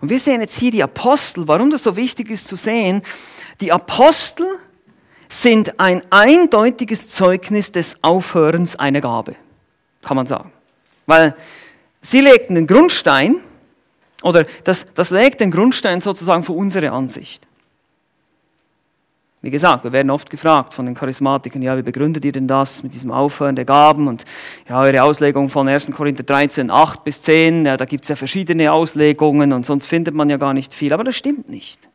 Und 0.00 0.10
wir 0.10 0.20
sehen 0.20 0.40
jetzt 0.40 0.58
hier 0.58 0.70
die 0.70 0.84
Apostel, 0.84 1.48
warum 1.48 1.70
das 1.70 1.82
so 1.82 1.96
wichtig 1.96 2.30
ist 2.30 2.46
zu 2.46 2.54
sehen. 2.54 3.02
Die 3.60 3.72
Apostel 3.72 4.46
sind 5.30 5.78
ein 5.78 6.02
eindeutiges 6.10 7.08
Zeugnis 7.08 7.70
des 7.70 7.96
Aufhörens 8.02 8.76
einer 8.76 9.00
Gabe, 9.00 9.36
kann 10.02 10.16
man 10.16 10.26
sagen. 10.26 10.52
Weil 11.06 11.34
sie 12.00 12.20
legten 12.20 12.56
den 12.56 12.66
Grundstein, 12.66 13.36
oder 14.22 14.44
das, 14.64 14.86
das 14.94 15.10
legt 15.10 15.40
den 15.40 15.52
Grundstein 15.52 16.00
sozusagen 16.00 16.42
für 16.42 16.52
unsere 16.52 16.90
Ansicht. 16.90 17.46
Wie 19.40 19.50
gesagt, 19.50 19.84
wir 19.84 19.92
werden 19.92 20.10
oft 20.10 20.28
gefragt 20.28 20.74
von 20.74 20.84
den 20.84 20.94
Charismatikern, 20.94 21.62
ja, 21.62 21.78
wie 21.78 21.82
begründet 21.82 22.24
ihr 22.24 22.32
denn 22.32 22.46
das 22.48 22.82
mit 22.82 22.92
diesem 22.92 23.10
Aufhören 23.10 23.56
der 23.56 23.64
Gaben 23.64 24.08
und 24.08 24.24
ja, 24.68 24.80
eure 24.80 25.02
Auslegung 25.02 25.48
von 25.48 25.66
1. 25.66 25.92
Korinther 25.92 26.24
13, 26.24 26.70
8 26.70 27.04
bis 27.04 27.22
10, 27.22 27.64
ja, 27.64 27.76
da 27.76 27.84
gibt 27.86 28.04
es 28.04 28.08
ja 28.08 28.16
verschiedene 28.16 28.70
Auslegungen 28.72 29.52
und 29.52 29.64
sonst 29.64 29.86
findet 29.86 30.14
man 30.14 30.28
ja 30.28 30.36
gar 30.36 30.52
nicht 30.52 30.74
viel, 30.74 30.92
aber 30.92 31.04
das 31.04 31.16
stimmt 31.16 31.48
nicht. 31.48 31.89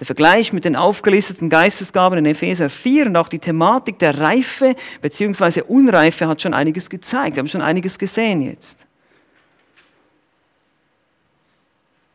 Der 0.00 0.06
Vergleich 0.06 0.52
mit 0.52 0.64
den 0.64 0.74
aufgelisteten 0.74 1.48
Geistesgaben 1.48 2.18
in 2.18 2.26
Epheser 2.26 2.68
4 2.68 3.06
und 3.06 3.16
auch 3.16 3.28
die 3.28 3.38
Thematik 3.38 3.98
der 4.00 4.18
Reife 4.18 4.74
bzw. 5.00 5.62
Unreife 5.62 6.26
hat 6.26 6.42
schon 6.42 6.52
einiges 6.52 6.90
gezeigt. 6.90 7.36
Wir 7.36 7.40
haben 7.40 7.48
schon 7.48 7.62
einiges 7.62 7.98
gesehen 7.98 8.42
jetzt. 8.42 8.86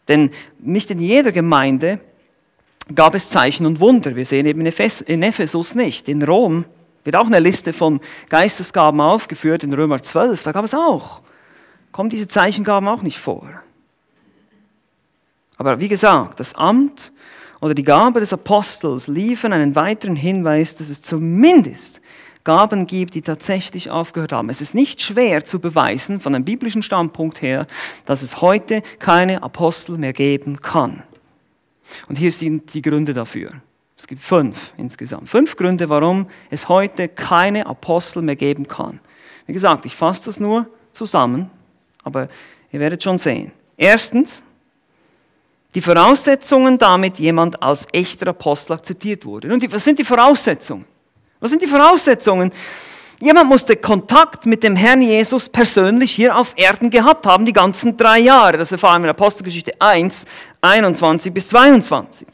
Denn 0.10 0.32
nicht 0.58 0.92
in 0.92 1.00
jeder 1.00 1.32
Gemeinde 1.32 2.00
gab 2.94 3.14
es 3.14 3.30
Zeichen 3.30 3.66
und 3.66 3.80
Wunder. 3.80 4.16
Wir 4.16 4.26
sehen 4.26 4.46
eben 4.46 4.66
in 4.66 5.24
Ephesus 5.24 5.76
nicht. 5.76 6.10
In 6.10 6.24
Rom 6.24 6.66
wird 7.04 7.16
auch 7.16 7.28
eine 7.28 7.40
Liste 7.40 7.74
von 7.74 8.02
Geistesgaben 8.28 9.00
aufgeführt, 9.00 9.64
in 9.64 9.74
Römer 9.74 10.02
12, 10.02 10.44
da 10.44 10.52
gab 10.52 10.66
es 10.66 10.74
auch. 10.74 11.22
Kommen 11.92 12.10
diese 12.10 12.28
Zeichengaben 12.28 12.90
auch 12.90 13.02
nicht 13.02 13.20
vor. 13.20 13.50
Aber 15.58 15.80
wie 15.80 15.88
gesagt, 15.88 16.40
das 16.40 16.56
Amt 16.56 17.12
oder 17.62 17.74
die 17.74 17.84
Gabe 17.84 18.20
des 18.20 18.34
Apostels 18.34 19.07
liefern 19.07 19.53
einen 19.53 19.76
weiteren 19.76 20.16
Hinweis, 20.16 20.76
dass 20.76 20.89
es 20.89 21.01
zumindest 21.01 22.01
Gaben 22.45 22.88
gibt, 22.88 23.16
die 23.16 23.22
tatsächlich 23.22 23.89
aufgehört 23.91 24.32
haben. 24.32 24.49
Es 24.49 24.62
ist 24.62 24.74
nicht 24.74 25.01
schwer 25.01 25.45
zu 25.45 25.60
beweisen, 25.60 26.20
von 26.20 26.34
einem 26.34 26.45
biblischen 26.45 26.82
Standpunkt 26.82 27.41
her, 27.41 27.68
dass 28.05 28.22
es 28.22 28.41
heute 28.41 28.82
keine 28.97 29.43
Apostel 29.43 29.97
mehr 29.97 30.14
geben 30.14 30.62
kann. 30.62 31.03
Und 32.07 32.18
hier 32.18 32.32
sind 32.32 32.74
die 32.74 32.82
Gründe 32.82 33.14
dafür. 33.14 33.51
Es 33.97 34.07
gibt 34.07 34.24
fünf 34.24 34.74
insgesamt. 34.78 35.28
Fünf 35.28 35.57
Gründe, 35.57 35.89
warum 35.89 36.28
es 36.49 36.70
heute 36.70 37.10
keine 37.10 37.66
Apostel 37.66 38.22
mehr 38.24 38.38
geben 38.38 38.68
kann. 38.68 38.99
Wie 39.45 39.53
gesagt, 39.53 39.86
ich 39.86 39.95
fasse 39.95 40.26
das 40.26 40.39
nur 40.39 40.68
zusammen, 40.93 41.49
aber 42.03 42.30
ihr 42.72 42.80
werdet 42.80 43.03
schon 43.03 43.18
sehen. 43.18 43.51
Erstens, 43.76 44.43
die 45.76 45.82
Voraussetzungen, 45.82 46.78
damit 46.78 47.20
jemand 47.20 47.61
als 47.61 47.86
echter 47.91 48.28
Apostel 48.28 48.74
akzeptiert 48.74 49.26
wurde. 49.26 49.53
Und 49.53 49.72
was 49.72 49.84
sind 49.84 49.99
die 49.99 50.03
Voraussetzungen? 50.03 50.86
Was 51.39 51.51
sind 51.51 51.61
die 51.61 51.67
Voraussetzungen? 51.67 52.51
Jemand 53.22 53.49
musste 53.49 53.76
Kontakt 53.76 54.45
mit 54.45 54.63
dem 54.63 54.76
Herrn 54.76 55.01
Jesus 55.01 55.49
persönlich 55.49 56.11
hier 56.11 56.38
auf 56.38 56.53
Erden 56.55 56.89
gehabt 56.89 57.26
haben, 57.26 57.45
die 57.45 57.53
ganzen 57.53 57.97
drei 57.97 58.20
Jahre. 58.20 58.57
Das 58.57 58.72
erfahren 58.72 59.01
wir 59.01 59.09
in 59.09 59.15
Apostelgeschichte 59.15 59.74
1, 59.80 60.26
21 60.61 61.34
bis 61.34 61.49
22. 61.49 62.28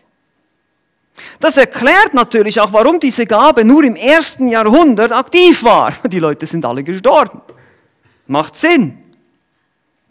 Das 1.39 1.57
erklärt 1.57 2.13
natürlich 2.13 2.59
auch, 2.59 2.71
warum 2.71 2.99
diese 2.99 3.25
Gabe 3.25 3.65
nur 3.65 3.83
im 3.83 3.95
ersten 3.95 4.47
Jahrhundert 4.47 5.11
aktiv 5.11 5.63
war. 5.63 5.93
Die 6.05 6.19
Leute 6.19 6.45
sind 6.45 6.65
alle 6.65 6.83
gestorben. 6.83 7.41
Macht 8.27 8.55
Sinn. 8.55 8.97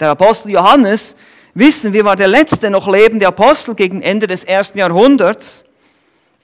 Der 0.00 0.10
Apostel 0.10 0.50
Johannes, 0.50 1.14
wissen 1.55 1.92
wir, 1.92 2.05
war 2.05 2.16
der 2.16 2.28
letzte 2.28 2.70
noch 2.70 2.86
lebende 2.86 3.26
Apostel 3.26 3.74
gegen 3.74 4.02
Ende 4.02 4.26
des 4.26 4.44
ersten 4.44 4.78
Jahrhunderts. 4.78 5.64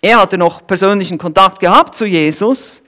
Er 0.01 0.21
hatte 0.21 0.39
noch 0.39 0.67
persönlichen 0.67 1.19
Kontakt 1.19 1.61
gehabt 1.61 1.95
zu 1.95 2.07
Jesus. 2.07 2.83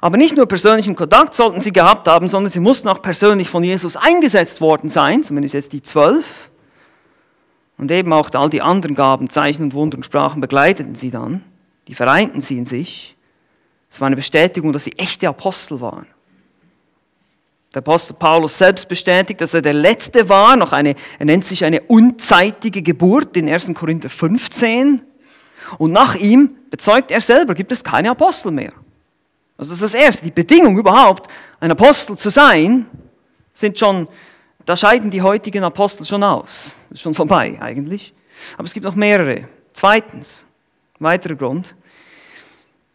Aber 0.00 0.16
nicht 0.16 0.36
nur 0.36 0.46
persönlichen 0.46 0.96
Kontakt 0.96 1.34
sollten 1.34 1.60
sie 1.60 1.72
gehabt 1.72 2.08
haben, 2.08 2.28
sondern 2.28 2.50
sie 2.50 2.60
mussten 2.60 2.88
auch 2.88 3.02
persönlich 3.02 3.48
von 3.48 3.62
Jesus 3.62 3.96
eingesetzt 3.96 4.60
worden 4.60 4.88
sein, 4.88 5.24
zumindest 5.24 5.54
jetzt 5.54 5.72
die 5.72 5.82
zwölf. 5.82 6.50
Und 7.76 7.90
eben 7.90 8.12
auch 8.12 8.30
all 8.34 8.50
die 8.50 8.62
anderen 8.62 8.94
Gaben, 8.94 9.30
Zeichen 9.30 9.64
und 9.64 9.74
Wunder 9.74 9.96
und 9.96 10.04
Sprachen 10.04 10.40
begleiteten 10.40 10.94
sie 10.94 11.10
dann. 11.10 11.42
Die 11.88 11.94
vereinten 11.94 12.40
sie 12.40 12.58
in 12.58 12.66
sich. 12.66 13.16
Es 13.90 14.00
war 14.00 14.06
eine 14.06 14.16
Bestätigung, 14.16 14.72
dass 14.72 14.84
sie 14.84 14.96
echte 14.98 15.28
Apostel 15.28 15.80
waren. 15.80 16.06
Der 17.74 17.78
Apostel 17.78 18.14
Paulus 18.14 18.58
selbst 18.58 18.88
bestätigt, 18.88 19.40
dass 19.40 19.54
er 19.54 19.62
der 19.62 19.74
Letzte 19.74 20.28
war, 20.28 20.56
noch 20.56 20.72
eine, 20.72 20.94
er 21.18 21.26
nennt 21.26 21.44
sich 21.44 21.64
eine 21.64 21.80
unzeitige 21.82 22.82
Geburt 22.82 23.36
in 23.36 23.48
1. 23.48 23.72
Korinther 23.74 24.10
15. 24.10 25.02
Und 25.78 25.92
nach 25.92 26.16
ihm 26.16 26.56
bezeugt 26.70 27.10
er 27.10 27.20
selber, 27.20 27.54
gibt 27.54 27.70
es 27.70 27.84
keine 27.84 28.10
Apostel 28.10 28.50
mehr. 28.50 28.72
Also 29.56 29.72
das 29.72 29.82
ist 29.82 29.94
das 29.94 29.94
Erste, 29.94 30.24
die 30.24 30.30
Bedingung 30.30 30.78
überhaupt, 30.78 31.30
ein 31.60 31.70
Apostel 31.70 32.16
zu 32.16 32.30
sein, 32.30 32.86
sind 33.52 33.78
schon 33.78 34.08
da 34.70 34.76
scheiden 34.76 35.10
die 35.10 35.22
heutigen 35.22 35.64
Apostel 35.64 36.04
schon 36.04 36.22
aus. 36.22 36.72
Das 36.88 36.98
ist 36.98 37.00
schon 37.00 37.14
vorbei 37.14 37.58
eigentlich. 37.60 38.14
Aber 38.54 38.64
es 38.64 38.72
gibt 38.72 38.84
noch 38.84 38.94
mehrere. 38.94 39.48
Zweitens, 39.72 40.46
weiterer 41.00 41.34
Grund. 41.34 41.74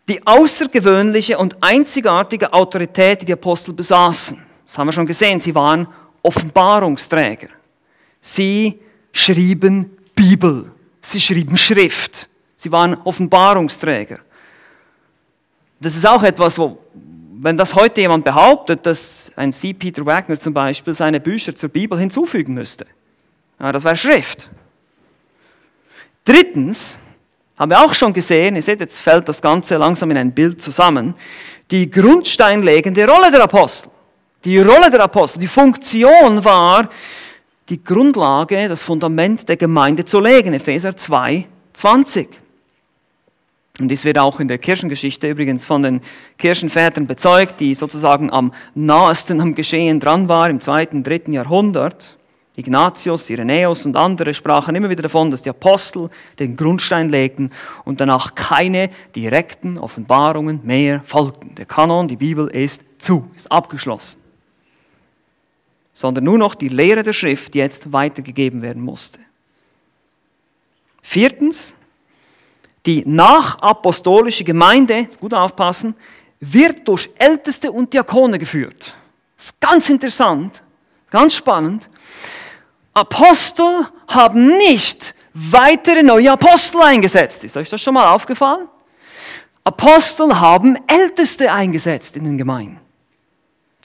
Die 0.08 0.26
außergewöhnliche 0.26 1.38
und 1.38 1.58
einzigartige 1.62 2.54
Autorität, 2.54 3.22
die 3.22 3.26
die 3.26 3.34
Apostel 3.34 3.74
besaßen. 3.74 4.42
Das 4.76 4.80
haben 4.80 4.90
wir 4.90 4.92
schon 4.92 5.06
gesehen. 5.06 5.40
Sie 5.40 5.56
waren 5.56 5.88
Offenbarungsträger. 6.22 7.48
Sie 8.20 8.78
schrieben 9.14 9.90
Bibel. 10.14 10.70
Sie 11.00 11.22
schrieben 11.22 11.56
Schrift. 11.56 12.28
Sie 12.58 12.70
waren 12.74 12.96
Offenbarungsträger. 13.06 14.20
Das 15.80 15.96
ist 15.96 16.06
auch 16.06 16.22
etwas, 16.24 16.60
wo, 16.60 16.78
wenn 17.40 17.56
das 17.56 17.74
heute 17.74 18.02
jemand 18.02 18.26
behauptet, 18.26 18.86
dass 18.86 19.32
ein 19.38 19.54
C. 19.54 19.72
Peter 19.72 20.06
Wagner 20.06 20.38
zum 20.38 20.54
Beispiel 20.54 20.94
seine 20.94 21.22
Bücher 21.22 21.56
zur 21.56 21.70
Bibel 21.70 21.98
hinzufügen 21.98 22.54
müsste, 22.54 22.86
ja, 23.62 23.72
das 23.72 23.86
wäre 23.86 23.96
Schrift. 23.96 24.50
Drittens, 26.26 26.98
haben 27.58 27.72
wir 27.72 27.80
auch 27.80 27.94
schon 27.94 28.12
gesehen, 28.12 28.58
ihr 28.58 28.62
seht, 28.62 28.82
jetzt 28.82 29.00
fällt 29.00 29.30
das 29.30 29.42
Ganze 29.42 29.78
langsam 29.78 30.12
in 30.12 30.18
ein 30.18 30.34
Bild 30.34 30.62
zusammen, 30.62 31.14
die 31.72 31.90
grundsteinlegende 31.90 33.08
Rolle 33.08 33.32
der 33.32 33.44
Apostel. 33.44 33.95
Die 34.46 34.60
Rolle 34.60 34.92
der 34.92 35.02
Apostel, 35.02 35.40
die 35.40 35.48
Funktion 35.48 36.46
war, 36.46 36.88
die 37.68 37.84
Grundlage, 37.84 38.70
das 38.70 38.84
Fundament 38.84 39.50
der 39.50 39.58
Gemeinde 39.58 40.06
zu 40.06 40.20
legen. 40.20 40.54
Epheser 40.54 40.96
2, 40.96 41.48
20. 41.74 42.30
Und 43.80 43.88
dies 43.88 44.06
wird 44.06 44.20
auch 44.20 44.40
in 44.40 44.48
der 44.48 44.60
Kirchengeschichte 44.60 45.28
übrigens 45.28 45.66
von 45.66 45.82
den 45.82 46.02
Kirchenvätern 46.38 47.08
bezeugt, 47.08 47.60
die 47.60 47.74
sozusagen 47.74 48.32
am 48.32 48.54
nahesten 48.76 49.42
am 49.42 49.56
Geschehen 49.56 50.00
dran 50.00 50.30
waren 50.30 50.52
im 50.52 50.62
zweiten, 50.62 51.04
dritten 51.04 51.34
Jahrhundert. 51.34 52.16
Ignatius, 52.56 53.28
Irenäus 53.32 53.84
und 53.88 53.98
andere 53.98 54.36
sprachen 54.36 54.76
immer 54.76 54.92
wieder 54.92 55.02
davon, 55.02 55.32
dass 55.32 55.42
die 55.42 55.50
Apostel 55.50 56.10
den 56.38 56.56
Grundstein 56.56 57.10
legten 57.10 57.50
und 57.84 58.00
danach 58.00 58.36
keine 58.36 58.92
direkten 59.16 59.80
Offenbarungen 59.80 60.60
mehr 60.64 61.02
folgten. 61.04 61.56
Der 61.56 61.66
Kanon, 61.66 62.08
die 62.08 62.16
Bibel 62.16 62.48
ist 62.48 62.84
zu, 63.00 63.30
ist 63.36 63.52
abgeschlossen. 63.52 64.25
Sondern 65.96 66.26
nur 66.26 66.38
noch 66.38 66.56
die 66.56 66.68
Lehre 66.68 67.04
der 67.04 67.14
Schrift 67.14 67.56
jetzt 67.56 67.94
weitergegeben 67.94 68.62
werden 68.62 68.84
musste. 68.84 69.20
Viertens, 71.02 71.74
die 72.86 73.04
nachapostolische 73.08 74.44
Gemeinde, 74.44 75.08
gut 75.22 75.34
aufpassen, 75.34 75.96
wird 76.42 76.86
durch 76.88 77.10
Älteste 77.18 77.72
und 77.72 77.94
Diakone 77.94 78.38
geführt. 78.38 78.94
Das 79.38 79.46
ist 79.46 79.62
ganz 79.62 79.90
interessant, 79.90 80.62
ganz 81.10 81.34
spannend. 81.34 81.90
Apostel 82.94 83.88
haben 84.10 84.58
nicht 84.58 85.16
weitere 85.34 86.04
neue 86.04 86.34
Apostel 86.34 86.82
eingesetzt. 86.82 87.46
Ist 87.46 87.56
euch 87.56 87.70
das 87.70 87.80
schon 87.80 87.94
mal 87.94 88.14
aufgefallen? 88.14 88.68
Apostel 89.64 90.40
haben 90.40 90.78
Älteste 90.88 91.52
eingesetzt 91.52 92.18
in 92.18 92.26
den 92.26 92.38
Gemeinden. 92.38 92.85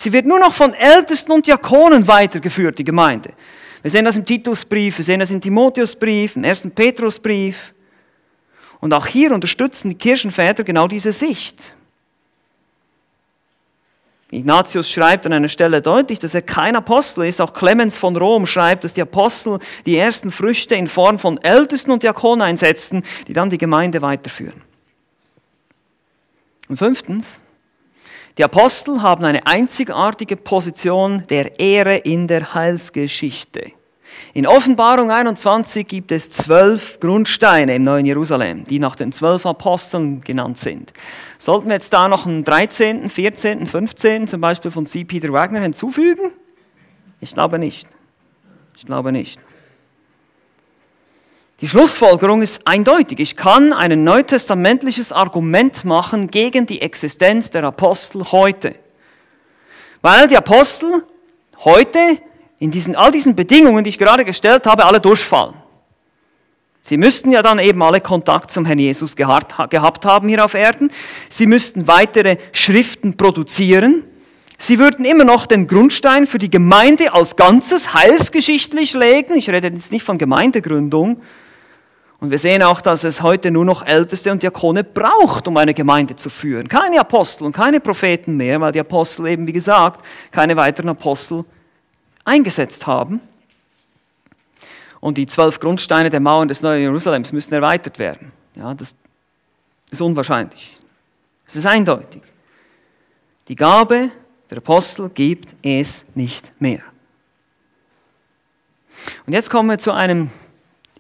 Sie 0.01 0.15
wird 0.15 0.27
nur 0.27 0.39
noch 0.39 0.55
von 0.55 0.73
Ältesten 0.73 1.31
und 1.31 1.47
Diakonen 1.47 2.09
weitergeführt, 2.09 2.79
die 2.79 2.85
Gemeinde. 2.85 3.35
Wir 3.83 3.91
sehen 3.91 4.07
das 4.07 4.17
im 4.17 4.25
Titusbrief, 4.25 4.97
wir 4.97 5.05
sehen 5.05 5.21
das 5.21 5.31
im 5.31 5.43
Timotheusbrief, 5.43 6.37
im 6.37 6.45
ersten 6.45 6.71
Petrusbrief. 6.71 7.75
Und 8.81 8.95
auch 8.95 9.07
hier 9.07 9.31
unterstützen 9.33 9.91
die 9.91 9.99
Kirchenväter 9.99 10.65
genau 10.65 10.89
diese 10.89 11.13
Sicht. 11.13 11.75
Ignatius 14.31 14.89
schreibt 14.89 15.27
an 15.27 15.35
einer 15.35 15.51
Stelle 15.51 15.83
deutlich, 15.83 16.19
dass 16.19 16.33
er 16.33 16.41
kein 16.41 16.77
Apostel 16.77 17.27
ist. 17.27 17.43
Auch 17.43 17.53
Clemens 17.53 17.99
von 17.99 18.17
Rom 18.17 18.47
schreibt, 18.47 18.85
dass 18.85 18.95
die 18.95 19.03
Apostel 19.03 19.59
die 19.85 19.99
ersten 19.99 20.31
Früchte 20.31 20.77
in 20.77 20.89
Form 20.89 21.19
von 21.19 21.37
Ältesten 21.45 21.91
und 21.91 22.05
Diakonen 22.05 22.41
einsetzten, 22.41 23.03
die 23.29 23.35
dann 23.35 23.51
die 23.51 23.59
Gemeinde 23.59 24.01
weiterführen. 24.01 24.63
Und 26.71 26.79
fünftens, 26.79 27.39
die 28.41 28.45
Apostel 28.45 29.03
haben 29.03 29.23
eine 29.27 29.47
einzigartige 29.47 30.35
Position 30.35 31.25
der 31.29 31.61
Ehre 31.61 31.97
in 31.97 32.27
der 32.27 32.55
Heilsgeschichte. 32.55 33.73
In 34.33 34.47
Offenbarung 34.47 35.11
21 35.11 35.87
gibt 35.87 36.11
es 36.11 36.31
zwölf 36.31 36.99
Grundsteine 37.01 37.75
im 37.75 37.83
neuen 37.83 38.07
Jerusalem, 38.07 38.65
die 38.65 38.79
nach 38.79 38.97
den 38.97 39.13
zwölf 39.13 39.45
Aposteln 39.45 40.23
genannt 40.23 40.57
sind. 40.57 40.95
Sollten 41.37 41.69
wir 41.69 41.75
jetzt 41.75 41.93
da 41.93 42.09
noch 42.09 42.25
einen 42.25 42.43
13., 42.43 43.11
14., 43.11 43.67
15. 43.67 44.27
zum 44.27 44.41
Beispiel 44.41 44.71
von 44.71 44.87
C. 44.87 45.05
Peter 45.05 45.31
Wagner 45.35 45.61
hinzufügen? 45.61 46.31
Ich 47.21 47.35
glaube 47.35 47.59
nicht. 47.59 47.89
Ich 48.75 48.87
glaube 48.87 49.13
nicht. 49.13 49.39
Die 51.61 51.69
Schlussfolgerung 51.69 52.41
ist 52.41 52.67
eindeutig. 52.67 53.21
Ich 53.21 53.37
kann 53.37 53.75
ein 53.75 54.03
neutestamentliches 54.03 55.13
Argument 55.13 55.85
machen 55.85 56.31
gegen 56.31 56.65
die 56.65 56.81
Existenz 56.81 57.51
der 57.51 57.65
Apostel 57.65 58.33
heute. 58.33 58.75
Weil 60.01 60.27
die 60.29 60.39
Apostel 60.39 61.05
heute 61.63 61.99
in 62.59 62.71
diesen, 62.71 62.97
all 62.97 63.13
diesen 63.13 63.37
Bedingungen, 63.37 63.85
die 63.85 63.91
ich 63.91 63.99
gerade 63.99 64.25
gestellt 64.25 64.67
habe, 64.67 64.87
alle 64.87 65.01
durchfallen. 65.01 65.55
Sie 66.81 66.97
müssten 66.97 67.31
ja 67.31 67.43
dann 67.43 67.59
eben 67.59 67.83
alle 67.83 68.01
Kontakt 68.01 68.51
zum 68.51 68.65
Herrn 68.65 68.79
Jesus 68.79 69.15
gehabt 69.15 69.59
haben 69.59 70.29
hier 70.29 70.43
auf 70.43 70.55
Erden. 70.55 70.91
Sie 71.29 71.47
müssten 71.47 71.87
weitere 71.87 72.39
Schriften 72.53 73.19
produzieren. 73.19 74.05
Sie 74.57 74.79
würden 74.79 75.05
immer 75.05 75.25
noch 75.25 75.45
den 75.45 75.67
Grundstein 75.67 76.27
für 76.27 76.39
die 76.39 76.51
Gemeinde 76.51 77.13
als 77.13 77.37
Ganzes 77.37 77.93
heilsgeschichtlich 77.93 78.95
legen. 78.95 79.35
Ich 79.35 79.51
rede 79.51 79.69
jetzt 79.69 79.93
nicht 79.93 80.05
von 80.05 80.17
Gemeindegründung. 80.17 81.21
Und 82.21 82.31
wir 82.31 82.39
sehen 82.39 82.63
auch, 82.63 82.83
dass 82.83 83.03
es 83.05 83.23
heute 83.23 83.51
nur 83.51 83.65
noch 83.65 83.85
Älteste 83.85 84.31
und 84.31 84.43
Diakone 84.43 84.85
braucht, 84.85 85.49
um 85.49 85.57
eine 85.57 85.73
Gemeinde 85.73 86.17
zu 86.17 86.29
führen. 86.29 86.69
Keine 86.69 87.01
Apostel 87.01 87.45
und 87.45 87.53
keine 87.53 87.81
Propheten 87.81 88.37
mehr, 88.37 88.61
weil 88.61 88.73
die 88.73 88.81
Apostel 88.81 89.27
eben, 89.27 89.47
wie 89.47 89.53
gesagt, 89.53 90.05
keine 90.31 90.55
weiteren 90.55 90.91
Apostel 90.91 91.45
eingesetzt 92.25 92.87
haben. 92.87 93.21
Und 95.01 95.17
die 95.17 95.27
zwölf 95.27 95.59
Grundsteine 95.61 96.11
der 96.11 96.21
Mauern 96.21 96.49
des 96.49 96.61
neuen 96.61 96.83
Jerusalems 96.83 97.33
müssen 97.33 97.55
erweitert 97.55 97.99
werden. 97.99 98.33
Ja, 98.55 98.75
das 98.75 98.95
ist 99.91 100.03
unwahrscheinlich. 100.03 100.77
Es 101.47 101.57
ist 101.57 101.65
eindeutig. 101.65 102.23
Die 103.49 103.57
Gabe 103.57 104.11
der 104.51 104.59
Apostel 104.59 105.09
gibt 105.09 105.55
es 105.63 106.05
nicht 106.15 106.53
mehr. 106.61 106.83
Und 109.27 109.33
jetzt 109.33 109.49
kommen 109.49 109.71
wir 109.71 109.79
zu 109.79 109.93
einem, 109.93 110.31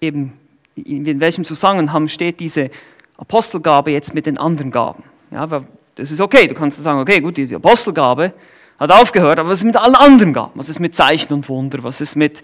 eben, 0.00 0.39
in 0.80 1.20
welchem 1.20 1.44
Zusammenhang 1.44 2.08
steht 2.08 2.40
diese 2.40 2.70
Apostelgabe 3.16 3.90
jetzt 3.90 4.14
mit 4.14 4.26
den 4.26 4.38
anderen 4.38 4.70
Gaben. 4.70 5.04
Ja, 5.30 5.46
das 5.94 6.10
ist 6.10 6.20
okay, 6.20 6.46
du 6.46 6.54
kannst 6.54 6.82
sagen, 6.82 7.00
okay, 7.00 7.20
gut, 7.20 7.36
die 7.36 7.54
Apostelgabe 7.54 8.32
hat 8.78 8.90
aufgehört, 8.90 9.38
aber 9.38 9.50
was 9.50 9.58
ist 9.58 9.64
mit 9.64 9.76
allen 9.76 9.94
anderen 9.94 10.32
Gaben? 10.32 10.52
Was 10.54 10.68
ist 10.68 10.80
mit 10.80 10.94
Zeichen 10.94 11.32
und 11.34 11.48
Wunder? 11.48 11.82
Was 11.82 12.00
ist 12.00 12.16
mit 12.16 12.42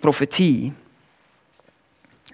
Prophetie? 0.00 0.72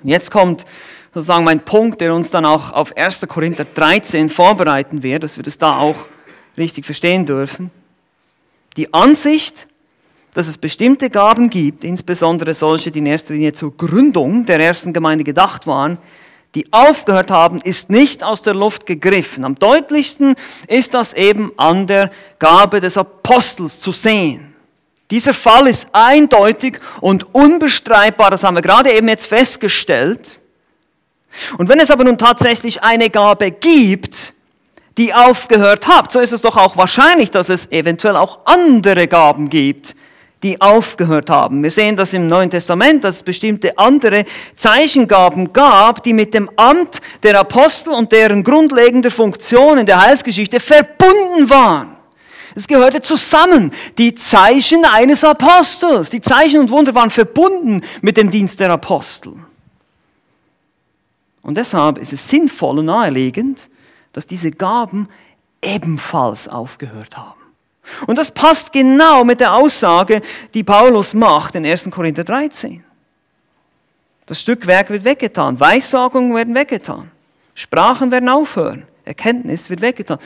Und 0.03 0.09
jetzt 0.09 0.31
kommt 0.31 0.67
sozusagen 1.15 1.45
mein 1.45 1.65
Punkt, 1.65 2.01
der 2.01 2.15
uns 2.15 2.31
dann 2.31 2.45
auch 2.45 2.73
auf 2.73 2.97
1. 2.97 3.27
Korinther 3.29 3.65
13 3.65 4.29
vorbereiten 4.29 5.03
wird, 5.03 5.23
dass 5.23 5.37
wir 5.37 5.45
das 5.45 5.57
da 5.57 5.79
auch 5.79 6.07
richtig 6.59 6.85
verstehen 6.85 7.25
dürfen. 7.25 7.71
Die 8.77 8.93
Ansicht, 8.93 9.69
dass 10.37 10.49
es 10.49 10.59
bestimmte 10.59 11.09
Gaben 11.09 11.49
gibt, 11.49 11.83
insbesondere 11.83 12.53
solche, 12.53 12.91
die 12.91 12.99
in 12.99 13.07
erster 13.07 13.33
Linie 13.33 13.55
zur 13.55 13.75
Gründung 13.75 14.45
der 14.45 14.61
ersten 14.61 14.93
Gemeinde 14.93 15.25
gedacht 15.25 15.67
waren, 15.67 15.97
die 16.55 16.71
aufgehört 16.75 17.31
haben, 17.31 17.59
ist 17.63 17.89
nicht 17.89 18.23
aus 18.23 18.43
der 18.43 18.53
Luft 18.53 18.85
gegriffen. 18.85 19.47
Am 19.47 19.55
deutlichsten 19.55 20.35
ist 20.69 20.93
das 20.93 21.15
eben 21.15 21.53
an 21.57 21.87
der 21.87 22.11
Gabe 22.39 22.83
des 22.83 22.99
Apostels 22.99 23.81
zu 23.81 23.93
sehen. 23.93 24.55
Dieser 25.11 25.33
Fall 25.33 25.69
ist 25.69 25.89
eindeutig 25.93 26.81
und 27.01 27.35
unbestreitbar, 27.35 28.31
das 28.31 28.45
haben 28.45 28.57
wir 28.57 28.63
gerade 28.63 28.93
eben 28.93 29.09
jetzt 29.09 29.25
festgestellt. 29.25 30.43
Und 31.57 31.71
wenn 31.71 31.81
es 31.81 31.91
aber 31.91 32.05
nun 32.05 32.19
tatsächlich 32.19 32.83
eine 32.83 33.09
Gabe 33.09 33.53
gibt, 33.53 34.35
die 34.99 35.15
aufgehört 35.15 35.87
hat, 35.87 36.13
so 36.13 36.21
ist 36.21 36.35
es 36.35 36.43
doch 36.43 36.59
auch 36.59 36.77
wahrscheinlich, 36.77 37.31
dass 37.31 37.49
es 37.49 37.73
eventuell 37.73 38.17
auch 38.17 38.41
andere 38.45 39.09
Gaben 39.09 39.49
gibt, 39.49 39.97
die 40.43 40.61
aufgehört 40.61 41.31
haben. 41.31 41.63
Wir 41.63 41.71
sehen 41.71 41.97
das 41.97 42.13
im 42.13 42.27
Neuen 42.27 42.51
Testament, 42.51 43.05
dass 43.05 43.17
es 43.17 43.23
bestimmte 43.23 43.79
andere 43.79 44.25
Zeichengaben 44.55 45.53
gab, 45.53 46.03
die 46.03 46.13
mit 46.13 46.35
dem 46.35 46.51
Amt 46.57 47.01
der 47.23 47.39
Apostel 47.41 47.93
und 47.93 48.13
deren 48.13 48.45
grundlegender 48.45 49.11
Funktion 49.11 49.79
in 49.79 49.87
der 49.87 50.01
Heilsgeschichte 50.01 50.61
verbunden 50.61 51.49
waren. 51.49 51.97
Es 52.55 52.67
gehörte 52.67 53.03
zusammen. 53.03 53.73
Die 53.99 54.15
Zeichen 54.15 54.85
eines 54.85 55.23
Apostels. 55.25 56.09
Die 56.09 56.23
Zeichen 56.23 56.61
und 56.61 56.71
Wunder 56.71 56.95
waren 56.95 57.11
verbunden 57.11 57.83
mit 58.01 58.17
dem 58.17 58.31
Dienst 58.31 58.61
der 58.61 58.71
Apostel. 58.71 59.35
Und 61.43 61.57
deshalb 61.57 61.99
ist 61.99 62.13
es 62.13 62.29
sinnvoll 62.29 62.79
und 62.79 62.87
naheliegend, 62.87 63.69
dass 64.13 64.27
diese 64.27 64.51
Gaben 64.51 65.07
ebenfalls 65.63 66.49
aufgehört 66.49 67.17
haben. 67.17 67.36
Und 68.07 68.17
das 68.19 68.31
passt 68.31 68.73
genau 68.73 69.25
mit 69.25 69.41
der 69.41 69.55
Aussage, 69.55 70.23
die 70.55 70.65
Paulus 70.65 71.15
macht 71.15 71.55
in 71.55 71.67
1. 71.67 71.91
Korinther 71.91 72.25
13. 72.25 72.83
Das 74.27 74.41
Stückwerk 74.41 74.91
wird 74.91 75.05
weggetan, 75.05 75.61
Weissagungen 75.61 76.35
werden 76.35 76.55
weggetan, 76.55 77.11
Sprachen 77.55 78.11
werden 78.11 78.29
aufhören, 78.29 78.85
Erkenntnis 79.05 79.71
wird 79.71 79.81
weggetan. 79.81 80.19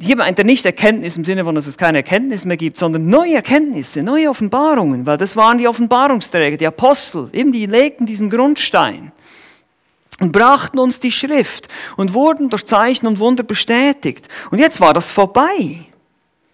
Hier 0.00 0.16
meint 0.16 0.38
er 0.38 0.44
nicht 0.44 0.64
Erkenntnis 0.64 1.16
im 1.16 1.24
Sinne 1.24 1.42
von, 1.42 1.54
dass 1.54 1.66
es 1.66 1.76
keine 1.76 1.98
Erkenntnis 1.98 2.44
mehr 2.44 2.56
gibt, 2.56 2.76
sondern 2.76 3.08
neue 3.08 3.34
Erkenntnisse, 3.34 4.02
neue 4.02 4.30
Offenbarungen, 4.30 5.06
weil 5.06 5.16
das 5.16 5.34
waren 5.34 5.58
die 5.58 5.66
Offenbarungsträger, 5.66 6.56
die 6.56 6.66
Apostel, 6.66 7.30
eben 7.32 7.50
die 7.50 7.66
legten 7.66 8.06
diesen 8.06 8.30
Grundstein 8.30 9.10
und 10.20 10.30
brachten 10.32 10.78
uns 10.78 11.00
die 11.00 11.10
Schrift 11.10 11.68
und 11.96 12.14
wurden 12.14 12.50
durch 12.50 12.66
Zeichen 12.66 13.06
und 13.06 13.18
Wunder 13.18 13.42
bestätigt. 13.42 14.28
Und 14.50 14.58
jetzt 14.58 14.80
war 14.80 14.92
das 14.92 15.10
vorbei. 15.10 15.86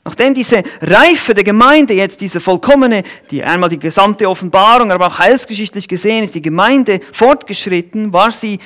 Nachdem 0.05 0.35
diese 0.35 0.63
Reife 0.83 1.33
der 1.33 1.45
Gemeinde 1.45 1.95
jetzt 1.95 2.21
diese 2.21 2.39
vollkommene, 2.39 3.05
die 3.31 3.43
einmal 3.43 3.71
die 3.71 3.79
gesamte 3.79 4.29
Offenbarung, 4.29 4.93
aber 4.93 5.07
auch 5.07 5.19
heilsgeschichtlich 5.19 5.89
gesehen 5.89 6.23
ist, 6.23 6.35
die 6.35 6.43
Gemeinde 6.43 7.01
fortgeschritten, 7.13 8.13
war 8.13 8.31
sie, 8.31 8.59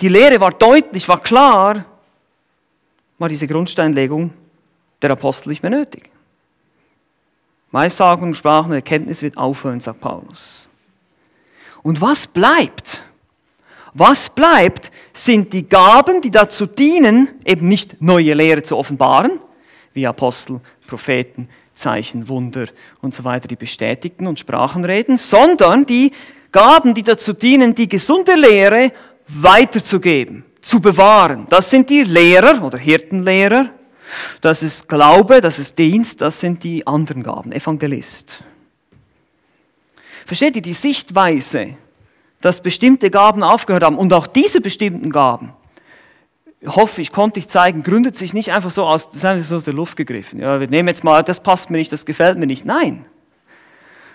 die 0.00 0.08
Lehre 0.08 0.40
war 0.40 0.52
deutlich, 0.52 1.08
war 1.08 1.20
klar, 1.20 1.84
war 3.18 3.28
diese 3.28 3.48
Grundsteinlegung 3.48 4.32
der 5.02 5.10
Apostel 5.10 5.48
nicht 5.48 5.62
mehr 5.64 5.70
nötig. 5.70 6.10
Weissagung, 7.72 8.34
Sprachen, 8.34 8.72
Erkenntnis 8.72 9.22
wird 9.22 9.36
aufhören, 9.36 9.80
sagt 9.80 10.00
Paulus. 10.00 10.68
Und 11.82 12.00
was 12.00 12.26
bleibt? 12.28 13.02
Was 13.94 14.30
bleibt, 14.30 14.92
sind 15.12 15.52
die 15.52 15.68
Gaben, 15.68 16.20
die 16.20 16.30
dazu 16.30 16.66
dienen, 16.66 17.28
eben 17.44 17.66
nicht 17.66 18.00
neue 18.00 18.34
Lehre 18.34 18.62
zu 18.62 18.76
offenbaren, 18.76 19.40
wie 19.92 20.06
Apostel, 20.06 20.60
Propheten, 20.86 21.48
Zeichen, 21.74 22.28
Wunder 22.28 22.66
und 23.00 23.14
so 23.14 23.24
weiter, 23.24 23.48
die 23.48 23.56
bestätigten 23.56 24.26
und 24.26 24.38
Sprachen 24.38 24.84
reden, 24.84 25.18
sondern 25.18 25.86
die 25.86 26.12
Gaben, 26.52 26.94
die 26.94 27.02
dazu 27.02 27.32
dienen, 27.32 27.74
die 27.74 27.88
gesunde 27.88 28.34
Lehre 28.34 28.92
weiterzugeben 29.26 30.44
zu 30.60 30.80
bewahren. 30.80 31.46
Das 31.48 31.70
sind 31.70 31.88
die 31.90 32.02
Lehrer 32.02 32.62
oder 32.62 32.78
Hirtenlehrer. 32.78 33.70
Das 34.40 34.62
ist 34.62 34.88
Glaube, 34.88 35.40
das 35.40 35.58
ist 35.58 35.78
Dienst, 35.78 36.20
das 36.20 36.40
sind 36.40 36.64
die 36.64 36.86
anderen 36.86 37.22
Gaben, 37.22 37.52
Evangelist. 37.52 38.42
Versteht 40.26 40.56
ihr 40.56 40.62
die 40.62 40.74
Sichtweise, 40.74 41.76
dass 42.40 42.60
bestimmte 42.60 43.10
Gaben 43.10 43.42
aufgehört 43.42 43.84
haben 43.84 43.96
und 43.96 44.12
auch 44.12 44.26
diese 44.26 44.60
bestimmten 44.60 45.10
Gaben, 45.10 45.52
hoffe 46.66 47.00
ich, 47.00 47.12
konnte 47.12 47.40
ich 47.40 47.48
zeigen, 47.48 47.82
gründet 47.82 48.16
sich 48.16 48.34
nicht 48.34 48.52
einfach 48.52 48.70
so 48.70 48.84
aus, 48.84 49.10
das 49.10 49.38
ist 49.38 49.48
so 49.48 49.56
aus 49.56 49.64
der 49.64 49.74
Luft 49.74 49.96
gegriffen. 49.96 50.40
Ja, 50.40 50.60
wir 50.60 50.68
nehmen 50.68 50.88
jetzt 50.88 51.04
mal, 51.04 51.22
das 51.22 51.40
passt 51.40 51.70
mir 51.70 51.78
nicht, 51.78 51.92
das 51.92 52.04
gefällt 52.04 52.38
mir 52.38 52.46
nicht. 52.46 52.64
Nein 52.64 53.04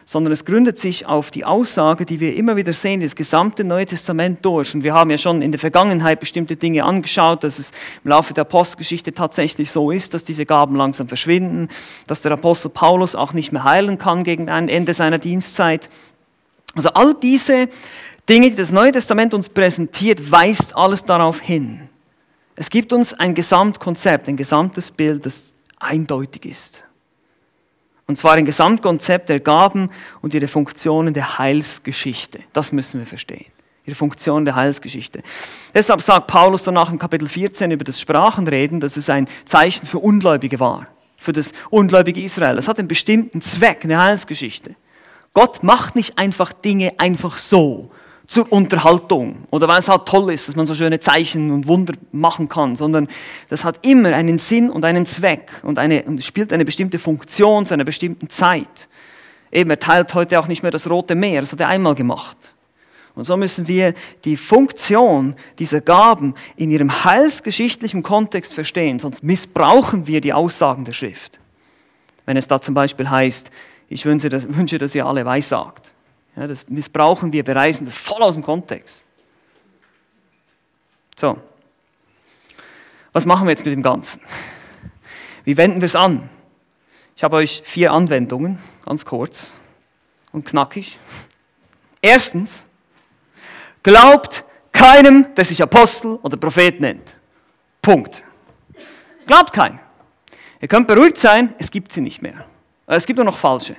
sondern 0.05 0.31
es 0.31 0.45
gründet 0.45 0.77
sich 0.77 1.07
auf 1.07 1.31
die 1.31 1.45
Aussage, 1.45 2.05
die 2.05 2.19
wir 2.19 2.35
immer 2.35 2.55
wieder 2.55 2.73
sehen, 2.73 3.01
das 3.01 3.15
gesamte 3.15 3.63
Neue 3.63 3.87
Testament 3.87 4.45
durch. 4.45 4.73
Und 4.75 4.83
wir 4.83 4.93
haben 4.93 5.09
ja 5.09 5.17
schon 5.17 5.41
in 5.41 5.51
der 5.51 5.59
Vergangenheit 5.59 6.19
bestimmte 6.19 6.55
Dinge 6.55 6.83
angeschaut, 6.83 7.43
dass 7.43 7.57
es 7.57 7.71
im 8.03 8.11
Laufe 8.11 8.33
der 8.33 8.43
Apostelgeschichte 8.43 9.13
tatsächlich 9.13 9.71
so 9.71 9.89
ist, 9.89 10.13
dass 10.13 10.23
diese 10.23 10.45
Gaben 10.45 10.75
langsam 10.75 11.07
verschwinden, 11.07 11.69
dass 12.05 12.21
der 12.21 12.31
Apostel 12.31 12.69
Paulus 12.69 13.15
auch 13.15 13.33
nicht 13.33 13.51
mehr 13.51 13.63
heilen 13.63 13.97
kann 13.97 14.23
gegen 14.23 14.49
ein 14.49 14.69
Ende 14.69 14.93
seiner 14.93 15.17
Dienstzeit. 15.17 15.89
Also 16.75 16.89
all 16.89 17.15
diese 17.15 17.67
Dinge, 18.29 18.51
die 18.51 18.55
das 18.55 18.71
Neue 18.71 18.91
Testament 18.91 19.33
uns 19.33 19.49
präsentiert, 19.49 20.31
weist 20.31 20.77
alles 20.77 21.03
darauf 21.03 21.41
hin. 21.41 21.89
Es 22.55 22.69
gibt 22.69 22.93
uns 22.93 23.13
ein 23.13 23.33
Gesamtkonzept, 23.33 24.27
ein 24.27 24.37
gesamtes 24.37 24.91
Bild, 24.91 25.25
das 25.25 25.43
eindeutig 25.77 26.45
ist. 26.45 26.83
Und 28.07 28.17
zwar 28.17 28.33
ein 28.33 28.45
Gesamtkonzept 28.45 29.29
der 29.29 29.39
Gaben 29.39 29.89
und 30.21 30.33
ihre 30.33 30.47
Funktionen 30.47 31.13
der 31.13 31.37
Heilsgeschichte. 31.39 32.39
Das 32.53 32.71
müssen 32.71 32.99
wir 32.99 33.07
verstehen. 33.07 33.45
Ihre 33.83 33.95
Funktion 33.95 34.45
der 34.45 34.55
Heilsgeschichte. 34.55 35.21
Deshalb 35.73 36.01
sagt 36.01 36.27
Paulus 36.27 36.63
danach 36.63 36.91
im 36.91 36.99
Kapitel 36.99 37.27
14 37.27 37.71
über 37.71 37.83
das 37.83 37.99
Sprachenreden, 37.99 38.79
dass 38.79 38.97
es 38.97 39.09
ein 39.09 39.27
Zeichen 39.45 39.85
für 39.85 39.99
Ungläubige 39.99 40.59
war. 40.59 40.87
Für 41.17 41.33
das 41.33 41.51
ungläubige 41.69 42.21
Israel. 42.21 42.57
Es 42.57 42.67
hat 42.67 42.79
einen 42.79 42.87
bestimmten 42.87 43.41
Zweck, 43.41 43.83
eine 43.83 44.01
Heilsgeschichte. 44.01 44.75
Gott 45.33 45.63
macht 45.63 45.95
nicht 45.95 46.17
einfach 46.17 46.53
Dinge 46.53 46.93
einfach 46.99 47.37
so, 47.37 47.91
zur 48.27 48.51
Unterhaltung 48.51 49.43
oder 49.51 49.67
weil 49.67 49.79
es 49.79 49.89
halt 49.89 50.05
toll 50.05 50.33
ist, 50.33 50.47
dass 50.47 50.55
man 50.55 50.65
so 50.65 50.73
schöne 50.73 50.99
Zeichen 50.99 51.51
und 51.51 51.67
Wunder 51.67 51.93
machen 52.11 52.49
kann, 52.49 52.75
sondern 52.75 53.07
das 53.49 53.63
hat 53.63 53.85
immer 53.85 54.13
einen 54.13 54.39
Sinn 54.39 54.69
und 54.69 54.85
einen 54.85 55.05
Zweck 55.05 55.51
und, 55.63 55.79
eine, 55.79 56.03
und 56.03 56.23
spielt 56.23 56.51
eine 56.51 56.65
bestimmte 56.65 56.99
Funktion 56.99 57.65
zu 57.65 57.73
einer 57.73 57.83
bestimmten 57.83 58.29
Zeit. 58.29 58.87
Eben, 59.51 59.69
er 59.69 59.79
teilt 59.79 60.13
heute 60.13 60.39
auch 60.39 60.47
nicht 60.47 60.63
mehr 60.63 60.71
das 60.71 60.89
Rote 60.89 61.15
Meer, 61.15 61.41
das 61.41 61.51
hat 61.51 61.59
er 61.59 61.67
einmal 61.67 61.95
gemacht. 61.95 62.53
Und 63.13 63.23
so 63.23 63.37
müssen 63.37 63.67
wir 63.67 63.93
die 64.25 64.35
Funktion 64.35 65.35
dieser 65.57 65.79
Gaben 65.79 66.35
in 66.57 66.69
ihrem 66.71 67.05
heilsgeschichtlichen 67.05 68.03
Kontext 68.03 68.53
verstehen, 68.53 68.99
sonst 68.99 69.23
missbrauchen 69.23 70.07
wir 70.07 70.19
die 70.19 70.33
Aussagen 70.33 70.83
der 70.83 70.91
Schrift. 70.91 71.39
Wenn 72.25 72.37
es 72.37 72.47
da 72.47 72.59
zum 72.59 72.73
Beispiel 72.73 73.09
heißt, 73.09 73.51
ich 73.87 74.05
wünsche, 74.05 74.29
dass, 74.29 74.45
wünsche, 74.49 74.77
dass 74.77 74.95
ihr 74.95 75.05
alle 75.05 75.25
weissagt 75.25 75.94
Ja, 76.35 76.47
das 76.47 76.67
missbrauchen 76.67 77.31
wir, 77.31 77.45
wir 77.47 77.55
reißen 77.55 77.85
das 77.85 77.95
voll 77.95 78.21
aus 78.21 78.35
dem 78.35 78.43
Kontext. 78.43 79.03
So, 81.15 81.37
was 83.13 83.25
machen 83.25 83.47
wir 83.47 83.51
jetzt 83.51 83.63
mit 83.65 83.73
dem 83.73 83.81
Ganzen? 83.81 84.21
Wie 85.45 85.55
wenden 85.55 85.79
wir 85.79 85.85
es 85.85 85.95
an? 85.95 86.29
Ich 87.15 87.23
habe 87.23 87.37
euch 87.37 87.61
vier 87.63 87.93
Anwendungen, 87.93 88.59
ganz 88.83 89.05
kurz 89.05 89.53
und 90.33 90.45
knackig. 90.45 90.99
Erstens, 92.01 92.65
glaubt 93.83 94.43
keinem, 94.73 95.33
der 95.35 95.45
sich 95.45 95.63
Apostel 95.63 96.19
oder 96.21 96.35
Prophet 96.35 96.81
nennt. 96.81 97.15
Punkt. 97.81 98.21
Glaubt 99.25 99.53
keinen. 99.53 99.79
Ihr 100.59 100.67
könnt 100.67 100.87
beruhigt 100.87 101.17
sein, 101.17 101.55
es 101.57 101.71
gibt 101.71 101.93
sie 101.93 102.01
nicht 102.01 102.21
mehr. 102.21 102.45
Es 102.87 103.05
gibt 103.05 103.15
nur 103.15 103.25
noch 103.25 103.37
falsche. 103.37 103.77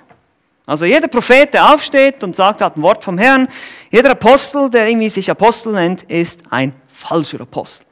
Also 0.67 0.85
jeder 0.85 1.07
Prophet, 1.07 1.55
der 1.55 1.73
aufsteht 1.73 2.25
und 2.25 2.35
sagt, 2.35 2.61
hat 2.61 2.77
ein 2.77 2.83
Wort 2.83 3.05
vom 3.05 3.19
Herrn, 3.19 3.47
jeder 3.91 4.11
Apostel, 4.11 4.69
der 4.69 4.89
irgendwie 4.89 5.09
sich 5.09 5.31
Apostel 5.31 5.73
nennt, 5.73 6.03
ist 6.05 6.41
ein 6.51 6.75
falscher 6.89 7.41
Apostel. 7.41 7.87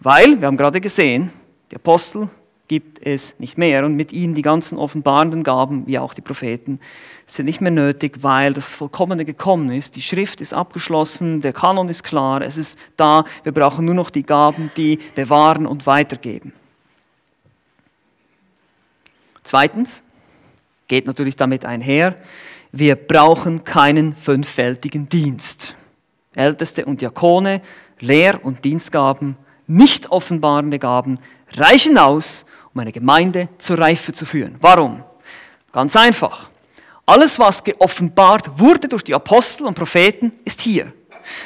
Weil, 0.00 0.40
wir 0.40 0.46
haben 0.46 0.56
gerade 0.56 0.80
gesehen, 0.80 1.30
die 1.70 1.76
Apostel 1.76 2.30
gibt 2.68 3.04
es 3.06 3.38
nicht 3.38 3.58
mehr 3.58 3.84
und 3.84 3.94
mit 3.94 4.12
ihnen 4.12 4.34
die 4.34 4.42
ganzen 4.42 4.78
offenbarenden 4.78 5.44
Gaben, 5.44 5.86
wie 5.86 5.98
auch 5.98 6.14
die 6.14 6.22
Propheten, 6.22 6.80
sind 7.26 7.46
nicht 7.46 7.60
mehr 7.60 7.70
nötig, 7.70 8.18
weil 8.22 8.54
das 8.54 8.68
Vollkommene 8.68 9.24
gekommen 9.24 9.70
ist. 9.70 9.96
Die 9.96 10.02
Schrift 10.02 10.40
ist 10.40 10.54
abgeschlossen, 10.54 11.42
der 11.42 11.52
Kanon 11.52 11.88
ist 11.88 12.02
klar, 12.02 12.40
es 12.40 12.56
ist 12.56 12.78
da. 12.96 13.24
Wir 13.42 13.52
brauchen 13.52 13.84
nur 13.84 13.94
noch 13.94 14.10
die 14.10 14.24
Gaben, 14.24 14.70
die 14.76 14.98
bewahren 15.14 15.66
und 15.66 15.86
weitergeben. 15.86 16.52
Zweitens, 19.42 20.02
geht 20.88 21.06
natürlich 21.06 21.36
damit 21.36 21.64
einher, 21.64 22.16
wir 22.72 22.96
brauchen 22.96 23.64
keinen 23.64 24.14
fünffältigen 24.14 25.08
Dienst. 25.08 25.74
Älteste 26.34 26.84
und 26.84 27.00
Diakone, 27.00 27.62
Lehr- 28.00 28.44
und 28.44 28.64
Dienstgaben, 28.64 29.36
nicht 29.66 30.10
offenbarende 30.10 30.78
Gaben 30.78 31.18
reichen 31.54 31.98
aus, 31.98 32.44
um 32.74 32.80
eine 32.80 32.92
Gemeinde 32.92 33.48
zur 33.58 33.78
Reife 33.78 34.12
zu 34.12 34.26
führen. 34.26 34.56
Warum? 34.60 35.02
Ganz 35.72 35.96
einfach. 35.96 36.50
Alles, 37.06 37.38
was 37.38 37.64
geoffenbart 37.64 38.58
wurde 38.58 38.88
durch 38.88 39.02
die 39.04 39.14
Apostel 39.14 39.66
und 39.66 39.74
Propheten, 39.74 40.32
ist 40.44 40.60
hier. 40.60 40.92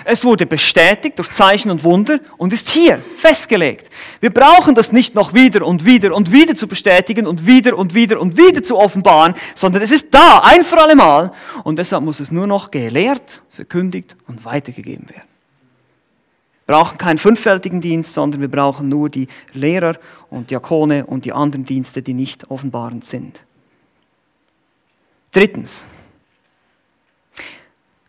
Es 0.05 0.25
wurde 0.25 0.47
bestätigt 0.47 1.19
durch 1.19 1.31
Zeichen 1.31 1.71
und 1.71 1.85
Wunder 1.85 2.19
und 2.37 2.53
ist 2.53 2.71
hier 2.71 3.01
festgelegt. 3.17 3.91
Wir 4.21 4.31
brauchen 4.31 4.75
das 4.75 4.93
nicht 4.93 5.15
noch 5.15 5.35
wieder 5.35 5.67
und 5.67 5.85
wieder 5.85 6.15
und 6.15 6.33
wieder 6.33 6.55
zu 6.55 6.67
bestätigen 6.67 7.27
und 7.27 7.47
wieder 7.47 7.77
und 7.77 7.95
wieder 7.95 8.21
und 8.21 8.37
wieder 8.37 8.63
zu 8.63 8.79
offenbaren, 8.79 9.35
sondern 9.55 9.83
es 9.83 9.91
ist 9.91 10.15
da, 10.15 10.41
ein 10.45 10.65
für 10.65 10.81
alle 10.81 10.97
Mal. 10.97 11.33
Und 11.65 11.79
deshalb 11.79 12.03
muss 12.03 12.21
es 12.21 12.31
nur 12.31 12.47
noch 12.47 12.71
gelehrt, 12.71 13.43
verkündigt 13.51 14.17
und 14.27 14.45
weitergegeben 14.45 15.09
werden. 15.09 15.29
Wir 16.67 16.77
brauchen 16.77 16.99
keinen 16.99 17.19
fünffältigen 17.19 17.81
Dienst, 17.81 18.15
sondern 18.15 18.41
wir 18.41 18.49
brauchen 18.49 18.89
nur 18.89 19.11
die 19.11 19.27
Lehrer 19.53 19.97
und 20.31 20.51
Diakone 20.51 21.05
und 21.05 21.25
die 21.25 21.33
anderen 21.33 21.65
Dienste, 21.65 22.01
die 22.01 22.15
nicht 22.15 22.49
offenbarend 22.51 23.05
sind. 23.05 23.43
Drittens. 25.33 25.85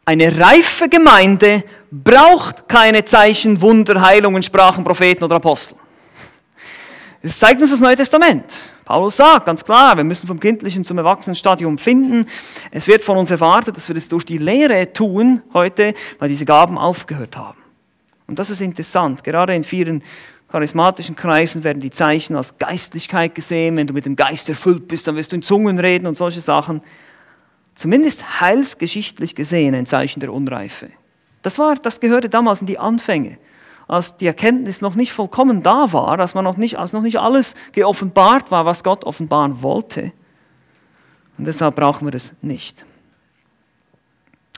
Eine 0.06 0.39
reife 0.39 0.89
Gemeinde 0.89 1.64
braucht 1.91 2.68
keine 2.68 3.06
Zeichen, 3.06 3.62
Wunder, 3.62 4.02
Heilungen, 4.02 4.41
Sprachen, 4.41 4.84
Propheten 4.84 5.24
oder 5.24 5.36
Apostel. 5.36 5.78
Das 7.22 7.38
zeigt 7.38 7.62
uns 7.62 7.70
das 7.70 7.80
Neue 7.80 7.95
Testament. 7.95 8.45
Paulus 8.84 9.18
sagt 9.18 9.45
ganz 9.45 9.64
klar, 9.64 9.95
wir 9.95 10.04
müssen 10.04 10.26
vom 10.26 10.39
kindlichen 10.39 10.84
zum 10.84 10.97
Erwachsenenstadium 10.97 11.78
finden. 11.78 12.26
Es 12.72 12.88
wird 12.88 13.04
von 13.04 13.16
uns 13.18 13.30
erwartet, 13.30 13.78
dass 13.78 13.88
wir 13.88 13.95
das 13.95 14.08
durch 14.08 14.26
die 14.26 14.39
Lehre 14.39 14.91
tun 14.91 15.43
heute, 15.54 15.93
weil 16.18 16.30
diese 16.30 16.45
Gaben 16.45 16.80
aufgehört 16.80 17.38
haben. 17.38 17.60
Und 18.26 18.39
das 18.39 18.49
ist 18.49 18.60
interessant. 18.60 19.24
Gerade 19.24 19.56
in 19.56 19.64
vielen 19.64 20.04
charismatischen 20.52 21.16
Kreisen 21.16 21.64
werden 21.64 21.80
die 21.80 21.91
Zeichen 21.91 22.36
als 22.36 22.58
Geistlichkeit 22.58 23.36
gesehen. 23.36 23.78
Wenn 23.78 23.88
du 23.88 23.93
mit 23.93 24.06
dem 24.06 24.16
Geist 24.16 24.49
erfüllt 24.49 24.88
bist, 24.88 25.08
dann 25.08 25.16
wirst 25.16 25.32
du 25.32 25.36
in 25.36 25.41
Zungen 25.43 25.80
reden 25.80 26.08
und 26.08 26.18
solche 26.18 26.41
Sachen 26.41 26.82
zumindest 27.82 28.39
heilsgeschichtlich 28.39 29.34
gesehen 29.34 29.73
ein 29.73 29.88
Zeichen 29.88 30.19
der 30.19 30.32
Unreife. 30.32 30.89
Das, 31.41 31.57
war, 31.57 31.75
das 31.75 31.99
gehörte 31.99 32.29
damals 32.29 32.61
in 32.61 32.67
die 32.67 32.77
Anfänge, 32.77 33.39
als 33.88 34.15
die 34.17 34.27
Erkenntnis 34.27 34.82
noch 34.82 34.93
nicht 34.93 35.11
vollkommen 35.11 35.63
da 35.63 35.91
war, 35.91 36.19
als, 36.19 36.36
man 36.36 36.43
noch 36.43 36.57
nicht, 36.57 36.77
als 36.77 36.93
noch 36.93 37.01
nicht 37.01 37.19
alles 37.19 37.55
geoffenbart 37.71 38.51
war, 38.51 38.65
was 38.65 38.84
Gott 38.84 39.03
offenbaren 39.03 39.63
wollte. 39.63 40.11
Und 41.39 41.45
deshalb 41.45 41.75
brauchen 41.75 42.07
wir 42.07 42.13
es 42.13 42.36
nicht. 42.43 42.86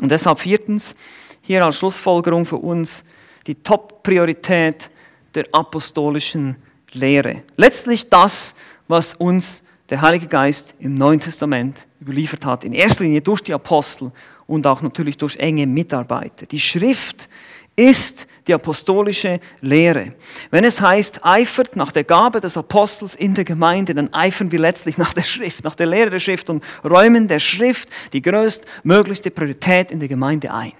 Und 0.01 0.09
deshalb 0.09 0.39
viertens, 0.39 0.93
hier 1.41 1.63
als 1.63 1.78
Schlussfolgerung 1.78 2.45
für 2.45 2.57
uns, 2.57 3.05
die 3.47 3.55
Top-Priorität 3.55 4.89
der 5.34 5.45
apostolischen 5.53 6.57
Lehre. 6.91 7.43
Letztlich 7.55 8.09
das, 8.09 8.53
was 8.89 9.15
uns 9.15 9.63
der 9.89 10.01
Heilige 10.01 10.27
Geist 10.27 10.73
im 10.79 10.95
Neuen 10.95 11.19
Testament 11.19 11.88
überliefert 12.01 12.45
hat, 12.45 12.63
in 12.63 12.73
erster 12.73 13.03
Linie 13.03 13.21
durch 13.21 13.41
die 13.41 13.53
Apostel 13.53 14.11
und 14.47 14.67
auch 14.67 14.81
natürlich 14.81 15.17
durch 15.17 15.38
enge 15.38 15.67
Mitarbeiter. 15.67 16.45
Die 16.45 16.59
Schrift 16.59 17.29
ist 17.75 18.27
die 18.47 18.53
apostolische 18.53 19.39
Lehre. 19.61 20.13
Wenn 20.51 20.63
es 20.63 20.81
heißt, 20.81 21.21
eifert 21.23 21.75
nach 21.75 21.91
der 21.91 22.03
Gabe 22.03 22.39
des 22.41 22.57
Apostels 22.57 23.15
in 23.15 23.34
der 23.34 23.45
Gemeinde, 23.45 23.95
dann 23.95 24.13
eifern 24.13 24.51
wir 24.51 24.59
letztlich 24.59 24.97
nach 24.97 25.13
der 25.13 25.23
Schrift, 25.23 25.63
nach 25.63 25.75
der 25.75 25.88
Lehre 25.88 26.09
der 26.09 26.19
Schrift 26.19 26.49
und 26.49 26.63
räumen 26.84 27.27
der 27.27 27.39
Schrift 27.39 27.89
die 28.11 28.21
größtmöglichste 28.21 29.31
Priorität 29.31 29.91
in 29.91 29.99
der 29.99 30.09
Gemeinde 30.09 30.53
ein. 30.53 30.73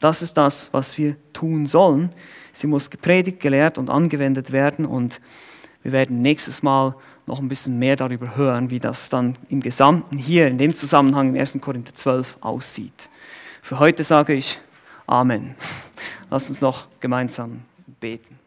Das 0.00 0.20
ist 0.20 0.34
das, 0.36 0.68
was 0.72 0.98
wir 0.98 1.16
tun 1.32 1.66
sollen. 1.66 2.10
Sie 2.52 2.66
muss 2.66 2.90
gepredigt, 2.90 3.40
gelehrt 3.40 3.78
und 3.78 3.88
angewendet 3.88 4.50
werden 4.50 4.84
und 4.84 5.20
wir 5.82 5.92
werden 5.92 6.22
nächstes 6.22 6.62
Mal 6.62 6.94
noch 7.26 7.38
ein 7.38 7.48
bisschen 7.48 7.78
mehr 7.78 7.96
darüber 7.96 8.36
hören, 8.36 8.70
wie 8.70 8.78
das 8.78 9.08
dann 9.08 9.34
im 9.48 9.60
Gesamten 9.60 10.18
hier 10.18 10.48
in 10.48 10.58
dem 10.58 10.74
Zusammenhang 10.74 11.34
im 11.34 11.40
1. 11.40 11.58
Korinther 11.60 11.94
12 11.94 12.38
aussieht. 12.40 13.08
Für 13.62 13.78
heute 13.78 14.04
sage 14.04 14.34
ich 14.34 14.58
Amen. 15.06 15.54
Lass 16.30 16.48
uns 16.48 16.60
noch 16.60 16.86
gemeinsam 17.00 17.62
beten. 18.00 18.41